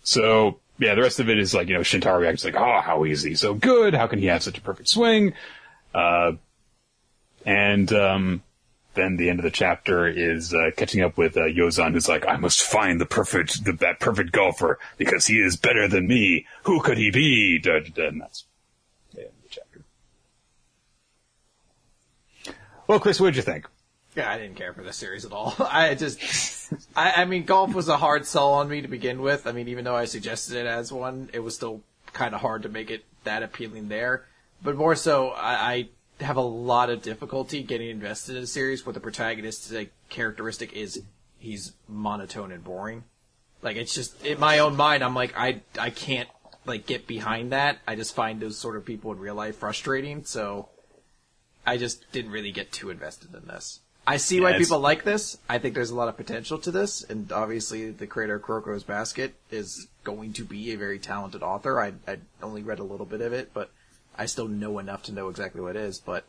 [0.05, 3.05] So, yeah, the rest of it is like, you know, Shintaro reacts like, oh, how
[3.05, 5.35] easy, so good, how can he have such a perfect swing?
[5.93, 6.33] Uh,
[7.45, 8.43] and, um,
[8.95, 12.27] then the end of the chapter is uh, catching up with uh, Yozan, who's like,
[12.27, 16.47] "I must find the perfect, the, that perfect golfer because he is better than me.
[16.65, 18.45] Who could he be?" Da, da, da, and that's
[19.15, 19.85] the end of the chapter.
[22.87, 23.67] Well, Chris, what'd you think?
[24.15, 25.55] Yeah, I didn't care for the series at all.
[25.59, 29.47] I just, I, I mean, golf was a hard sell on me to begin with.
[29.47, 31.81] I mean, even though I suggested it as one, it was still
[32.13, 34.27] kind of hard to make it that appealing there.
[34.63, 35.89] But more so, I, I
[36.23, 40.73] have a lot of difficulty getting invested in a series where the protagonist's like, characteristic
[40.73, 41.03] is
[41.39, 43.05] he's monotone and boring.
[43.63, 46.29] Like it's just in my own mind, I'm like I I can't
[46.65, 47.79] like get behind that.
[47.87, 50.25] I just find those sort of people in real life frustrating.
[50.25, 50.69] So
[51.67, 53.81] I just didn't really get too invested in this.
[54.05, 55.39] I see yeah, why people like this.
[55.49, 58.83] I think there's a lot of potential to this, and obviously the creator of Kuroko's
[58.83, 61.81] Basket is going to be a very talented author.
[61.81, 63.71] I I only read a little bit of it, but
[64.17, 66.25] I still know enough to know exactly what it is, but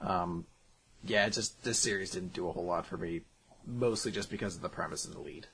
[0.00, 0.46] um,
[1.04, 3.22] yeah, just this series didn't do a whole lot for me,
[3.66, 5.46] mostly just because of the premise and the lead.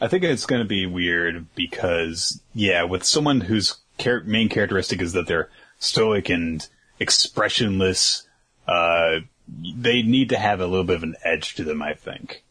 [0.00, 5.00] I think it's going to be weird because, yeah, with someone whose char- main characteristic
[5.00, 6.66] is that they're stoic and
[6.98, 8.26] expressionless,
[8.66, 12.44] uh, they need to have a little bit of an edge to them, I think.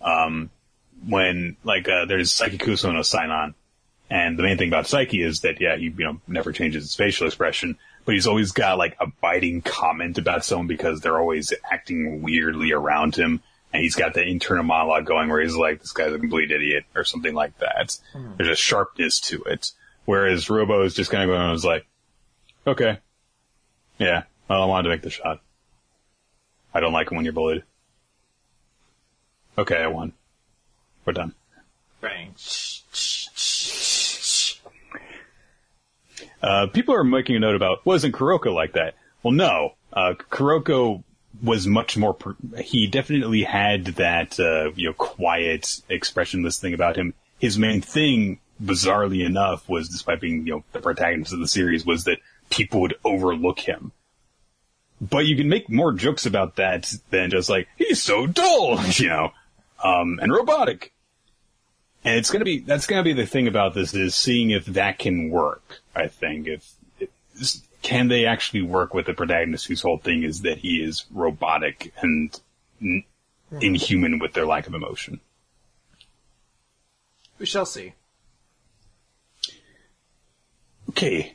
[0.00, 0.50] Um,
[1.06, 3.54] when, like, uh, there's Saiki Kusuo no Sainan,
[4.12, 6.94] and the main thing about Saiki is that, yeah, he, you know, never changes his
[6.94, 11.50] facial expression, but he's always got like a biting comment about someone because they're always
[11.70, 13.42] acting weirdly around him.
[13.72, 16.84] And he's got the internal monologue going where he's like, this guy's a complete idiot
[16.94, 17.98] or something like that.
[18.12, 18.36] Mm.
[18.36, 19.72] There's a sharpness to it.
[20.04, 21.86] Whereas Robo is just kind of going, I was like,
[22.66, 22.98] okay.
[23.98, 24.24] Yeah.
[24.46, 25.40] Well, I wanted to make the shot.
[26.74, 27.62] I don't like it when you're bullied.
[29.56, 30.12] Okay, I won.
[31.06, 31.32] We're done.
[32.02, 32.34] Bang.
[36.42, 38.94] Uh, people are making a note about wasn't Kuroko like that?
[39.22, 39.74] Well, no.
[39.92, 41.04] Uh, Kuroko
[41.42, 42.14] was much more.
[42.14, 47.14] Per- he definitely had that uh, you know quiet, expressionless thing about him.
[47.38, 51.86] His main thing, bizarrely enough, was despite being you know the protagonist of the series,
[51.86, 52.18] was that
[52.50, 53.92] people would overlook him.
[55.00, 59.08] But you can make more jokes about that than just like he's so dull, you
[59.08, 59.32] know,
[59.82, 60.91] um, and robotic.
[62.04, 64.98] And it's gonna be that's gonna be the thing about this is seeing if that
[64.98, 65.80] can work.
[65.94, 67.10] I think if, if
[67.82, 71.92] can they actually work with the protagonist whose whole thing is that he is robotic
[72.00, 72.40] and
[72.80, 73.04] n-
[73.60, 75.20] inhuman with their lack of emotion.
[77.38, 77.94] We shall see.
[80.90, 81.34] Okay,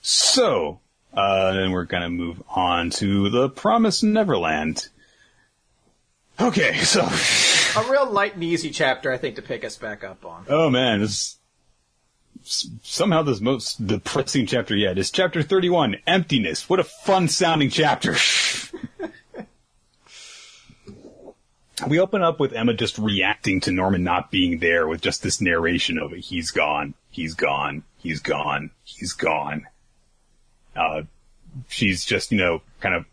[0.00, 0.80] so
[1.12, 4.88] uh, then we're gonna move on to the Promised Neverland.
[6.40, 7.08] Okay, so
[7.76, 10.46] A real light and easy chapter, I think, to pick us back up on.
[10.48, 11.38] oh man, this
[12.44, 14.98] somehow this most depressing chapter yet.
[14.98, 16.68] Is chapter 31 emptiness.
[16.68, 18.16] What a fun sounding chapter.
[21.88, 25.40] We open up with emma just reacting to norman not being there with just this
[25.40, 29.66] narration of he's gone he's gone he's gone he's gone.
[30.76, 31.02] Uh,
[31.68, 33.06] she's just you know kind of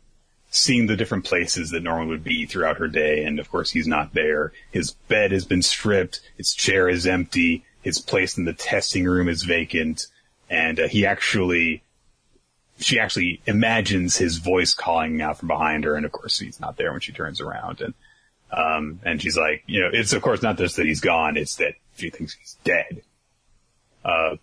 [0.54, 3.88] seeing the different places that norman would be throughout her day and of course he's
[3.88, 8.54] not there his bed has been stripped his chair is empty his place in the
[8.54, 10.08] testing room is vacant,
[10.50, 11.84] and uh, he actually,
[12.80, 16.78] she actually imagines his voice calling out from behind her, and of course he's not
[16.78, 17.94] there when she turns around, and
[18.52, 21.56] um, and she's like, you know, it's of course not just that he's gone, it's
[21.56, 23.02] that she thinks he's dead.
[24.04, 24.36] Uh,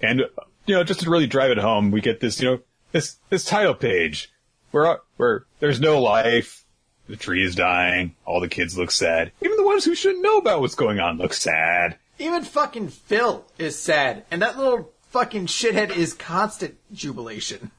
[0.00, 0.22] and
[0.66, 2.60] you know, just to really drive it home, we get this, you know,
[2.92, 4.32] this this title page
[4.70, 6.64] where where there's no life.
[7.06, 8.16] The tree is dying.
[8.24, 9.32] All the kids look sad.
[9.42, 11.98] Even the ones who shouldn't know about what's going on look sad.
[12.18, 17.70] Even fucking Phil is sad, and that little fucking shithead is constant jubilation.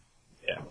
[0.48, 0.62] Yeah.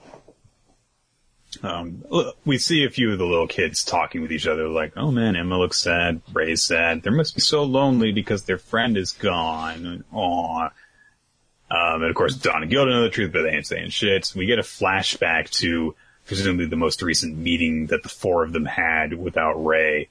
[1.63, 2.05] Um,
[2.45, 5.37] we see a few of the little kids talking with each other, like, "Oh man,
[5.37, 6.21] Emma looks sad.
[6.33, 7.03] Ray's sad.
[7.03, 10.71] They must be so lonely because their friend is gone." Aw.
[11.71, 14.33] Um, and of course, Don and Gilda know the truth, but they ain't saying shit.
[14.37, 15.95] We get a flashback to
[16.27, 20.09] presumably the most recent meeting that the four of them had without Ray,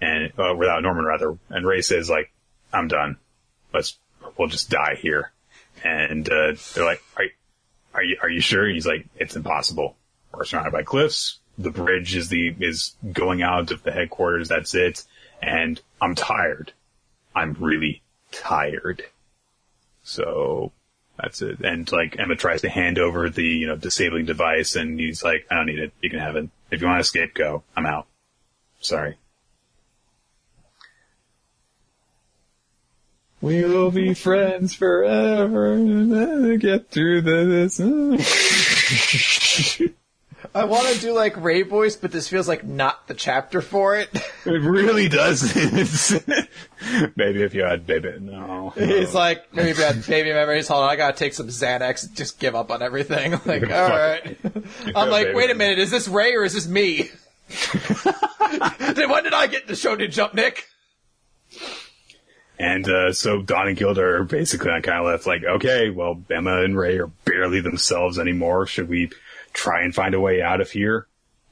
[0.00, 1.36] and uh, without Norman rather.
[1.48, 2.32] And Ray says, "Like,
[2.72, 3.16] I'm done.
[3.72, 3.98] Let's
[4.36, 5.32] we'll just die here."
[5.84, 7.24] And uh, they're like, "Are
[7.94, 9.96] are you are you sure?" He's like, "It's impossible.
[10.32, 11.38] We're surrounded by cliffs.
[11.56, 14.48] The bridge is the is going out of the headquarters.
[14.48, 15.04] That's it.
[15.42, 16.72] And I'm tired.
[17.34, 18.02] I'm really
[18.32, 19.04] tired.
[20.02, 20.72] So
[21.18, 21.60] that's it.
[21.60, 25.46] And like Emma tries to hand over the you know disabling device, and he's like,
[25.50, 25.92] "I don't need it.
[26.00, 26.48] You can have it.
[26.70, 27.64] If you want to escape, go.
[27.76, 28.06] I'm out.
[28.80, 29.16] Sorry."
[33.40, 36.56] We'll be friends forever.
[36.56, 37.78] Get through this.
[40.54, 43.96] I want to do like Ray voice, but this feels like not the chapter for
[43.96, 44.08] it.
[44.46, 45.54] It really does.
[45.54, 48.72] maybe if you had baby, no.
[48.74, 50.68] He's like, maybe bad baby memories.
[50.68, 52.06] Hold on, I gotta take some Xanax.
[52.06, 53.32] and Just give up on everything.
[53.44, 54.38] Like, all right.
[54.96, 57.10] I'm like, wait a minute, is this Ray or is this me?
[58.94, 60.64] then when did I get the show to jump, Nick?
[62.58, 66.22] And uh, so Don and Gilda are basically on kind of left like, okay, well,
[66.30, 68.66] Emma and Ray are barely themselves anymore.
[68.66, 69.10] Should we
[69.58, 71.06] try and find a way out of here?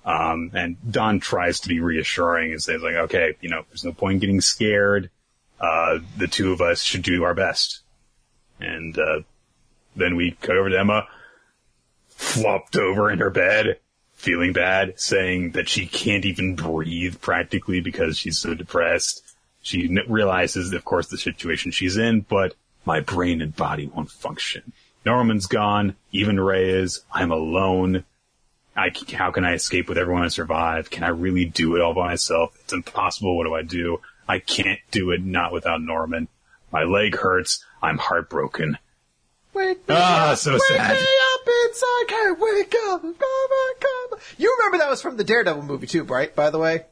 [0.05, 3.93] Um, and Don tries to be reassuring and says like, okay, you know, there's no
[3.93, 5.11] point in getting scared.
[5.59, 7.81] Uh, the two of us should do our best.
[8.61, 9.21] And, uh,
[9.97, 11.09] then we cut over to Emma,
[12.09, 13.81] flopped over in her bed,
[14.15, 19.23] feeling bad, saying that she can't even breathe practically because she's so depressed.
[19.63, 22.55] She realizes, of course, the situation she's in, but
[22.85, 24.73] my brain and body won't function.
[25.07, 25.95] Norman's gone.
[26.13, 27.03] Even Ray is.
[27.13, 28.05] I'm alone.
[28.77, 30.91] I, how can I escape with everyone and survive?
[30.91, 32.55] Can I really do it all by myself?
[32.61, 33.37] It's impossible.
[33.37, 34.01] What do I do?
[34.29, 36.29] I can't do it not without Norman.
[36.73, 37.65] My leg hurts.
[37.83, 38.77] I'm heartbroken.
[39.55, 40.97] Wake me Ah, up, so wake sad.
[40.97, 43.01] me up inside, can't wake up.
[43.01, 44.19] Come on, come on.
[44.37, 46.35] You remember that was from the Daredevil movie too, right?
[46.35, 46.85] By the way,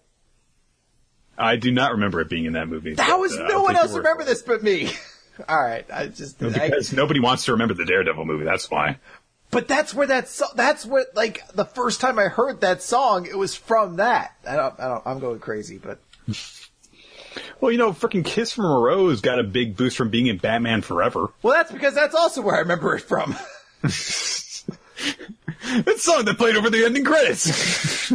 [1.37, 2.95] I do not remember it being in that movie.
[2.95, 4.91] that but, was uh, no one else remember this but me.
[5.49, 8.45] All right, I just I, Because nobody wants to remember the Daredevil movie.
[8.45, 8.99] That's why.
[9.51, 13.27] But that's where that so- that's what like the first time I heard that song,
[13.27, 14.35] it was from that.
[14.49, 15.99] I don't, I don't I'm going crazy, but
[17.61, 20.39] Well, you know, freaking Kiss from a Rose got a big boost from being in
[20.39, 21.29] Batman Forever.
[21.43, 23.37] well, that's because that's also where I remember it from.
[25.85, 28.13] That song that played over the ending credits.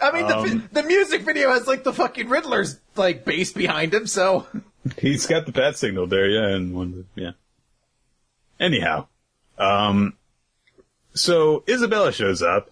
[0.00, 3.92] I mean, the, Um, the music video has like the fucking Riddler's like bass behind
[3.94, 4.46] him, so
[4.98, 7.32] He's got the bat signal there, yeah, and one, yeah.
[8.60, 9.06] Anyhow,
[9.58, 10.14] um,
[11.14, 12.70] so Isabella shows up,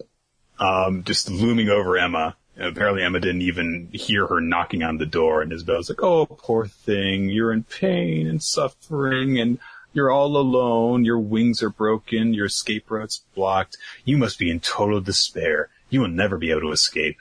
[0.59, 2.35] um, just looming over Emma.
[2.55, 6.25] And apparently Emma didn't even hear her knocking on the door, and Isabella's like, oh,
[6.25, 9.59] poor thing, you're in pain and suffering, and
[9.93, 14.59] you're all alone, your wings are broken, your escape route's blocked, you must be in
[14.59, 17.17] total despair, you will never be able to escape.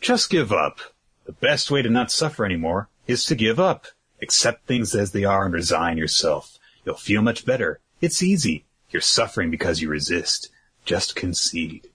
[0.00, 0.78] Just give up.
[1.26, 3.86] The best way to not suffer anymore is to give up.
[4.22, 6.58] Accept things as they are and resign yourself.
[6.84, 7.80] You'll feel much better.
[8.00, 8.66] It's easy.
[8.90, 10.50] You're suffering because you resist.
[10.84, 11.88] Just concede.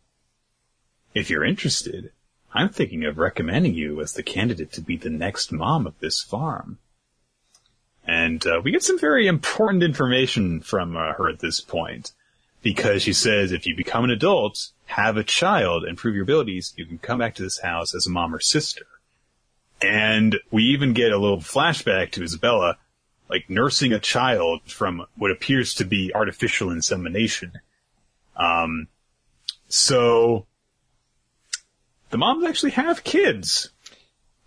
[1.14, 2.12] If you're interested,
[2.54, 6.22] I'm thinking of recommending you as the candidate to be the next mom of this
[6.22, 6.80] farm.
[8.06, 12.12] And uh, we get some very important information from uh, her at this point.
[12.62, 16.74] Because she says if you become an adult, have a child, and prove your abilities,
[16.78, 18.86] you can come back to this house as a mom or sister.
[19.84, 22.78] And we even get a little flashback to Isabella,
[23.30, 27.52] like nursing a child from what appears to be artificial insemination.
[28.38, 28.88] Um,
[29.68, 30.46] so
[32.12, 33.72] the moms actually have kids.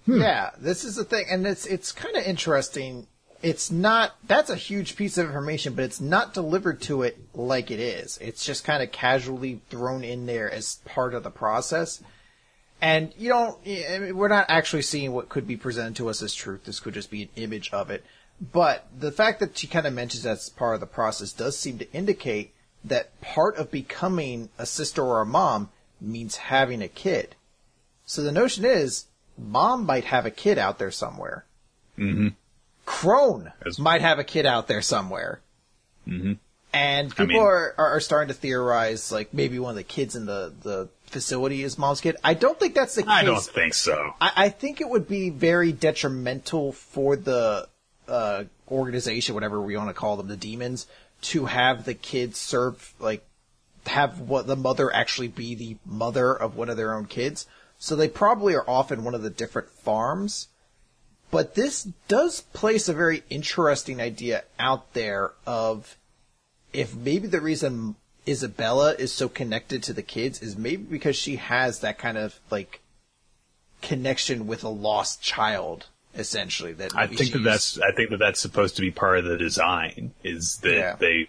[0.07, 3.09] yeah, this is the thing, and it's it's kind of interesting.
[3.43, 7.71] It's not that's a huge piece of information, but it's not delivered to it like
[7.71, 8.19] it is.
[8.23, 12.03] It's just kind of casually thrown in there as part of the process.
[12.81, 16.23] And you don't, I mean, we're not actually seeing what could be presented to us
[16.23, 16.65] as truth.
[16.65, 18.05] This could just be an image of it.
[18.53, 21.79] But the fact that she kind of mentions that's part of the process does seem
[21.79, 22.53] to indicate
[22.85, 25.71] that part of becoming a sister or a mom
[26.01, 27.35] means having a kid.
[28.05, 29.07] So the notion is,
[29.39, 31.47] mom might have a kid out there somewhere.
[31.99, 32.29] Mm-hmm.
[32.85, 35.41] Krone As- might have a kid out there somewhere.
[36.07, 36.35] Mm-hmm.
[36.77, 40.15] And people mean- are, are are starting to theorize like maybe one of the kids
[40.17, 42.17] in the, the facility is mom's kid.
[42.23, 43.11] I don't think that's the case.
[43.11, 44.15] I don't think so.
[44.21, 47.69] I, I think it would be very detrimental for the
[48.09, 50.87] uh, organization, whatever we want to call them, the demons,
[51.23, 53.25] to have the kids serve like
[53.87, 57.47] have what the mother actually be the mother of one of their own kids.
[57.79, 60.49] So they probably are off in one of the different farms.
[61.31, 65.97] But this does place a very interesting idea out there of
[66.73, 67.97] if maybe the reason
[68.29, 72.41] Isabella is so connected to the kids is maybe because she has that kind of
[72.51, 72.81] like
[73.83, 76.73] connection with a lost child, essentially.
[76.73, 79.37] That I think that that's I think that that's supposed to be part of the
[79.37, 80.97] design is that Yeah.
[80.97, 81.29] they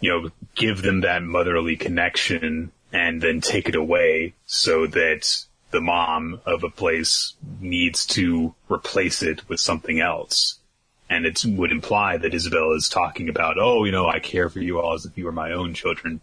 [0.00, 5.80] you know give them that motherly connection and then take it away so that the
[5.80, 10.58] mom of a place needs to replace it with something else.
[11.08, 14.60] And it would imply that Isabella is talking about, oh, you know, I care for
[14.60, 16.20] you all as if you were my own children.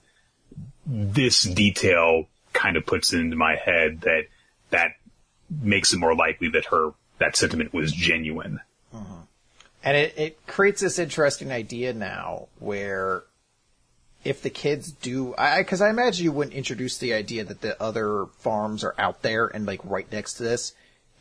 [0.85, 4.23] This detail kind of puts into my head that
[4.71, 4.91] that
[5.61, 8.59] makes it more likely that her that sentiment was genuine.
[8.93, 9.23] Uh-huh.
[9.83, 13.23] And it, it creates this interesting idea now where
[14.23, 17.81] if the kids do, I, cause I imagine you wouldn't introduce the idea that the
[17.81, 20.73] other farms are out there and like right next to this.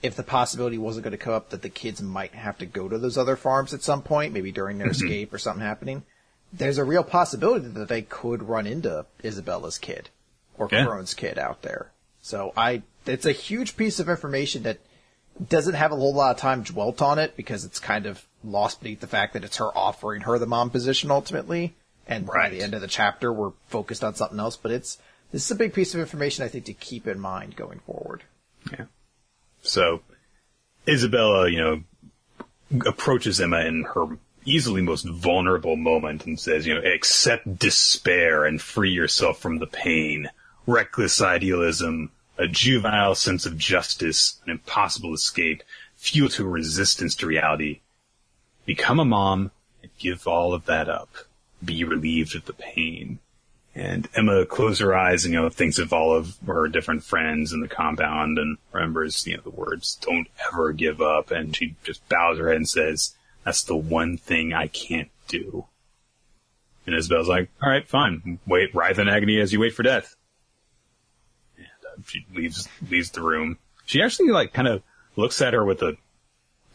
[0.03, 2.89] If the possibility wasn't going to come up that the kids might have to go
[2.89, 5.05] to those other farms at some point, maybe during their mm-hmm.
[5.05, 6.03] escape or something happening,
[6.53, 10.11] there's a real possibility that they could run into Isabella's kid
[10.59, 10.85] or Yeah.
[10.85, 11.93] Krone's kid out there.
[12.21, 14.79] So I, it's a huge piece of information that
[15.49, 18.81] doesn't have a whole lot of time dwelt on it because it's kind of lost
[18.81, 21.75] beneath the fact that it's her offering her the mom position ultimately.
[22.07, 24.57] And by the end of the chapter, we're focused on something else.
[24.57, 24.99] But it's
[25.31, 28.25] this is a big piece of information I think to keep in mind going forward.
[28.71, 28.87] Yeah.
[29.63, 30.03] So
[30.87, 31.83] Isabella, you know,
[32.87, 38.61] approaches Emma in her easily most vulnerable moment and says, you know, accept despair and
[38.61, 40.29] free yourself from the pain.
[40.67, 45.63] Reckless idealism, a juvenile sense of justice, an impossible escape,
[45.97, 47.81] fuel to resistance to reality.
[48.65, 49.51] Become a mom
[49.83, 51.11] and give all of that up.
[51.65, 53.21] Be relieved of the pain.
[53.75, 57.55] And Emma closes her eyes and, you know, thinks of all of her different friends
[57.55, 61.31] in the compound and remembers, you know, the words, don't ever give up.
[61.31, 65.65] And she just bows her head and says, that's the one thing I can't do.
[66.85, 68.41] And Isabella's like, all right, fine.
[68.47, 70.17] Wait, writhe in agony as you wait for death.
[71.57, 73.57] And uh, she leaves, leaves the room.
[73.87, 74.83] She actually, like, kind of
[75.17, 75.97] looks at her with a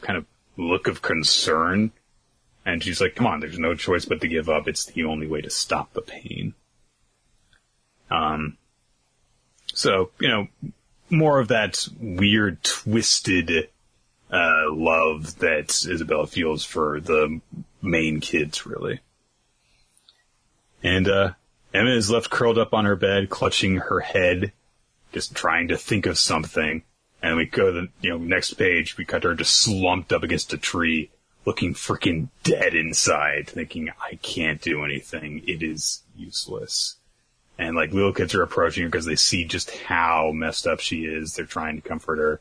[0.01, 0.25] kind of
[0.55, 1.91] look of concern.
[2.65, 4.67] And she's like, come on, there's no choice but to give up.
[4.67, 6.55] It's the only way to stop the pain.
[8.09, 8.57] Um,
[9.73, 10.47] so, you know,
[11.09, 13.69] more of that weird, twisted,
[14.31, 17.41] uh, love that Isabella feels for the
[17.81, 18.99] main kids, really.
[20.83, 21.33] And, uh,
[21.73, 24.51] Emma is left curled up on her bed, clutching her head,
[25.11, 26.83] just trying to think of something.
[27.21, 30.23] And we go to the, you know, next page, we cut her just slumped up
[30.23, 31.09] against a tree,
[31.45, 35.43] looking freaking dead inside, thinking, I can't do anything.
[35.47, 36.95] It is useless.
[37.57, 41.05] And like little kids are approaching her because they see just how messed up she
[41.05, 41.33] is.
[41.33, 42.39] They're trying to comfort her.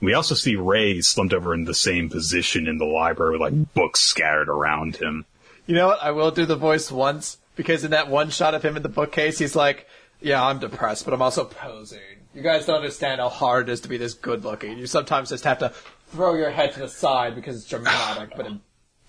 [0.00, 3.74] We also see Ray slumped over in the same position in the library with like
[3.74, 5.24] books scattered around him.
[5.66, 6.02] You know what?
[6.02, 8.88] I will do the voice once because in that one shot of him in the
[8.88, 9.86] bookcase, he's like,
[10.20, 12.00] "Yeah, I'm depressed, but I'm also posing."
[12.34, 14.76] You guys don't understand how hard it is to be this good looking.
[14.76, 15.72] You sometimes just have to
[16.08, 18.56] throw your head to the side because it's dramatic, but it's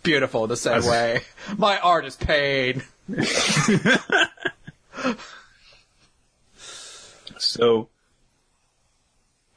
[0.03, 1.21] beautiful in the same way.
[1.57, 2.83] My art is pain.
[7.37, 7.89] So,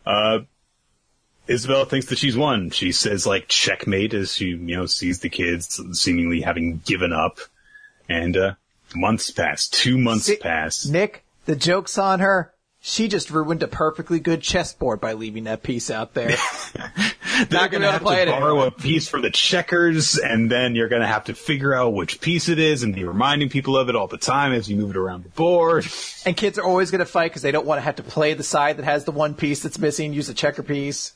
[0.06, 0.40] uh,
[1.48, 2.70] Isabella thinks that she's won.
[2.70, 7.38] She says like checkmate as she, you know, sees the kids seemingly having given up.
[8.08, 8.54] And, uh,
[8.94, 9.68] months pass.
[9.68, 10.86] Two months See- pass.
[10.86, 12.52] Nick, the joke's on her.
[12.80, 16.36] She just ruined a perfectly good chessboard by leaving that piece out there.
[16.74, 18.66] They're Not gonna gonna have play to it borrow anymore.
[18.68, 22.48] a piece from the checkers, and then you're gonna have to figure out which piece
[22.48, 24.96] it is, and be reminding people of it all the time as you move it
[24.96, 25.86] around the board.
[26.24, 28.34] and kids are always going to fight because they don't want to have to play
[28.34, 31.12] the side that has the one piece that's missing, use the checker piece.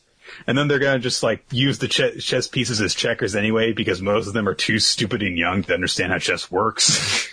[0.47, 4.01] And then they're gonna just like use the che- chess pieces as checkers anyway, because
[4.03, 7.29] most of them are too stupid and young to understand how chess works.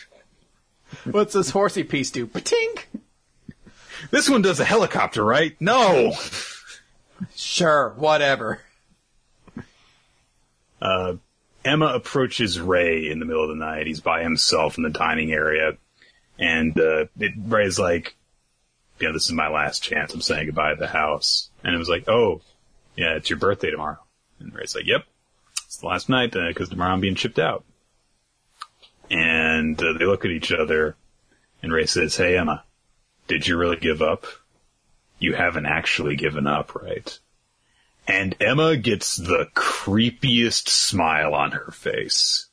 [1.05, 2.25] What's this horsey piece do?
[2.27, 2.85] Patink!
[4.11, 5.55] This one does a helicopter, right?
[5.59, 6.13] No.
[7.35, 8.61] Sure, whatever.
[11.69, 13.87] Emma approaches Ray in the middle of the night.
[13.87, 15.73] He's by himself in the dining area,
[16.37, 18.15] and uh, it, Ray's like,
[18.99, 20.13] "You know, this is my last chance.
[20.13, 22.41] I'm saying goodbye to the house." And it was like, "Oh,
[22.95, 23.99] yeah, it's your birthday tomorrow."
[24.39, 25.03] And Ray's like, "Yep,
[25.65, 27.65] it's the last night because tomorrow I'm being shipped out."
[29.11, 30.95] And uh, they look at each other,
[31.61, 32.63] and Ray says, "Hey, Emma,
[33.29, 34.25] did you really give up?
[35.19, 37.17] You haven't actually given up, right?"
[38.07, 42.47] And Emma gets the creepiest smile on her face.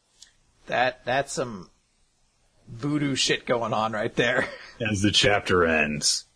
[0.66, 1.70] That that's some
[2.68, 4.48] voodoo shit going on right there.
[4.90, 6.26] as the chapter ends.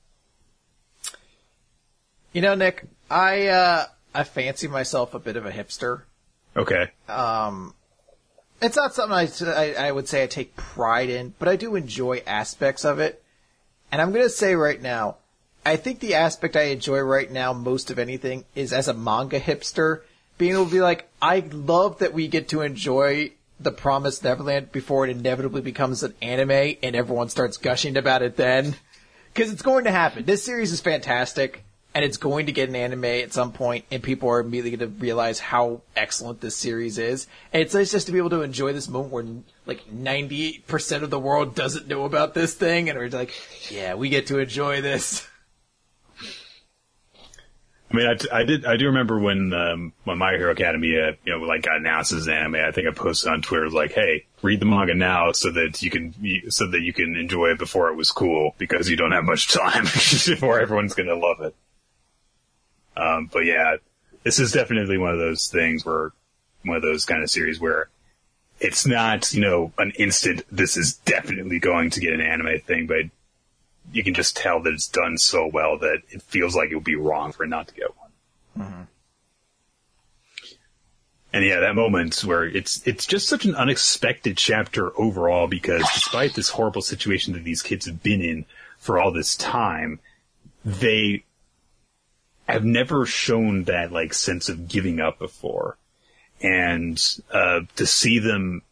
[2.32, 6.02] You know, Nick, I uh I fancy myself a bit of a hipster.
[6.56, 6.90] Okay.
[7.08, 7.74] Um,
[8.60, 11.76] it's not something I, I, I would say I take pride in, but I do
[11.76, 13.22] enjoy aspects of it.
[13.92, 15.16] And I'm going to say right now,
[15.64, 19.40] I think the aspect I enjoy right now most of anything is as a manga
[19.40, 20.02] hipster,
[20.38, 24.72] being able to be like, I love that we get to enjoy the Promised Neverland
[24.72, 28.74] before it inevitably becomes an anime and everyone starts gushing about it then.
[29.34, 30.24] Because it's going to happen.
[30.24, 31.62] This series is fantastic,
[31.94, 34.92] and it's going to get an anime at some point, and people are immediately going
[34.92, 37.26] to realize how excellent this series is.
[37.52, 39.26] And it's nice just to be able to enjoy this moment where
[39.66, 43.34] like 98% of the world doesn't know about this thing, and we're like,
[43.70, 45.26] yeah, we get to enjoy this.
[47.92, 51.16] I mean, I, t- I did, I do remember when, um, when My Hero Academia,
[51.24, 53.90] you know, like got announced as an anime, I think I posted on Twitter like,
[53.90, 56.14] hey, read the manga now so that you can,
[56.50, 59.48] so that you can enjoy it before it was cool because you don't have much
[59.48, 61.52] time before everyone's gonna love it.
[62.96, 63.76] Um, but yeah,
[64.24, 66.12] this is definitely one of those things where,
[66.64, 67.88] one of those kind of series where
[68.60, 72.86] it's not, you know, an instant, this is definitely going to get an anime thing,
[72.86, 73.06] but
[73.92, 76.84] you can just tell that it's done so well that it feels like it would
[76.84, 78.08] be wrong for it not to get one.
[81.32, 86.34] And yeah, that moment where it's it's just such an unexpected chapter overall because despite
[86.34, 88.46] this horrible situation that these kids have been in
[88.78, 90.00] for all this time,
[90.64, 91.24] they
[92.52, 95.77] have never shown that like sense of giving up before.
[96.43, 97.01] And
[97.32, 98.62] uh to see them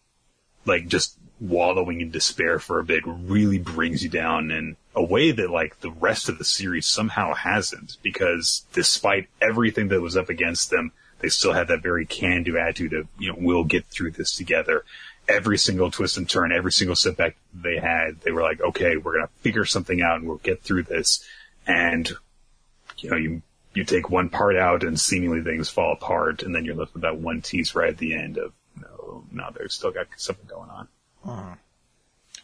[0.65, 5.31] like just wallowing in despair for a bit really brings you down in a way
[5.31, 10.29] that like the rest of the series somehow hasn't because despite everything that was up
[10.29, 14.11] against them, they still had that very can-do attitude of, you know, we'll get through
[14.11, 14.85] this together.
[15.29, 19.15] Every single twist and turn, every single setback they had, they were like, okay, we're
[19.15, 21.25] going to figure something out and we'll get through this.
[21.67, 22.11] And,
[22.99, 23.43] you know, you,
[23.79, 27.03] you take one part out and seemingly things fall apart and then you're left with
[27.03, 30.69] that one piece right at the end of, no, no, they've still got something going
[30.69, 30.89] on.
[31.25, 31.53] Hmm.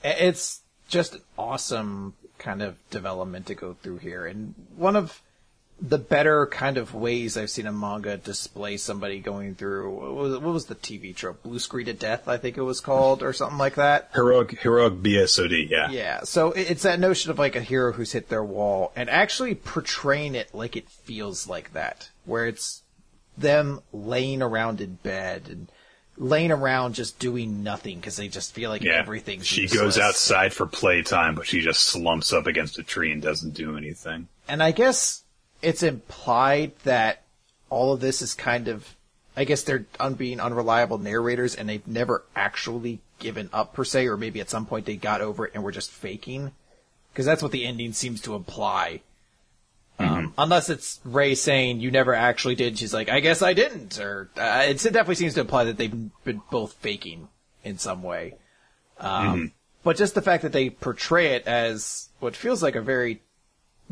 [0.02, 5.22] It's just an awesome kind of development to go through here, and one of
[5.80, 9.90] the better kind of ways I've seen a manga display somebody going through.
[9.92, 11.42] What was, what was the TV trope?
[11.42, 14.10] Blue screen to death, I think it was called, or something like that.
[14.14, 15.90] Heroic, heroic BSOD, yeah.
[15.90, 19.54] Yeah, so it's that notion of like a hero who's hit their wall and actually
[19.56, 22.82] portraying it like it feels like that, where it's
[23.36, 25.68] them laying around in bed and
[26.16, 28.92] laying around just doing nothing because they just feel like Yeah.
[28.92, 29.80] everything's she useless.
[29.82, 33.76] goes outside for playtime, but she just slumps up against a tree and doesn't do
[33.76, 34.28] anything.
[34.46, 35.22] and I guess
[35.64, 37.22] it's implied that
[37.70, 38.94] all of this is kind of,
[39.36, 44.06] I guess they're un- being unreliable narrators and they've never actually given up per se,
[44.06, 46.52] or maybe at some point they got over it and were just faking.
[47.12, 49.00] Because that's what the ending seems to imply.
[49.98, 52.76] Um, unless it's Ray saying you never actually did.
[52.78, 56.10] She's like, I guess I didn't, or uh, it definitely seems to imply that they've
[56.24, 57.28] been both faking
[57.62, 58.34] in some way.
[58.98, 59.52] Um,
[59.84, 63.20] But just the fact that they portray it as what feels like a very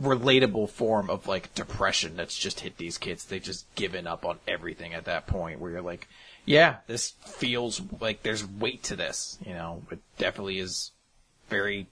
[0.01, 3.25] relatable form of like depression that's just hit these kids.
[3.25, 6.09] They've just given up on everything at that point where you're like,
[6.45, 10.91] yeah, this feels like there's weight to this, you know, it definitely is
[11.49, 11.87] very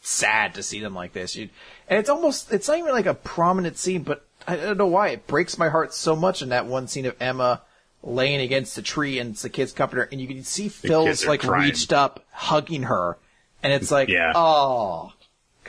[0.00, 1.36] sad to see them like this.
[1.36, 1.48] You,
[1.88, 5.08] and it's almost, it's not even like a prominent scene, but I don't know why
[5.08, 7.60] it breaks my heart so much in that one scene of Emma
[8.02, 11.26] laying against the tree and it's the kids comforting her and you can see Phil's
[11.26, 11.64] like crying.
[11.64, 13.18] reached up hugging her
[13.62, 14.32] and it's like, Yeah.
[14.34, 15.12] oh,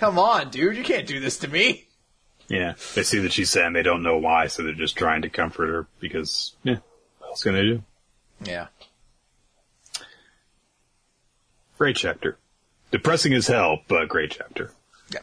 [0.02, 1.86] come on, dude, you can't do this to me.
[2.48, 2.74] Yeah.
[2.96, 5.30] They see that she's sad and they don't know why, so they're just trying to
[5.30, 6.78] comfort her because, yeah,
[7.20, 7.84] what else can they do?
[8.44, 8.68] Yeah.
[11.78, 12.40] Great chapter.
[12.90, 14.72] Depressing as hell, but great chapter.
[15.14, 15.20] Yeah.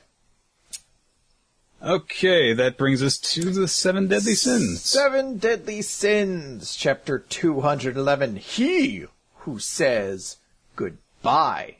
[1.82, 4.82] Okay, that brings us to the seven deadly sins.
[4.82, 8.36] Seven Deadly Sins, chapter 211.
[8.36, 9.06] He
[9.38, 10.36] who says
[10.76, 11.77] goodbye.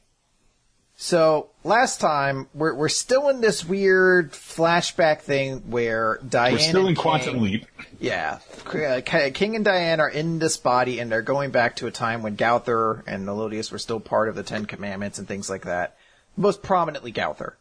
[1.01, 6.55] So, last time, we're, we're still in this weird flashback thing where Diane.
[6.55, 7.67] We're still in King- Quantum Leap.
[8.01, 8.41] Yeah.
[8.67, 12.23] Uh, King and Diane are in this body and they're going back to a time
[12.23, 15.97] when Gowther and Meliodas were still part of the Ten Commandments and things like that.
[16.37, 17.57] Most prominently Gowther.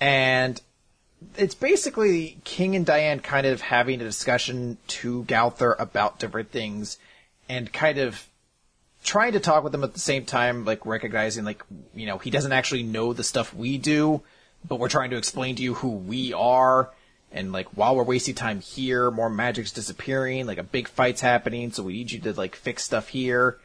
[0.00, 0.60] And
[1.36, 6.98] it's basically King and Diane kind of having a discussion to Gowther about different things
[7.48, 8.28] and kind of
[9.04, 11.62] trying to talk with him at the same time, like recognizing like,
[11.94, 14.22] you know, he doesn't actually know the stuff we do,
[14.66, 16.90] but we're trying to explain to you who we are.
[17.30, 21.72] And like while we're wasting time here, more magic's disappearing, like a big fight's happening,
[21.72, 23.58] so we need you to like fix stuff here.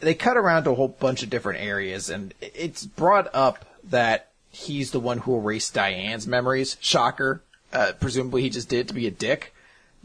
[0.00, 4.30] They cut around to a whole bunch of different areas, and it's brought up that
[4.50, 6.76] he's the one who erased Diane's memories.
[6.80, 7.42] Shocker.
[7.72, 9.53] Uh, presumably he just did it to be a dick.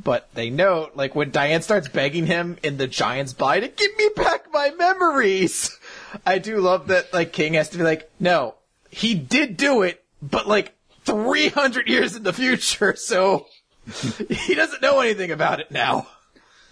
[0.01, 3.97] But they note, like, when Diane starts begging him in the giant's body to give
[3.97, 5.77] me back my memories,
[6.25, 8.55] I do love that, like, King has to be like, no,
[8.89, 10.73] he did do it, but like,
[11.03, 13.47] 300 years in the future, so
[14.29, 16.07] he doesn't know anything about it now.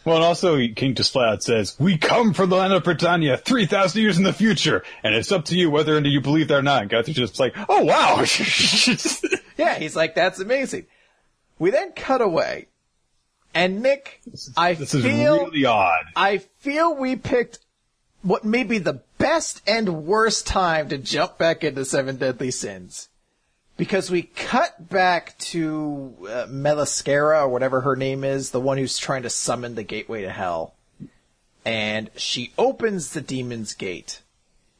[0.05, 3.35] Well, and also King just flat out says, "We come from the land of Britannia,
[3.35, 6.21] three thousand years in the future, and it's up to you whether or not you
[6.21, 8.23] believe that or not." And Gowther's just like, "Oh wow!"
[9.57, 10.85] Yeah, he's like, that's amazing.
[11.59, 12.67] We then cut away,
[13.53, 14.21] and Nick,
[14.55, 16.05] I this is feel, really odd.
[16.15, 17.59] I feel we picked
[18.21, 23.09] what may be the best and worst time to jump back into Seven Deadly Sins.
[23.77, 28.97] Because we cut back to uh, Melascula, or whatever her name is, the one who's
[28.97, 30.73] trying to summon the gateway to hell.
[31.63, 34.21] And she opens the demon's gate.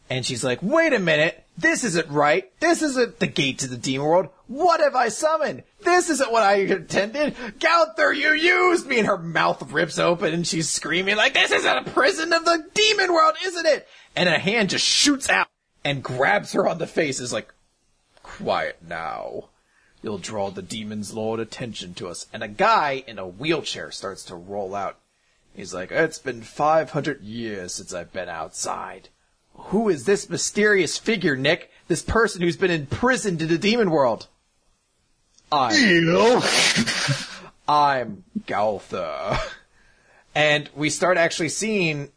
[0.10, 2.50] And she's like, wait a minute, this isn't right.
[2.60, 4.30] This isn't the gate to the demon world.
[4.48, 5.64] What have I summoned?
[5.82, 7.36] This isn't what I intended.
[7.60, 9.00] Gowther, you used me!
[9.00, 12.66] And her mouth rips open and she's screaming like, this isn't a prison of the
[12.74, 13.88] demon world, isn't it?
[14.16, 15.48] And a hand just shoots out
[15.84, 17.54] and grabs her on the face is like,
[18.24, 19.50] quiet now.
[20.02, 22.28] You'll draw the demon's lord attention to us.
[22.32, 24.98] And a guy in a wheelchair starts to roll out.
[25.54, 29.10] He's like, it's been 500 years since I've been outside.
[29.54, 31.72] Who is this mysterious figure, Nick?
[31.88, 34.28] This person who's been imprisoned in the demon world?
[35.52, 35.72] I,
[37.68, 39.38] I'm Gowther.
[40.36, 42.10] And we start actually seeing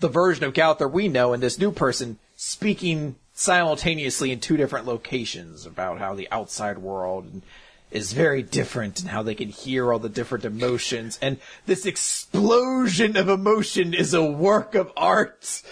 [0.00, 4.86] the version of Gowther we know and this new person speaking simultaneously in two different
[4.86, 7.42] locations about how the outside world
[7.90, 11.18] is very different and how they can hear all the different emotions.
[11.20, 15.62] And this explosion of emotion is a work of art.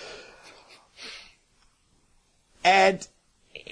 [2.64, 3.06] And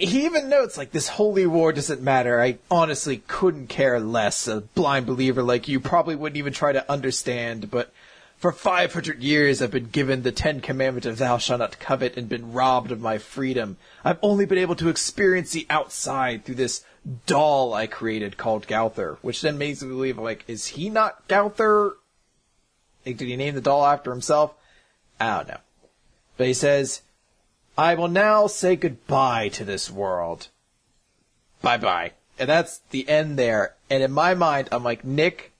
[0.02, 2.40] he even notes like this holy war doesn't matter.
[2.40, 4.48] I honestly couldn't care less.
[4.48, 7.92] A blind believer like you probably wouldn't even try to understand, but
[8.36, 12.28] for 500 years I've been given the Ten Commandment of thou shalt not covet and
[12.28, 13.76] been robbed of my freedom.
[14.04, 16.84] I've only been able to experience the outside through this
[17.26, 21.92] doll I created called Gowther, which then makes me believe like, is he not Gowther?
[23.06, 24.52] Like, did he name the doll after himself?
[25.20, 25.60] I don't know.
[26.36, 27.02] But he says,
[27.76, 30.48] I will now say goodbye to this world.
[31.62, 32.12] Bye bye.
[32.38, 33.74] And that's the end there.
[33.88, 35.52] And in my mind, I'm like, Nick,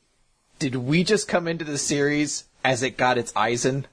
[0.59, 3.85] did we just come into the series as it got its Aizen?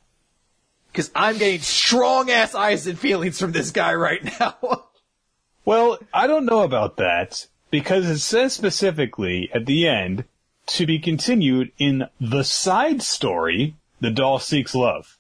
[0.94, 4.86] Cause I'm getting strong ass Aizen feelings from this guy right now.
[5.66, 7.46] Well, I don't know about that.
[7.70, 10.24] because it says specifically at the end
[10.68, 15.20] to be continued in the side story, The Doll Seeks Love.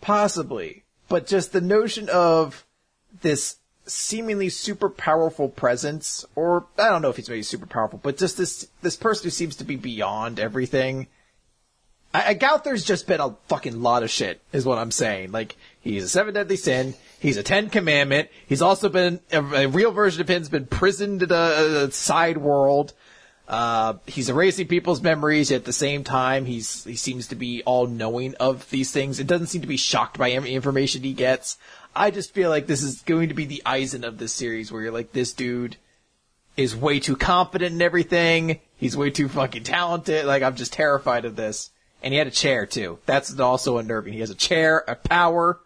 [0.00, 0.81] Possibly.
[1.12, 2.64] But just the notion of
[3.20, 8.16] this seemingly super powerful presence, or I don't know if he's maybe super powerful, but
[8.16, 11.08] just this this person who seems to be beyond everything.
[12.14, 15.32] I, I doubt there's just been a fucking lot of shit, is what I'm saying.
[15.32, 19.68] Like he's a seven deadly sin, he's a ten commandment, he's also been a, a
[19.68, 21.34] real version of him's been prisoned in a,
[21.84, 22.94] a side world.
[23.48, 26.44] Uh, he's erasing people's memories at the same time.
[26.44, 29.18] He's he seems to be all knowing of these things.
[29.18, 31.58] It doesn't seem to be shocked by any information he gets.
[31.94, 34.82] I just feel like this is going to be the Aizen of this series, where
[34.82, 35.76] you're like, this dude
[36.56, 38.60] is way too confident in everything.
[38.76, 40.24] He's way too fucking talented.
[40.24, 41.70] Like I'm just terrified of this.
[42.02, 42.98] And he had a chair too.
[43.06, 44.12] That's also unnerving.
[44.12, 45.60] He has a chair, a power.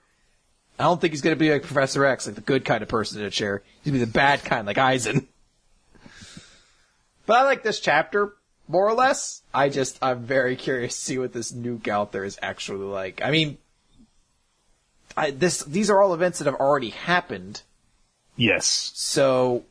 [0.78, 2.88] I don't think he's going to be like Professor X, like the good kind of
[2.88, 3.62] person in a chair.
[3.82, 5.26] He's to be the bad kind, like Aizen.
[7.26, 8.34] But I like this chapter,
[8.68, 9.42] more or less.
[9.52, 13.20] I just, I'm very curious to see what this new Gowther is actually like.
[13.22, 13.58] I mean,
[15.16, 17.62] I, this, these are all events that have already happened.
[18.36, 18.92] Yes.
[18.94, 19.64] So,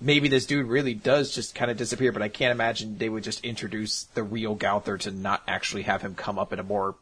[0.00, 3.24] maybe this dude really does just kind of disappear, but I can't imagine they would
[3.24, 6.96] just introduce the real Gowther to not actually have him come up in a more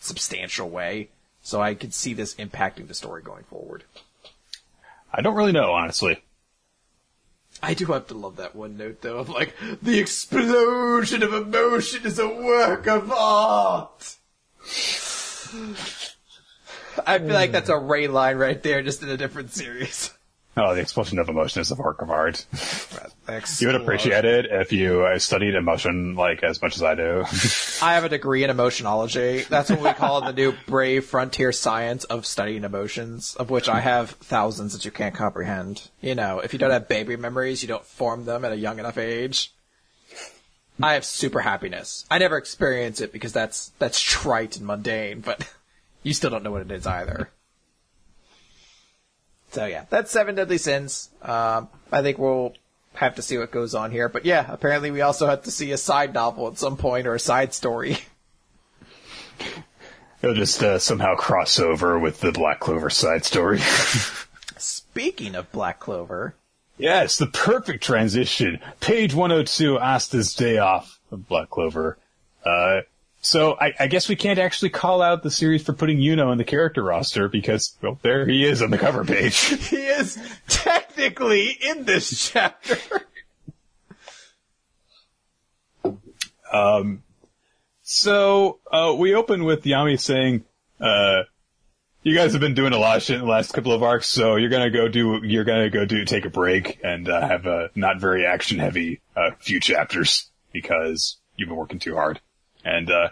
[0.00, 1.10] substantial way.
[1.42, 3.84] So I could see this impacting the story going forward.
[5.12, 6.22] I don't really know, honestly.
[7.62, 12.06] I do have to love that one note though of like, the explosion of emotion
[12.06, 14.16] is a work of art.
[17.06, 20.10] I feel like that's a Ray line right there, just in a different series.
[20.58, 22.44] Oh, the explosion of emotion is a work of art.
[23.24, 23.62] Thanks.
[23.62, 27.24] You would appreciate it if you uh, studied emotion like as much as I do.
[27.82, 29.46] I have a degree in emotionology.
[29.46, 33.78] That's what we call the new brave frontier science of studying emotions, of which I
[33.78, 35.90] have thousands that you can't comprehend.
[36.00, 38.80] You know, if you don't have baby memories, you don't form them at a young
[38.80, 39.52] enough age.
[40.82, 42.04] I have super happiness.
[42.10, 45.48] I never experience it because that's that's trite and mundane, but
[46.02, 47.30] you still don't know what it is either.
[49.50, 51.10] So yeah, that's Seven Deadly Sins.
[51.22, 52.54] Um, I think we'll
[52.94, 54.08] have to see what goes on here.
[54.08, 57.14] But yeah, apparently we also have to see a side novel at some point or
[57.14, 57.98] a side story.
[60.22, 63.60] It'll just uh, somehow cross over with the Black Clover side story.
[64.56, 66.34] Speaking of Black Clover,
[66.76, 68.58] yes, the perfect transition.
[68.80, 71.98] Page 102, Asta's Day Off of Black Clover.
[72.44, 72.80] Uh,
[73.20, 76.38] so I, I, guess we can't actually call out the series for putting Yuno in
[76.38, 79.36] the character roster because, well, there he is on the cover page.
[79.68, 82.78] he is technically in this chapter.
[86.52, 87.02] um,
[87.82, 90.44] so, uh, we open with Yami saying,
[90.80, 91.22] uh,
[92.04, 94.06] you guys have been doing a lot of shit in the last couple of arcs,
[94.06, 97.46] so you're gonna go do, you're gonna go do, take a break and, uh, have
[97.46, 102.20] a not very action heavy, uh, few chapters because you've been working too hard.
[102.64, 103.08] And, uh,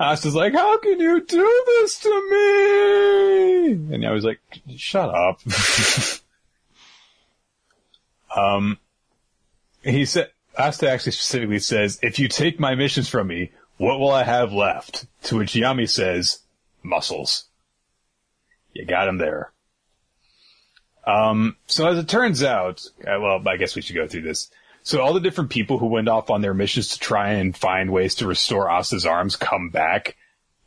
[0.00, 3.94] Asta's like, how can you do this to me?
[3.94, 4.40] And I was like,
[4.76, 5.40] shut up.
[8.36, 8.78] um,
[9.84, 14.10] he said, Asta actually specifically says, if you take my missions from me, what will
[14.10, 15.06] I have left?
[15.24, 16.40] To which Yami says,
[16.82, 17.44] muscles.
[18.72, 19.52] You got him there.
[21.06, 24.50] Um, so as it turns out, uh, well, I guess we should go through this.
[24.82, 27.90] So all the different people who went off on their missions to try and find
[27.90, 30.16] ways to restore Asta's arms come back,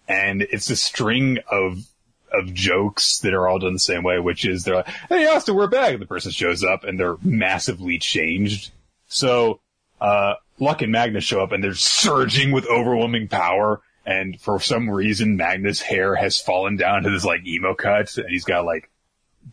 [0.07, 1.85] and it's a string of
[2.31, 5.53] of jokes that are all done the same way, which is they're like, "Hey, Asta,
[5.53, 8.71] we're back," and the person shows up and they're massively changed.
[9.07, 9.59] So
[10.01, 13.81] uh, Luck and Magnus show up and they're surging with overwhelming power.
[14.05, 18.29] And for some reason, Magnus' hair has fallen down to this like emo cut, and
[18.29, 18.89] he's got like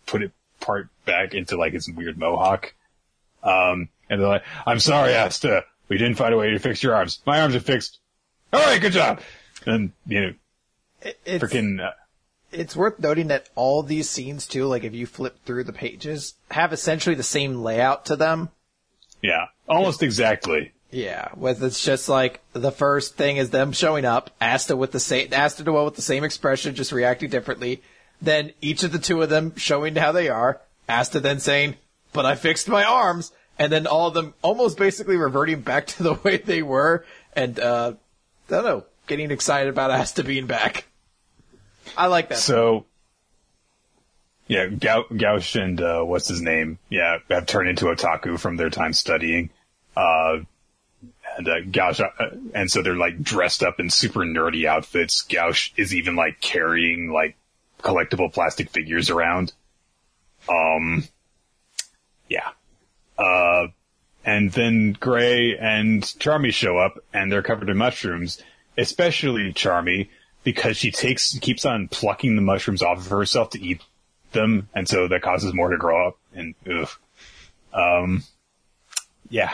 [0.04, 2.74] put it part back into like his weird mohawk.
[3.42, 5.64] Um, and they're like, I'm sorry, Asta.
[5.88, 7.20] We didn't find a way to fix your arms.
[7.26, 7.98] My arms are fixed.
[8.52, 9.20] All right, good job.
[9.66, 10.34] And, you know,
[11.24, 11.92] it's, freaking, uh,
[12.52, 16.34] it's worth noting that all these scenes too, like if you flip through the pages,
[16.50, 18.50] have essentially the same layout to them.
[19.22, 20.72] Yeah, almost exactly.
[20.90, 25.00] Yeah, with it's just like the first thing is them showing up, Asta with the
[25.00, 27.82] same, Asta Noel with the same expression, just reacting differently.
[28.20, 30.60] Then each of the two of them showing how they are.
[30.88, 31.76] Asta then saying,
[32.12, 36.02] "But I fixed my arms," and then all of them almost basically reverting back to
[36.02, 37.04] the way they were,
[37.34, 37.94] and uh,
[38.48, 40.86] I don't know, getting excited about Asta being back.
[41.96, 42.38] I like that.
[42.38, 42.86] So,
[44.46, 46.78] yeah, Gau- Gauche and uh, what's his name?
[46.88, 49.50] Yeah, have turned into otaku from their time studying.
[49.96, 50.38] Uh,
[51.36, 52.10] and uh, Gauche, uh,
[52.54, 55.22] and so they're like dressed up in super nerdy outfits.
[55.22, 57.36] Gauche is even like carrying like
[57.82, 59.52] collectible plastic figures around.
[60.48, 61.04] Um,
[62.28, 62.50] yeah.
[63.18, 63.68] Uh,
[64.24, 68.40] and then Gray and Charmy show up and they're covered in mushrooms,
[68.78, 70.08] especially Charmy
[70.44, 73.80] because she takes, keeps on plucking the mushrooms off of herself to eat
[74.32, 74.68] them.
[74.74, 76.88] And so that causes more to grow up and ugh.
[77.72, 78.24] Um,
[79.28, 79.52] yeah.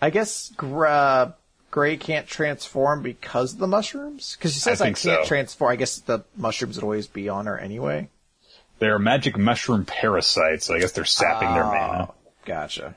[0.00, 1.34] I guess Gra-
[1.70, 4.36] Gray can't transform because of the mushrooms?
[4.36, 5.28] Because she says I, think can't so.
[5.28, 5.72] transform.
[5.72, 8.08] I guess the mushrooms would always be on her anyway.
[8.82, 12.08] They're magic mushroom parasites, so I guess they're sapping their mana.
[12.10, 12.14] Oh,
[12.44, 12.96] Gotcha.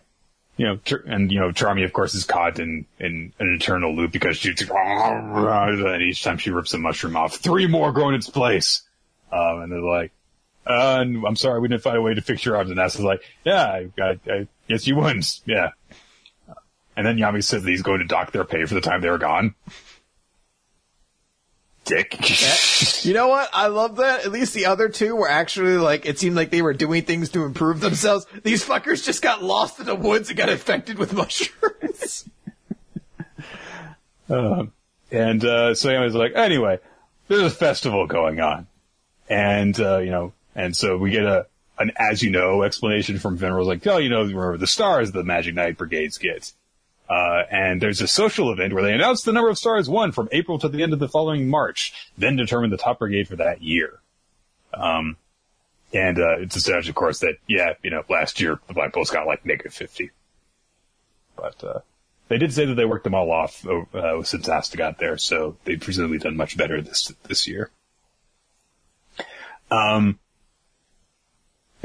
[0.58, 4.12] You know, and you know, Charmy, of course, is caught in, in an eternal loop
[4.12, 8.28] because she's and each time she rips a mushroom off, three more grow in its
[8.28, 8.82] place.
[9.32, 10.12] Um, and they're like,
[10.66, 12.72] uh, I'm sorry, we didn't find a way to fix your arms.
[12.72, 15.40] And Nessa's like, yeah, I, I, I guess you wouldn't.
[15.46, 15.70] Yeah.
[16.98, 19.10] And then Yami says that he's going to dock their pay for the time they
[19.12, 19.54] were gone.
[21.86, 23.06] Dick.
[23.06, 23.50] You know what?
[23.54, 24.26] I love that.
[24.26, 27.30] At least the other two were actually like, it seemed like they were doing things
[27.30, 28.26] to improve themselves.
[28.44, 32.30] These fuckers just got lost in the woods and got infected with mushrooms.
[35.12, 36.80] And uh, so Yami's like, anyway,
[37.28, 38.68] there's a festival going on,
[39.30, 41.48] and uh, you know, and so we get a
[41.78, 45.24] an as you know explanation from Finral's like, oh, you know, remember the stars the
[45.24, 46.52] Magic Knight Brigades get.
[47.10, 50.28] Uh, and there's a social event where they announce the number of stars won from
[50.32, 53.62] April to the end of the following March, then determine the top brigade for that
[53.62, 54.00] year.
[54.74, 55.18] Um,
[55.94, 59.12] and, uh, it's established, of course, that, yeah, you know, last year the Black Bulls
[59.12, 60.12] got like negative 50.
[61.36, 61.80] But, uh,
[62.28, 65.58] they did say that they worked them all off, uh, since Asta got there, so
[65.64, 67.70] they've presumably done much better this, this year.
[69.70, 70.20] Um,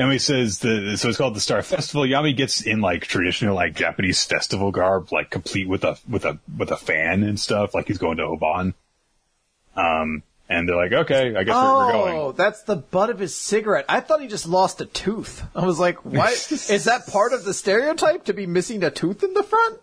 [0.01, 2.05] Yami says the, so it's called the Star Festival.
[2.05, 6.39] Yami gets in like traditional like Japanese festival garb, like complete with a, with a,
[6.57, 8.73] with a fan and stuff, like he's going to Obon.
[9.77, 12.17] Um, and they're like, okay, I guess we're, we're going.
[12.17, 13.85] Oh, that's the butt of his cigarette.
[13.89, 15.45] I thought he just lost a tooth.
[15.55, 16.33] I was like, what?
[16.51, 19.81] Is that part of the stereotype to be missing a tooth in the front?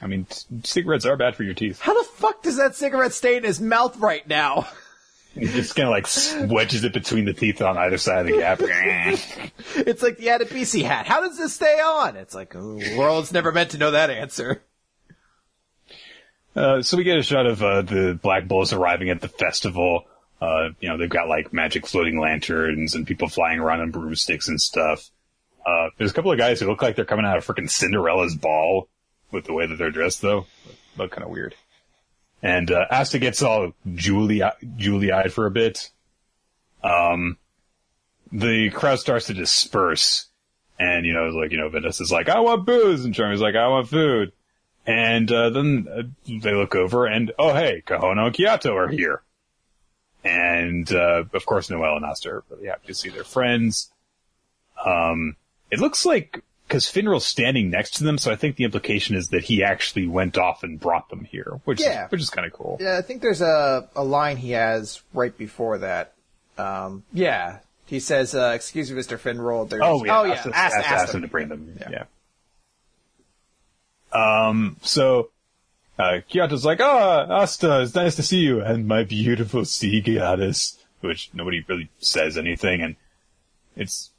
[0.00, 1.80] I mean, c- cigarettes are bad for your teeth.
[1.80, 4.66] How the fuck does that cigarette stay in his mouth right now?
[5.38, 8.38] He just kind of like wedges it between the teeth on either side of the
[8.38, 8.60] gap.
[9.76, 11.06] It's like the Adebisi hat.
[11.06, 12.16] How does this stay on?
[12.16, 14.62] It's like, oh, world's never meant to know that answer.
[16.54, 20.04] Uh, so we get a shot of uh, the Black Bulls arriving at the festival.
[20.40, 24.48] Uh, you know, they've got like magic floating lanterns and people flying around on broomsticks
[24.48, 25.10] and stuff.
[25.66, 28.34] Uh, there's a couple of guys who look like they're coming out of freaking Cinderella's
[28.34, 28.88] ball
[29.30, 30.46] with the way that they're dressed, though.
[30.96, 31.54] Look kind of weird.
[32.46, 34.40] And uh, Asta gets all Julie
[34.76, 35.90] Julie eyed for a bit.
[36.80, 37.38] Um,
[38.30, 40.26] the crowd starts to disperse,
[40.78, 43.66] and you know, like you know, Vanessa's like, "I want booze," and Charmy's like, "I
[43.66, 44.30] want food."
[44.86, 46.02] And uh, then uh,
[46.40, 49.22] they look over, and oh hey, Kahono and Kiato are here.
[50.22, 53.90] And uh, of course, Noel and Asta are really happy to see their friends.
[54.84, 55.34] Um,
[55.72, 59.28] it looks like because Finral's standing next to them, so I think the implication is
[59.28, 62.06] that he actually went off and brought them here, which Yeah.
[62.06, 62.76] is, which is kind of cool.
[62.80, 66.12] Yeah, I think there's a, a line he has right before that.
[66.58, 67.58] Um, yeah.
[67.86, 69.16] He says, uh, excuse me, Mr.
[69.18, 69.68] Finral.
[69.68, 70.32] There's, Oh yeah, oh, yeah.
[70.34, 71.18] asked, Ask, asked, ask him.
[71.18, 71.76] him to bring them.
[71.80, 72.04] Yeah.
[74.12, 74.48] Yeah.
[74.48, 74.76] Um.
[74.82, 75.30] So,
[75.98, 80.78] uh, Kiato's like, "Oh, Asta, it's nice to see you, and my beautiful sea goddess,"
[81.00, 82.96] which nobody really says anything, and
[83.76, 84.10] it's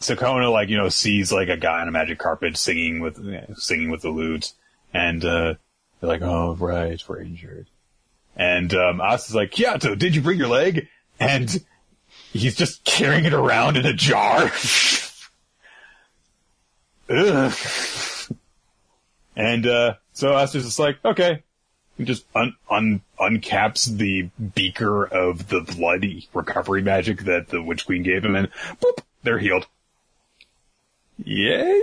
[0.00, 3.90] Sakona like you know sees like a guy on a magic carpet singing with singing
[3.90, 4.52] with the lute,
[4.92, 5.54] and uh,
[6.00, 7.66] they're like, "Oh right, we're injured,"
[8.36, 10.88] and um, Asta's like, "Kiato, did you bring your leg?"
[11.18, 11.64] And
[12.32, 14.50] he's just carrying it around in a jar.
[17.08, 17.54] Ugh.
[19.36, 21.42] And uh, so Asta's just like, okay,
[21.96, 27.86] he just un- un- uncaps the beaker of the bloody recovery magic that the Witch
[27.86, 28.48] Queen gave him, and
[28.80, 29.66] boop, they're healed.
[31.22, 31.80] Yay!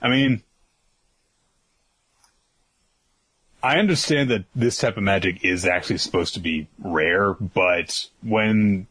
[0.00, 0.42] I mean,
[3.62, 8.86] I understand that this type of magic is actually supposed to be rare, but when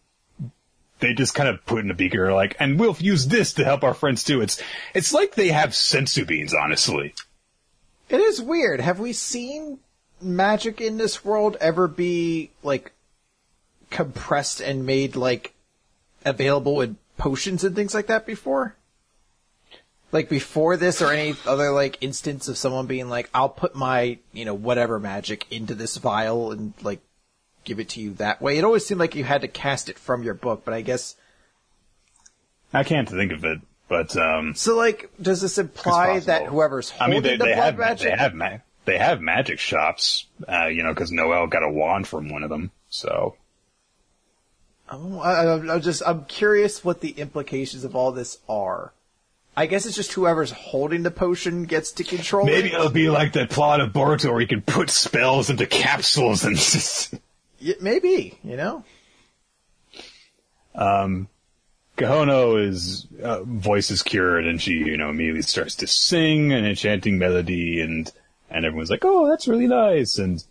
[0.99, 3.83] they just kind of put in a beaker like, and we'll use this to help
[3.83, 4.41] our friends too.
[4.41, 4.61] It's,
[4.93, 7.13] it's like they have senzu beans, honestly.
[8.09, 8.81] It is weird.
[8.81, 9.79] Have we seen
[10.21, 12.91] magic in this world ever be, like,
[13.89, 15.53] compressed and made, like,
[16.25, 18.75] available in potions and things like that before?
[20.11, 24.19] Like before this or any other like instance of someone being like, I'll put my,
[24.31, 27.01] you know, whatever magic into this vial and like
[27.63, 28.57] give it to you that way.
[28.57, 31.15] It always seemed like you had to cast it from your book, but I guess
[32.73, 37.09] I can't think of it, but, um, so like does this imply that whoever's I
[37.09, 40.67] mean, they, the they blood have, magic they have, ma- they have magic shops, uh,
[40.67, 43.35] you know, cause Noel got a wand from one of them, so.
[44.89, 48.93] Oh, I, I'm I'm just I'm curious what the implications of all this are.
[49.57, 52.73] I guess it's just whoever's holding the potion gets to control Maybe it.
[52.73, 56.55] it'll be like the plot of Boruto where you can put spells into capsules and
[56.57, 57.13] just...
[57.65, 58.83] Y- maybe you know.
[60.75, 61.29] Um,
[61.97, 66.65] Kahono is uh, voice is cured, and she, you know, immediately starts to sing an
[66.65, 68.11] enchanting melody, and
[68.49, 70.43] and everyone's like, "Oh, that's really nice," and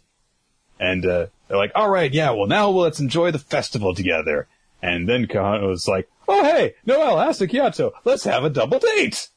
[0.80, 4.46] and uh, they're like, "All right, yeah, well now let's enjoy the festival together."
[4.82, 9.28] And then Kahono was like, "Oh, hey, Noel, Asta Kiato, let's have a double date."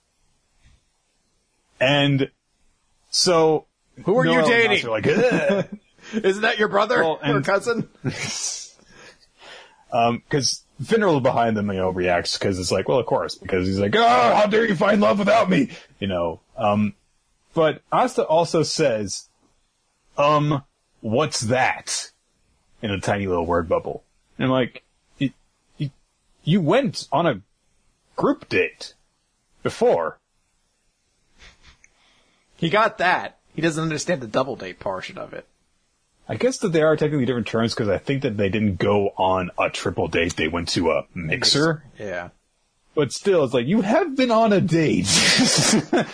[1.79, 2.29] And
[3.09, 3.65] so,
[4.05, 4.89] Who are you Noel and dating?
[4.89, 5.07] Like,
[6.13, 7.88] Isn't that your brother Well, or cousin?
[8.03, 8.75] because
[10.81, 13.95] Finral behind them, you know, reacts because it's like, well, of course, because he's like,
[13.95, 15.69] oh, how dare you find love without me,
[15.99, 16.39] you know.
[16.55, 16.93] Um,
[17.53, 19.27] but Asta also says,
[20.17, 20.63] um,
[21.02, 22.11] what's that?
[22.82, 24.03] In a tiny little word bubble,
[24.38, 24.84] and I'm like,
[25.18, 25.32] you,
[25.78, 25.90] you,
[26.44, 27.41] you went on a
[28.15, 28.94] group date
[29.64, 30.19] before.
[32.56, 33.40] He got that.
[33.56, 35.48] He doesn't understand the double date portion of it.
[36.30, 39.10] I guess that they are technically different terms because I think that they didn't go
[39.18, 41.84] on a triple date; they went to a mixer.
[41.98, 42.30] Yeah.
[42.94, 45.07] But still, it's like you have been on a date.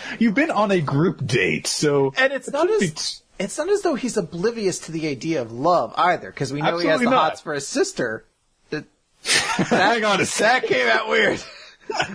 [0.18, 3.94] You've been on a group date, so And it's not as it's not as though
[3.94, 7.30] he's oblivious to the idea of love either, because we know he has the not.
[7.30, 8.24] hots for his sister.
[8.70, 8.84] The,
[9.24, 10.62] hang on a sec.
[10.62, 11.42] that came out weird.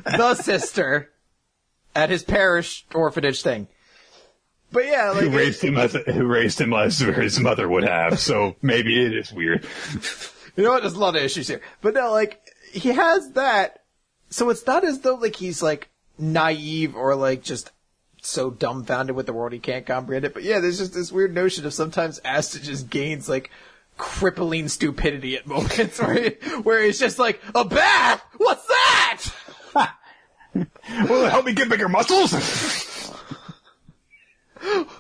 [0.06, 1.12] the sister
[1.96, 3.68] at his parish orphanage thing.
[4.72, 8.20] But yeah, like Who raised him as who raised him as his mother would have?
[8.20, 9.66] So maybe it is weird.
[10.60, 10.82] You know what?
[10.82, 11.62] There's a lot of issues here.
[11.82, 12.42] But no, like,
[12.74, 13.84] he has that.
[14.30, 15.88] So it's not as though, like, he's, like,
[16.18, 17.72] naive or, like, just
[18.22, 20.34] so dumbfounded with the world he can't comprehend it.
[20.34, 23.50] But yeah, there's just this weird notion of sometimes Asta just gains, like,
[23.98, 26.30] crippling stupidity at moments where, he,
[26.64, 28.24] where he's just like, a bath?
[28.38, 29.26] What's that?
[30.54, 32.34] Will it help me get bigger muscles?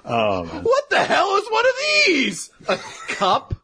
[0.06, 0.58] oh man.
[0.58, 0.64] Um.
[0.64, 1.74] What the hell is one of
[2.06, 2.50] these?
[2.68, 2.78] A
[3.08, 3.56] cup?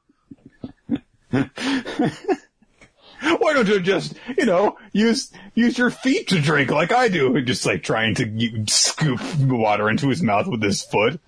[3.22, 7.42] Why don't you just, you know, use use your feet to drink like I do?
[7.42, 11.20] Just like trying to scoop water into his mouth with his foot.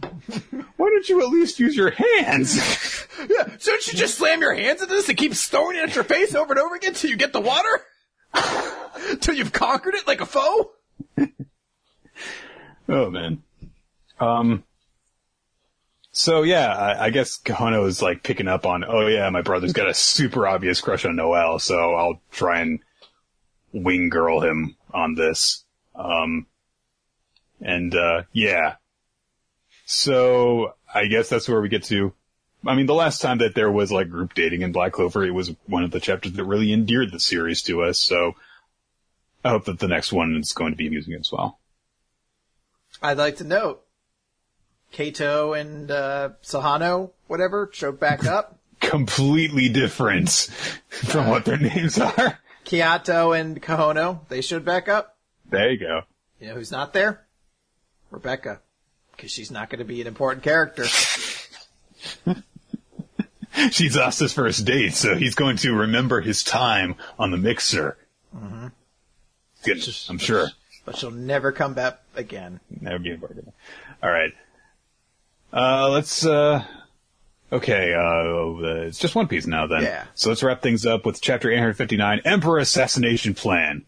[0.78, 3.06] Why don't you at least use your hands?
[3.20, 6.04] Yeah, shouldn't you just slam your hands into this and keep throwing it at your
[6.04, 7.82] face over and over again till you get the water?
[9.22, 10.72] till you've conquered it like a foe?
[12.90, 13.44] Oh man.
[14.20, 14.64] Um.
[16.18, 18.84] So yeah, I, I guess Kahono is like picking up on.
[18.84, 22.80] Oh yeah, my brother's got a super obvious crush on Noelle, so I'll try and
[23.72, 25.64] wing girl him on this.
[25.94, 26.48] Um.
[27.62, 28.78] And uh, yeah.
[29.86, 32.14] So I guess that's where we get to.
[32.66, 35.36] I mean, the last time that there was like group dating in Black Clover, it
[35.36, 38.00] was one of the chapters that really endeared the series to us.
[38.00, 38.34] So
[39.46, 41.60] I hope that the next one is going to be amusing as well.
[43.04, 43.84] I'd like to note,
[44.92, 48.58] Kato and uh, Sahano, whatever, showed back up.
[48.80, 50.30] completely different
[50.90, 52.40] from what their names are.
[52.66, 55.18] Kiato and Kahono, they showed back up.
[55.50, 56.02] There you go.
[56.40, 57.26] You know who's not there?
[58.12, 58.62] Rebecca.
[59.16, 60.86] Because she's not going to be an important character.
[63.72, 67.98] She's Asta's first date, so he's going to remember his time on the mixer.
[69.64, 70.50] Good, I'm sure.
[70.86, 72.60] But she'll never come back again.
[72.80, 73.52] Never be bargain.
[74.04, 74.32] All right.
[75.52, 76.64] Uh, let's, uh,
[77.52, 79.84] okay, uh, it's just One Piece now then.
[79.84, 80.06] Yeah.
[80.16, 83.86] So let's wrap things up with chapter 859, Emperor Assassination Plan.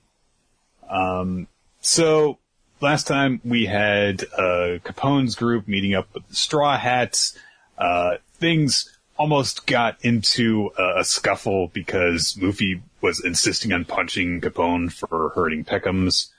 [0.90, 1.48] Um,
[1.82, 2.40] so
[2.82, 7.38] last time we had, uh, Capone's group meeting up with the Straw Hats.
[7.78, 14.92] Uh, things almost got into a, a scuffle because Luffy was insisting on punching Capone
[14.92, 16.30] for hurting Pekoms.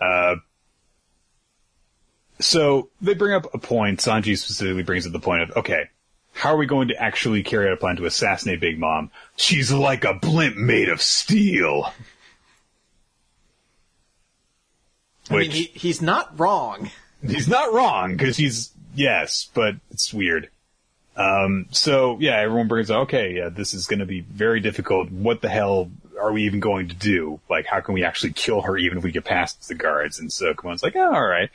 [0.00, 0.36] Uh,
[2.38, 4.00] so they bring up a point.
[4.00, 5.90] Sanji specifically brings up the point of, okay,
[6.32, 9.10] how are we going to actually carry out a plan to assassinate Big Mom?
[9.36, 11.92] She's like a blimp made of steel.
[15.30, 16.90] I Which mean, he, he's not wrong.
[17.26, 20.50] he's not wrong because he's yes, but it's weird.
[21.16, 25.10] Um, so yeah, everyone brings up, okay, yeah, this is going to be very difficult.
[25.10, 25.90] What the hell
[26.20, 27.40] are we even going to do?
[27.48, 30.18] Like, how can we actually kill her even if we get past the guards?
[30.18, 31.50] And so Kamon's like, oh, all right,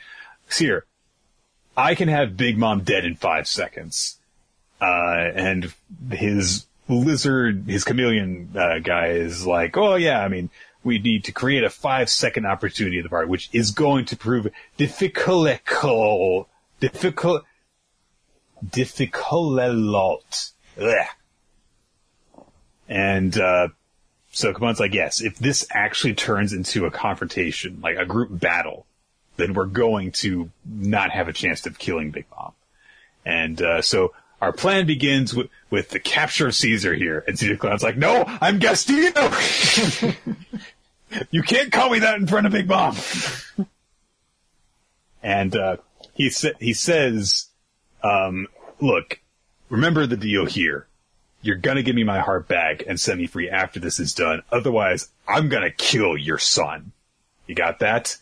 [0.58, 0.86] here,
[1.76, 4.18] I can have Big Mom dead in five seconds.
[4.80, 5.72] Uh, and
[6.10, 10.50] his lizard, his chameleon, uh, guy is like, oh yeah, I mean,
[10.84, 14.16] we need to create a five second opportunity at the part, which is going to
[14.16, 15.46] prove difficult,
[16.80, 17.44] difficult,
[18.68, 20.52] difficult.
[20.80, 21.06] Ugh.
[22.88, 23.68] And, uh,
[24.32, 28.86] so Capone's like, yes, if this actually turns into a confrontation, like a group battle,
[29.36, 32.52] then we're going to not have a chance of killing Big Mom.
[33.24, 37.24] And, uh, so our plan begins with, with the capture of Caesar here.
[37.26, 39.32] And Caesar Clown's like, no, I'm Gastino!
[41.30, 42.96] you can't call me that in front of Big Mom!
[45.22, 45.76] and, uh,
[46.14, 47.48] he sa- he says,
[48.02, 48.48] um,
[48.80, 49.20] look,
[49.68, 50.86] remember the deal here.
[51.40, 54.42] You're gonna give me my heart back and set me free after this is done.
[54.52, 56.92] Otherwise, I'm gonna kill your son.
[57.46, 58.16] You got that?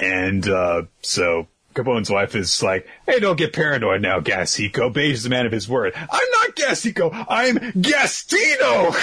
[0.00, 4.92] And, uh, so Capone's wife is like, hey, don't get paranoid now, Gasico.
[4.92, 5.92] Bege is a man of his word.
[5.96, 7.12] I'm not Gasico.
[7.28, 8.94] I'm Gastino!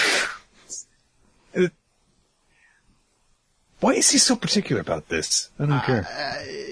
[3.80, 5.50] Why is he so particular about this?
[5.58, 6.08] I don't care.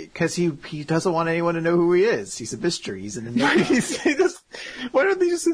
[0.05, 2.39] Because he he doesn't want anyone to know who he is.
[2.39, 3.03] He's a mystery.
[3.03, 3.63] He's an enigma.
[3.65, 3.81] He
[4.15, 4.43] just-
[4.91, 5.49] why don't they just?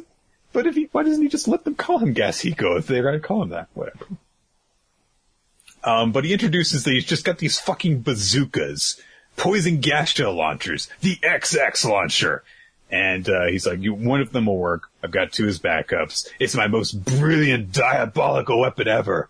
[0.53, 3.21] But if he, why doesn't he just let them call him Gasico if they're gonna
[3.21, 3.69] call him that?
[3.75, 4.07] Whatever.
[5.83, 9.01] Um, but he introduces that he's just got these fucking bazookas,
[9.37, 12.43] poison gas gel launchers, the XX launcher,
[12.91, 14.91] and uh, he's like, one of them will work.
[15.03, 16.29] I've got two as backups.
[16.39, 19.29] It's my most brilliant diabolical weapon ever.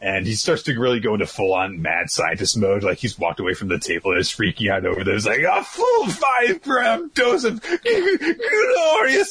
[0.00, 2.84] And he starts to really go into full on mad scientist mode.
[2.84, 5.26] Like he's walked away from the table and is freaking out over this.
[5.26, 7.82] Like a full five gram dose of glorious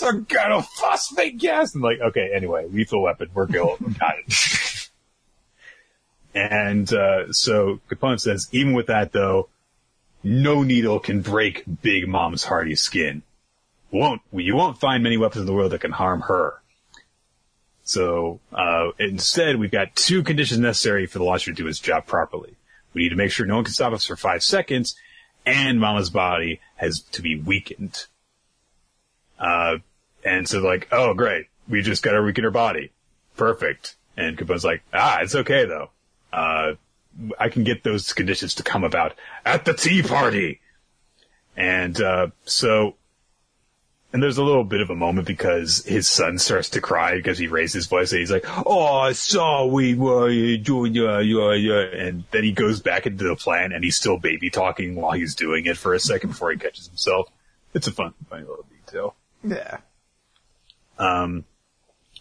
[0.04, 1.74] organophosphate gas.
[1.74, 3.30] And like, okay, anyway, lethal weapon.
[3.34, 3.96] We're going.
[3.98, 4.34] Got it.
[6.38, 9.50] and, uh, so Capone says, even with that though,
[10.24, 13.24] no needle can break Big Mom's hardy skin.
[13.92, 16.62] Won't, you won't find many weapons in the world that can harm her.
[17.84, 22.06] So uh, instead, we've got two conditions necessary for the launcher to do its job
[22.06, 22.56] properly.
[22.94, 24.98] We need to make sure no one can stop us for five seconds,
[25.46, 28.08] and Mama's body has to be weakened.
[29.40, 29.78] Uh,
[30.26, 32.92] and so like, oh great, we just got to weaken her body.
[33.38, 33.96] Perfect.
[34.18, 35.92] And Capone's like, ah, it's okay though.
[36.32, 36.74] Uh,
[37.40, 40.62] I can get those conditions to come about at the tea party.
[41.56, 42.96] And uh, so
[44.14, 47.38] and there's a little bit of a moment because his son starts to cry because
[47.38, 51.54] he raised his voice and he's like, "Oh, I saw we were doing yeah, yeah,
[51.54, 55.12] yeah," and then he goes back into the plan and he's still baby talking while
[55.12, 57.30] he's doing it for a second before he catches himself.
[57.74, 59.16] It's a fun, funny little detail.
[59.44, 59.78] yeah.
[60.98, 61.46] Um,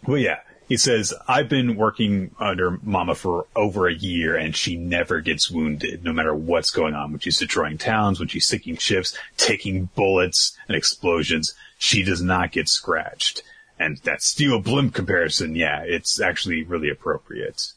[0.07, 4.77] well, yeah, he says, I've been working under Mama for over a year and she
[4.77, 7.13] never gets wounded, no matter what's going on.
[7.13, 12.51] When she's destroying towns, when she's sinking ships, taking bullets and explosions, she does not
[12.51, 13.43] get scratched.
[13.79, 17.73] And that steel blimp comparison, yeah, it's actually really appropriate.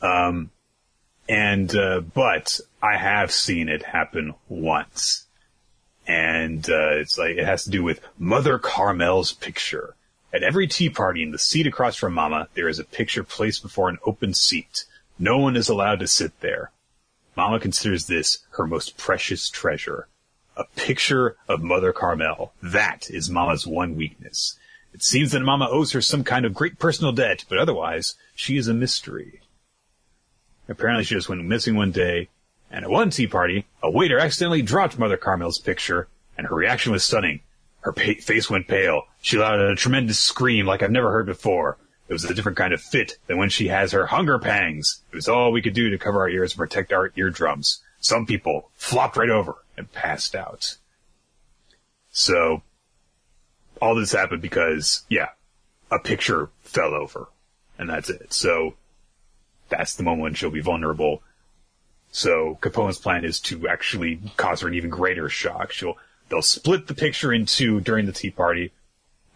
[0.00, 0.50] Um,
[1.28, 5.24] and, uh, but I have seen it happen once.
[6.06, 9.94] And, uh, it's like, it has to do with Mother Carmel's picture.
[10.34, 13.62] At every tea party in the seat across from Mama, there is a picture placed
[13.62, 14.84] before an open seat.
[15.18, 16.70] No one is allowed to sit there.
[17.36, 20.08] Mama considers this her most precious treasure.
[20.56, 22.52] A picture of Mother Carmel.
[22.62, 24.58] That is Mama's one weakness.
[24.94, 28.56] It seems that Mama owes her some kind of great personal debt, but otherwise, she
[28.56, 29.40] is a mystery.
[30.68, 32.28] Apparently she just went missing one day,
[32.70, 36.92] and at one tea party, a waiter accidentally dropped Mother Carmel's picture, and her reaction
[36.92, 37.40] was stunning.
[37.82, 39.02] Her pa- face went pale.
[39.20, 41.78] She let out a tremendous scream like I've never heard before.
[42.08, 45.02] It was a different kind of fit than when she has her hunger pangs.
[45.12, 47.80] It was all we could do to cover our ears and protect our eardrums.
[48.00, 50.76] Some people flopped right over and passed out.
[52.10, 52.62] So,
[53.80, 55.28] all this happened because, yeah,
[55.90, 57.28] a picture fell over.
[57.78, 58.32] And that's it.
[58.32, 58.74] So,
[59.68, 61.22] that's the moment when she'll be vulnerable.
[62.10, 65.72] So Capone's plan is to actually cause her an even greater shock.
[65.72, 65.96] She'll
[66.32, 68.72] they'll split the picture in two during the tea party,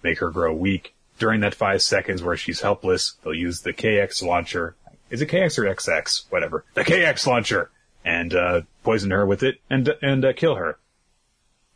[0.02, 0.94] make her grow weak.
[1.18, 4.74] During that five seconds where she's helpless, they'll use the KX launcher.
[5.10, 6.24] Is it KX or XX?
[6.31, 6.64] Whatever.
[6.74, 7.70] The KX launcher
[8.05, 10.78] and uh, poison her with it and and uh, kill her.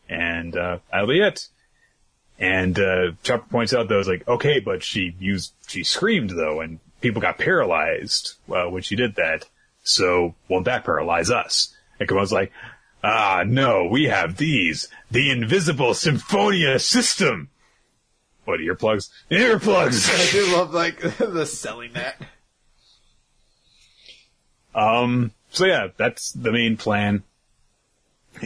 [0.09, 1.49] And uh, that'll be it.
[2.39, 6.61] And uh, Chopper points out though, it's like, okay, but she used, she screamed though,
[6.61, 9.47] and people got paralyzed uh, when she did that.
[9.83, 11.75] So won't that paralyze us?
[11.99, 12.53] And Capone's like,
[13.03, 17.51] ah, no, we have these, the invisible Symphonia system.
[18.45, 19.11] What earplugs?
[19.31, 20.09] Earplugs.
[20.29, 22.17] I do love like the selling that.
[24.75, 27.23] Um, so yeah, that's the main plan.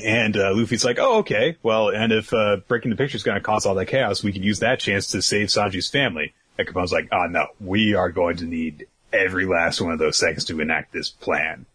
[0.02, 1.56] And uh, Luffy's like, oh, okay.
[1.62, 4.32] Well, and if uh, breaking the picture is going to cause all that chaos, we
[4.32, 6.34] can use that chance to save Sanji's family.
[6.58, 10.16] And Capone's like, oh, no, we are going to need every last one of those
[10.16, 11.66] seconds to enact this plan.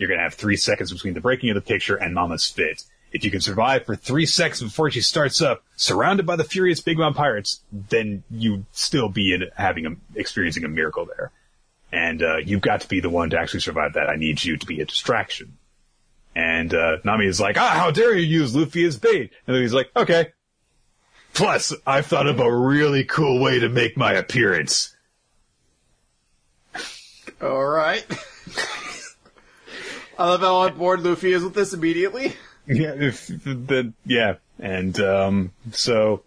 [0.00, 2.84] You're going to have three seconds between the breaking of the picture and Mama's fit.
[3.12, 6.80] if you can survive for three seconds before she starts up, surrounded by the furious
[6.80, 11.32] Big Mom pirates, then you'd still be in, having a, experiencing a miracle there.
[11.92, 14.08] And, uh, you've got to be the one to actually survive that.
[14.08, 15.58] I need you to be a distraction.
[16.34, 19.32] And, uh, Nami is like, ah, how dare you use Luffy as bait?
[19.46, 20.28] And then he's like, okay.
[21.34, 24.96] Plus, I've thought of a really cool way to make my appearance.
[27.42, 28.06] All right.
[30.20, 32.34] I love how on board Luffy is with this immediately.
[32.66, 36.24] Yeah, if the yeah, and um, so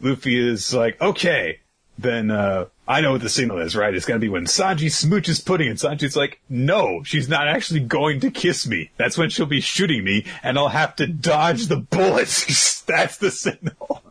[0.00, 1.60] Luffy is like, okay,
[1.98, 3.94] then uh, I know what the signal is, right?
[3.94, 8.18] It's gonna be when Sanji smooches pudding, and Sanji's like, no, she's not actually going
[8.20, 8.90] to kiss me.
[8.96, 12.80] That's when she'll be shooting me, and I'll have to dodge the bullets.
[12.88, 14.02] That's the signal.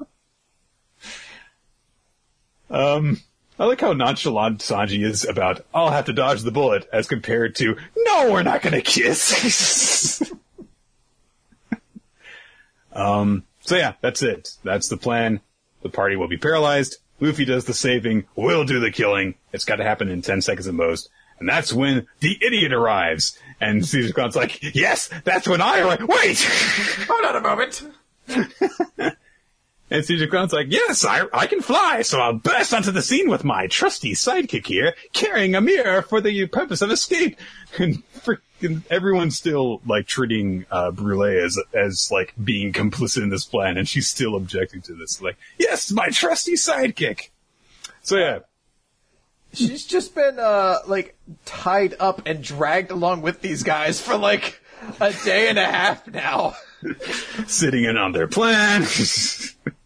[2.69, 3.19] um.
[3.59, 7.55] I like how nonchalant Sanji is about, I'll have to dodge the bullet, as compared
[7.57, 10.23] to, no, we're not gonna kiss.
[12.93, 14.55] um, so yeah, that's it.
[14.63, 15.41] That's the plan.
[15.81, 16.97] The party will be paralyzed.
[17.19, 18.25] Luffy does the saving.
[18.37, 19.35] We'll do the killing.
[19.51, 21.09] It's gotta happen in 10 seconds at most.
[21.39, 23.37] And that's when the idiot arrives.
[23.59, 26.07] And Caesar Clown's like, yes, that's when I arrive.
[26.07, 26.41] Wait!
[27.09, 27.83] Hold on a moment.
[29.91, 33.29] And Caesar Clown's like, yes, I, I can fly, so I'll burst onto the scene
[33.29, 37.37] with my trusty sidekick here, carrying a mirror for the purpose of escape.
[37.77, 43.45] And freaking everyone's still, like, treating, uh, Brulee as, as, like, being complicit in this
[43.45, 45.21] plan, and she's still objecting to this.
[45.21, 47.29] Like, yes, my trusty sidekick!
[48.01, 48.39] So yeah,
[49.53, 54.61] She's just been, uh, like, tied up and dragged along with these guys for, like,
[55.01, 56.55] a day and a half now.
[57.47, 58.83] sitting in on their plan.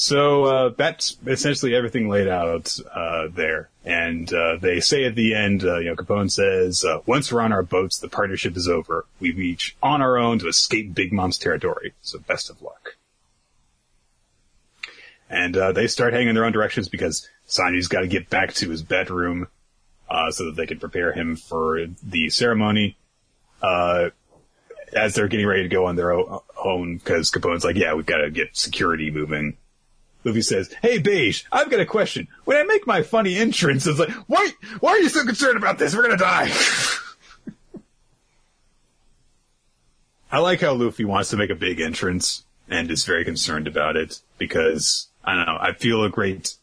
[0.00, 3.68] so uh, that's essentially everything laid out uh, there.
[3.84, 7.40] And uh, they say at the end, uh, you know, Capone says, uh, "Once we're
[7.40, 9.06] on our boats, the partnership is over.
[9.18, 11.94] We reach on our own to escape Big Mom's territory.
[12.00, 12.94] So best of luck."
[15.28, 18.54] And uh, they start heading in their own directions because Sanji's got to get back
[18.54, 19.48] to his bedroom
[20.30, 22.96] so that they can prepare him for the ceremony.
[23.60, 24.10] Uh,
[24.92, 28.18] as they're getting ready to go on their own, because Capone's like, yeah, we've got
[28.18, 29.56] to get security moving.
[30.24, 32.28] Luffy says, hey, Bege, I've got a question.
[32.44, 34.50] When I make my funny entrance, it's like, why,
[34.80, 35.94] why are you so concerned about this?
[35.94, 36.50] We're gonna die.
[40.30, 43.96] I like how Luffy wants to make a big entrance and is very concerned about
[43.96, 46.56] it because, I don't know, I feel a great,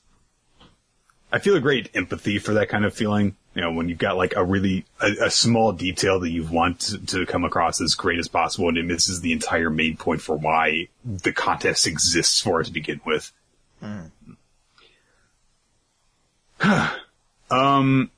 [1.32, 4.18] I feel a great empathy for that kind of feeling you know, when you've got
[4.18, 7.95] like a really, a, a small detail that you want to, to, come across as
[7.95, 12.41] great as possible and it misses the entire main point for why the contest exists
[12.41, 13.32] for it to begin with.
[13.86, 14.12] Mm.
[17.52, 18.12] um,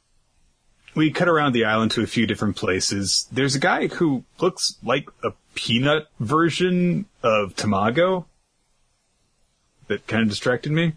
[0.95, 3.27] we cut around the island to a few different places.
[3.31, 8.25] There's a guy who looks like a peanut version of Tamago
[9.87, 10.93] that kind of distracted me.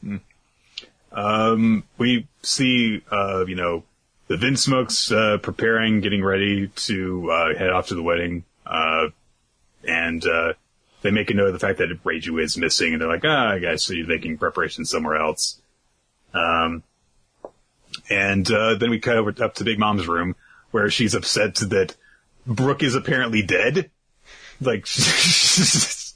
[0.00, 0.16] Hmm.
[1.12, 3.84] Um, we see, uh, you know,
[4.28, 8.44] the Vinsmokes, uh, preparing, getting ready to, uh, head off to the wedding.
[8.66, 9.08] Uh,
[9.86, 10.52] and, uh,
[11.02, 13.52] they make a note of the fact that Reiju is missing and they're like, ah,
[13.52, 15.60] I guess you're making preparations somewhere else.
[16.34, 16.82] Um,
[18.10, 20.34] and, uh, then we cut over up to Big Mom's room
[20.70, 21.96] where she's upset that
[22.46, 23.90] Brook is apparently dead.
[24.60, 26.14] Like, she's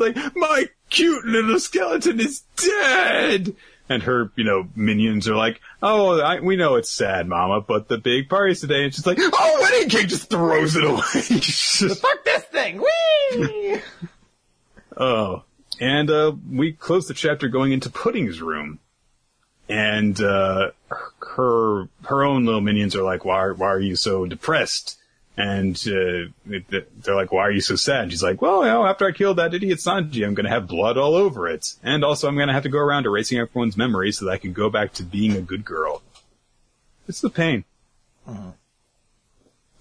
[0.00, 3.56] like, my cute little skeleton is dead!
[3.88, 7.88] and her, you know, minions are like, "Oh, I, we know it's sad, Mama, but
[7.88, 11.00] the big party's today." And she's like, "Oh, wedding cake!" Just throws it away.
[11.94, 12.78] Fuck this thing!
[12.78, 12.84] Whee!
[14.96, 15.42] oh,
[15.80, 18.78] and uh, we close the chapter going into Pudding's room,
[19.68, 20.70] and uh,
[21.36, 24.98] her her own little minions are like, "Why why are you so depressed?"
[25.36, 28.04] And uh, they're like, why are you so sad?
[28.04, 30.50] And she's like, well, you know, after I killed that idiot Sanji, I'm going to
[30.50, 31.74] have blood all over it.
[31.82, 34.38] And also I'm going to have to go around erasing everyone's memories so that I
[34.38, 36.02] can go back to being a good girl.
[37.08, 37.64] It's the pain.
[38.28, 38.52] Uh-huh.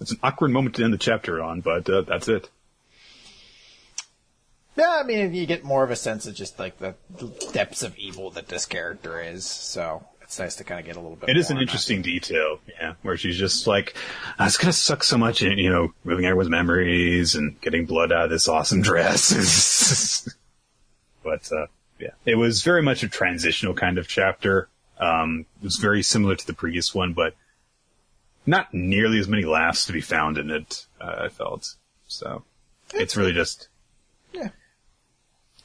[0.02, 2.50] It's an awkward moment to end the chapter on, but uh, that's it.
[4.76, 6.96] Yeah, I mean, you get more of a sense of just like the
[7.52, 9.46] depths of evil that this character is.
[9.46, 11.30] So it's nice to kind of get a little bit.
[11.30, 12.06] It is an interesting that.
[12.06, 13.96] detail, yeah, where she's just like,
[14.40, 18.12] oh, "It's gonna suck so much," in, you know, moving everyone's memories and getting blood
[18.12, 20.28] out of this awesome dress.
[21.24, 21.68] but uh,
[22.00, 24.70] yeah, it was very much a transitional kind of chapter.
[25.00, 27.36] Um, it was very similar to the previous one, but
[28.46, 30.88] not nearly as many laughs to be found in it.
[31.00, 31.76] Uh, I felt
[32.08, 32.44] so.
[32.94, 33.68] It's really just
[34.34, 34.50] yeah,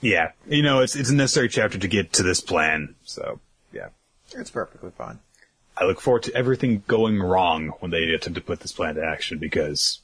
[0.00, 0.32] yeah.
[0.48, 2.94] You know, it's it's a necessary chapter to get to this plan.
[3.04, 3.40] So
[3.72, 3.88] yeah.
[4.32, 5.20] It's perfectly fine.
[5.76, 9.04] I look forward to everything going wrong when they attempt to put this plan to
[9.04, 10.00] action because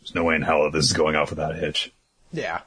[0.00, 1.92] there's no way in hell this is going off without a hitch.
[2.32, 2.60] Yeah.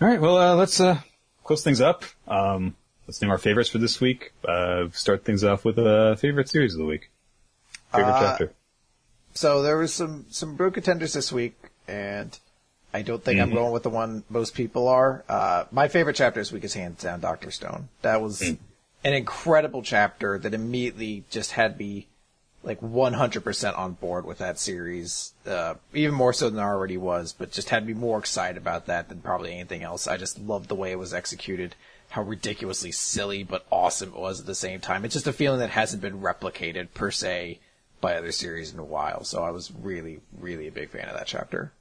[0.00, 1.00] All right, well, uh, let's uh,
[1.44, 2.04] close things up.
[2.28, 4.32] Um, let's name our favorites for this week.
[4.46, 7.10] Uh, start things off with a favorite series of the week.
[7.92, 8.52] Favorite Uh, chapter.
[9.34, 11.56] So there was some some real contenders this week,
[11.88, 12.38] and
[12.92, 13.54] I don't think I'm Mhm.
[13.54, 15.24] going with the one most people are.
[15.28, 17.88] Uh, my favorite chapter this week is hands down Doctor Stone.
[18.02, 18.58] That was Mm.
[19.02, 22.06] an incredible chapter that immediately just had me
[22.62, 27.34] like 100% on board with that series, uh, even more so than I already was,
[27.34, 30.06] but just had me more excited about that than probably anything else.
[30.06, 31.74] I just loved the way it was executed,
[32.10, 35.04] how ridiculously silly but awesome it was at the same time.
[35.04, 37.58] It's just a feeling that hasn't been replicated per se
[38.04, 39.24] by other series in a while.
[39.24, 41.72] So I was really, really a big fan of that chapter.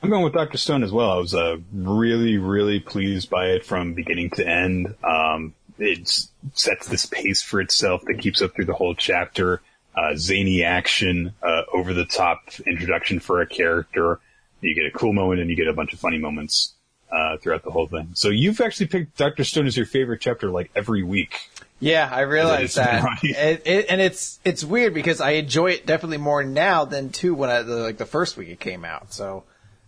[0.00, 1.10] I'm going with Doctor Stone as well.
[1.10, 4.94] I was uh, really, really pleased by it from beginning to end.
[5.02, 6.08] Um, it
[6.54, 9.60] sets this pace for itself that keeps up through the whole chapter.
[9.96, 14.20] Uh, zany action, uh, over the top introduction for a character.
[14.60, 16.74] You get a cool moment and you get a bunch of funny moments
[17.10, 18.10] uh, throughout the whole thing.
[18.14, 21.50] So you've actually picked Doctor Stone as your favorite chapter like every week.
[21.82, 23.44] Yeah, I realized That that, is right.
[23.46, 27.34] It- it- and it's it's weird because I enjoy it definitely more now than too
[27.34, 29.12] when I the, like the first week it came out.
[29.12, 29.44] So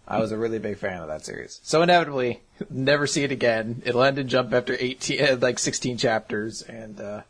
[0.06, 1.60] I was a really big fan of that series.
[1.62, 3.80] So inevitably, never see it again.
[3.86, 7.22] It'll end and jump after eighteen, uh, like sixteen chapters, and uh,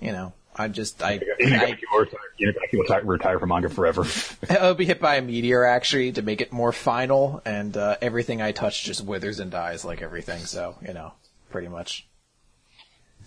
[0.00, 4.06] you know, I just I, I Inagaki will retire, will retire from manga forever.
[4.50, 8.40] I'll be hit by a meteor actually to make it more final, and uh, everything
[8.40, 10.44] I touch just withers and dies like everything.
[10.44, 11.12] So you know,
[11.50, 12.06] pretty much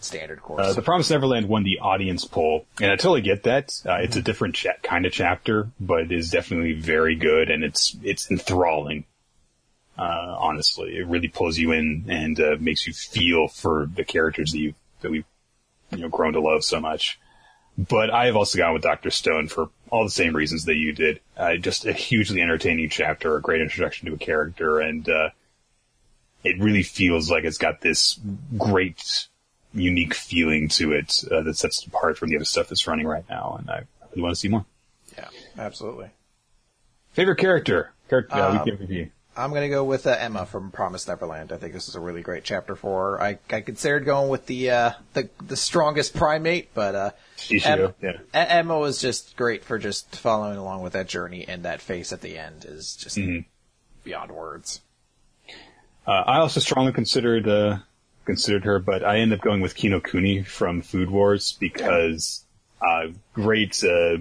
[0.04, 0.68] standard course.
[0.68, 3.82] Uh, the Promised Neverland won the audience poll, and I totally get that.
[3.86, 7.64] Uh, it's a different cha- kind of chapter, but it is definitely very good, and
[7.64, 9.06] it's it's enthralling.
[9.98, 14.52] Uh, honestly, it really pulls you in and uh, makes you feel for the characters
[14.52, 15.26] that you that we've
[15.92, 17.20] you know grown to love so much.
[17.78, 20.94] But I have also gone with Doctor Stone for all the same reasons that you
[20.94, 21.22] did.
[21.36, 25.30] Uh, just a hugely entertaining chapter, a great introduction to a character, and uh,
[26.44, 28.20] it really feels like it's got this
[28.58, 29.28] great
[29.74, 33.08] unique feeling to it uh, that sets it apart from the other stuff that's running
[33.08, 34.66] right now, and I really want to see more.
[35.18, 35.28] yeah,
[35.58, 36.10] absolutely.
[37.14, 37.92] Favorite character?
[38.10, 39.10] Character uh, Um, MVP.
[39.36, 41.52] I'm gonna go with uh, Emma from Promised Neverland.
[41.52, 43.22] I think this is a really great chapter for her.
[43.22, 48.20] I, I considered going with the uh, the the strongest primate, but uh, Shishido, Em-
[48.34, 48.46] yeah.
[48.48, 52.22] Emma was just great for just following along with that journey, and that face at
[52.22, 53.46] the end is just Mhm.
[54.04, 54.82] beyond words.
[56.06, 57.78] Uh, I also strongly considered uh,
[58.26, 62.46] considered her, but I ended up going with Kinokuni from Food Wars because
[62.82, 64.18] uh, great uh,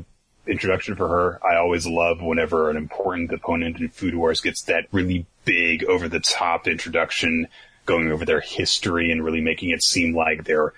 [0.46, 1.40] introduction for her.
[1.46, 6.08] I always love whenever an important opponent in Food Wars gets that really big, over
[6.08, 7.48] the top introduction,
[7.86, 10.72] going over their history and really making it seem like they're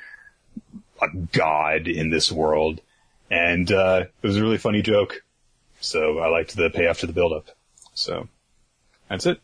[1.03, 2.81] a god in this world.
[3.31, 5.23] And uh, it was a really funny joke,
[5.81, 7.49] so I liked the payoff to the build up.
[7.95, 8.29] So
[9.09, 9.41] that's it.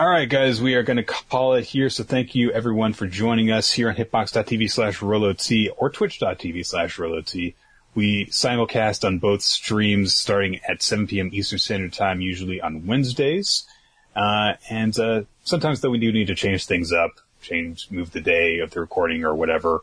[0.00, 1.90] All right, guys, we are going to call it here.
[1.90, 6.98] So thank you everyone for joining us here on hitbox.tv slash rolot or twitch.tv slash
[6.98, 7.54] rolot.
[7.96, 11.30] We simulcast on both streams starting at 7 p.m.
[11.32, 13.66] Eastern Standard Time, usually on Wednesdays.
[14.14, 17.10] Uh, and, uh, sometimes though we do need to change things up,
[17.42, 19.80] change, move the day of the recording or whatever,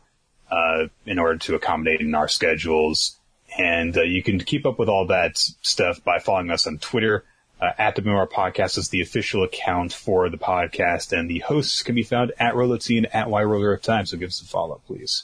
[0.50, 3.18] uh, in order to accommodate in our schedules.
[3.58, 7.26] And, uh, you can keep up with all that stuff by following us on Twitter.
[7.62, 11.84] Uh, at the Memoir Podcast is the official account for the podcast, and the hosts
[11.84, 14.82] can be found at Rolotine and at YRoller of Time, so give us a follow,
[14.88, 15.24] please.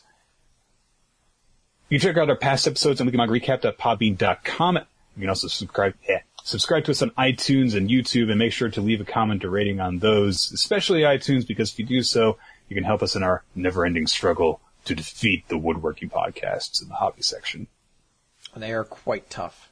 [1.89, 4.75] You can check out our past episodes on WeeklyMangaRecap.podbean.com.
[4.77, 8.69] You can also subscribe, eh, subscribe to us on iTunes and YouTube, and make sure
[8.69, 12.37] to leave a comment or rating on those, especially iTunes, because if you do so,
[12.69, 16.95] you can help us in our never-ending struggle to defeat the woodworking podcasts in the
[16.95, 17.67] hobby section.
[18.55, 19.70] They are quite tough.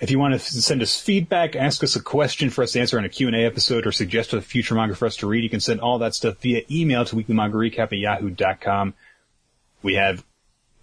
[0.00, 2.96] If you want to send us feedback, ask us a question for us to answer
[2.96, 5.60] on a Q&A episode, or suggest a future manga for us to read, you can
[5.60, 8.94] send all that stuff via email to weeklymangarecap at yahoo.com.
[9.82, 10.24] We have,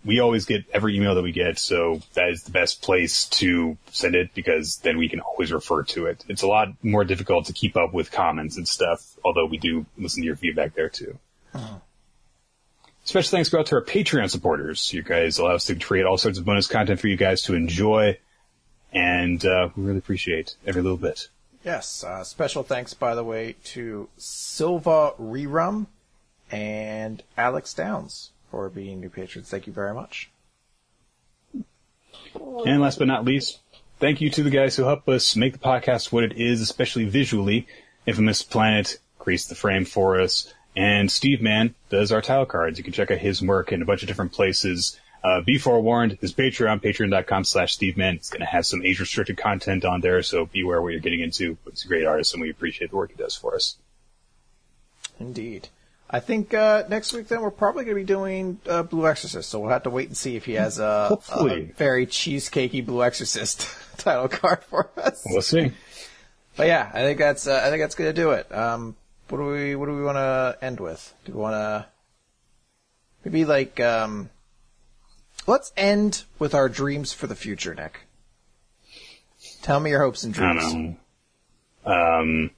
[0.06, 3.76] we always get every email that we get, so that is the best place to
[3.92, 6.24] send it because then we can always refer to it.
[6.28, 9.88] It's a lot more difficult to keep up with comments and stuff, although we do
[9.98, 11.18] listen to your feedback there too.
[11.56, 11.80] Uh-huh.
[13.04, 14.94] Special thanks go out to our Patreon supporters.
[14.94, 17.56] You guys allow us to create all sorts of bonus content for you guys to
[17.56, 18.18] enjoy
[18.92, 21.30] and uh, we really appreciate every little bit.
[21.64, 22.04] Yes.
[22.04, 25.88] Uh, special thanks, by the way, to Silva Rerum
[26.52, 29.50] and Alex Downs for being new patrons.
[29.50, 30.30] Thank you very much.
[32.66, 33.60] And last but not least,
[34.00, 37.06] thank you to the guys who help us make the podcast what it is, especially
[37.06, 37.68] visually.
[38.06, 40.54] Infamous Planet creates the frame for us.
[40.76, 42.78] And Steve Mann does our title cards.
[42.78, 45.00] You can check out his work in a bunch of different places.
[45.28, 49.00] Uh, be forewarned, his Patreon, patreon.com slash Steve Mann, is going to have some age
[49.00, 51.58] restricted content on there, so beware what you're getting into.
[51.66, 53.78] But he's a great artist and we appreciate the work he does for us.
[55.20, 55.68] Indeed.
[56.10, 59.50] I think uh, next week then we're probably going to be doing uh, Blue Exorcist,
[59.50, 63.04] so we'll have to wait and see if he has a, a very cheesecakey Blue
[63.04, 65.26] Exorcist title card for us.
[65.30, 65.74] We'll see.
[66.56, 68.50] But yeah, I think that's uh, I think that's going to do it.
[68.56, 68.96] Um,
[69.28, 71.14] what do we what do we want to end with?
[71.26, 71.86] Do we want to
[73.26, 74.30] maybe like um,
[75.48, 78.02] let's end with our dreams for the future, Nick.
[79.64, 80.64] Tell me your hopes and I dreams.
[80.72, 80.98] don't
[81.86, 81.92] know.
[81.92, 82.52] Um,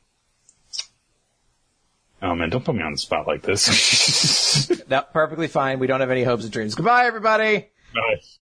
[2.22, 4.68] oh man, don't put me on the spot like this.
[4.90, 5.78] No, perfectly fine.
[5.78, 6.74] We don't have any hopes and dreams.
[6.74, 7.68] Goodbye, everybody.
[7.94, 8.22] Bye.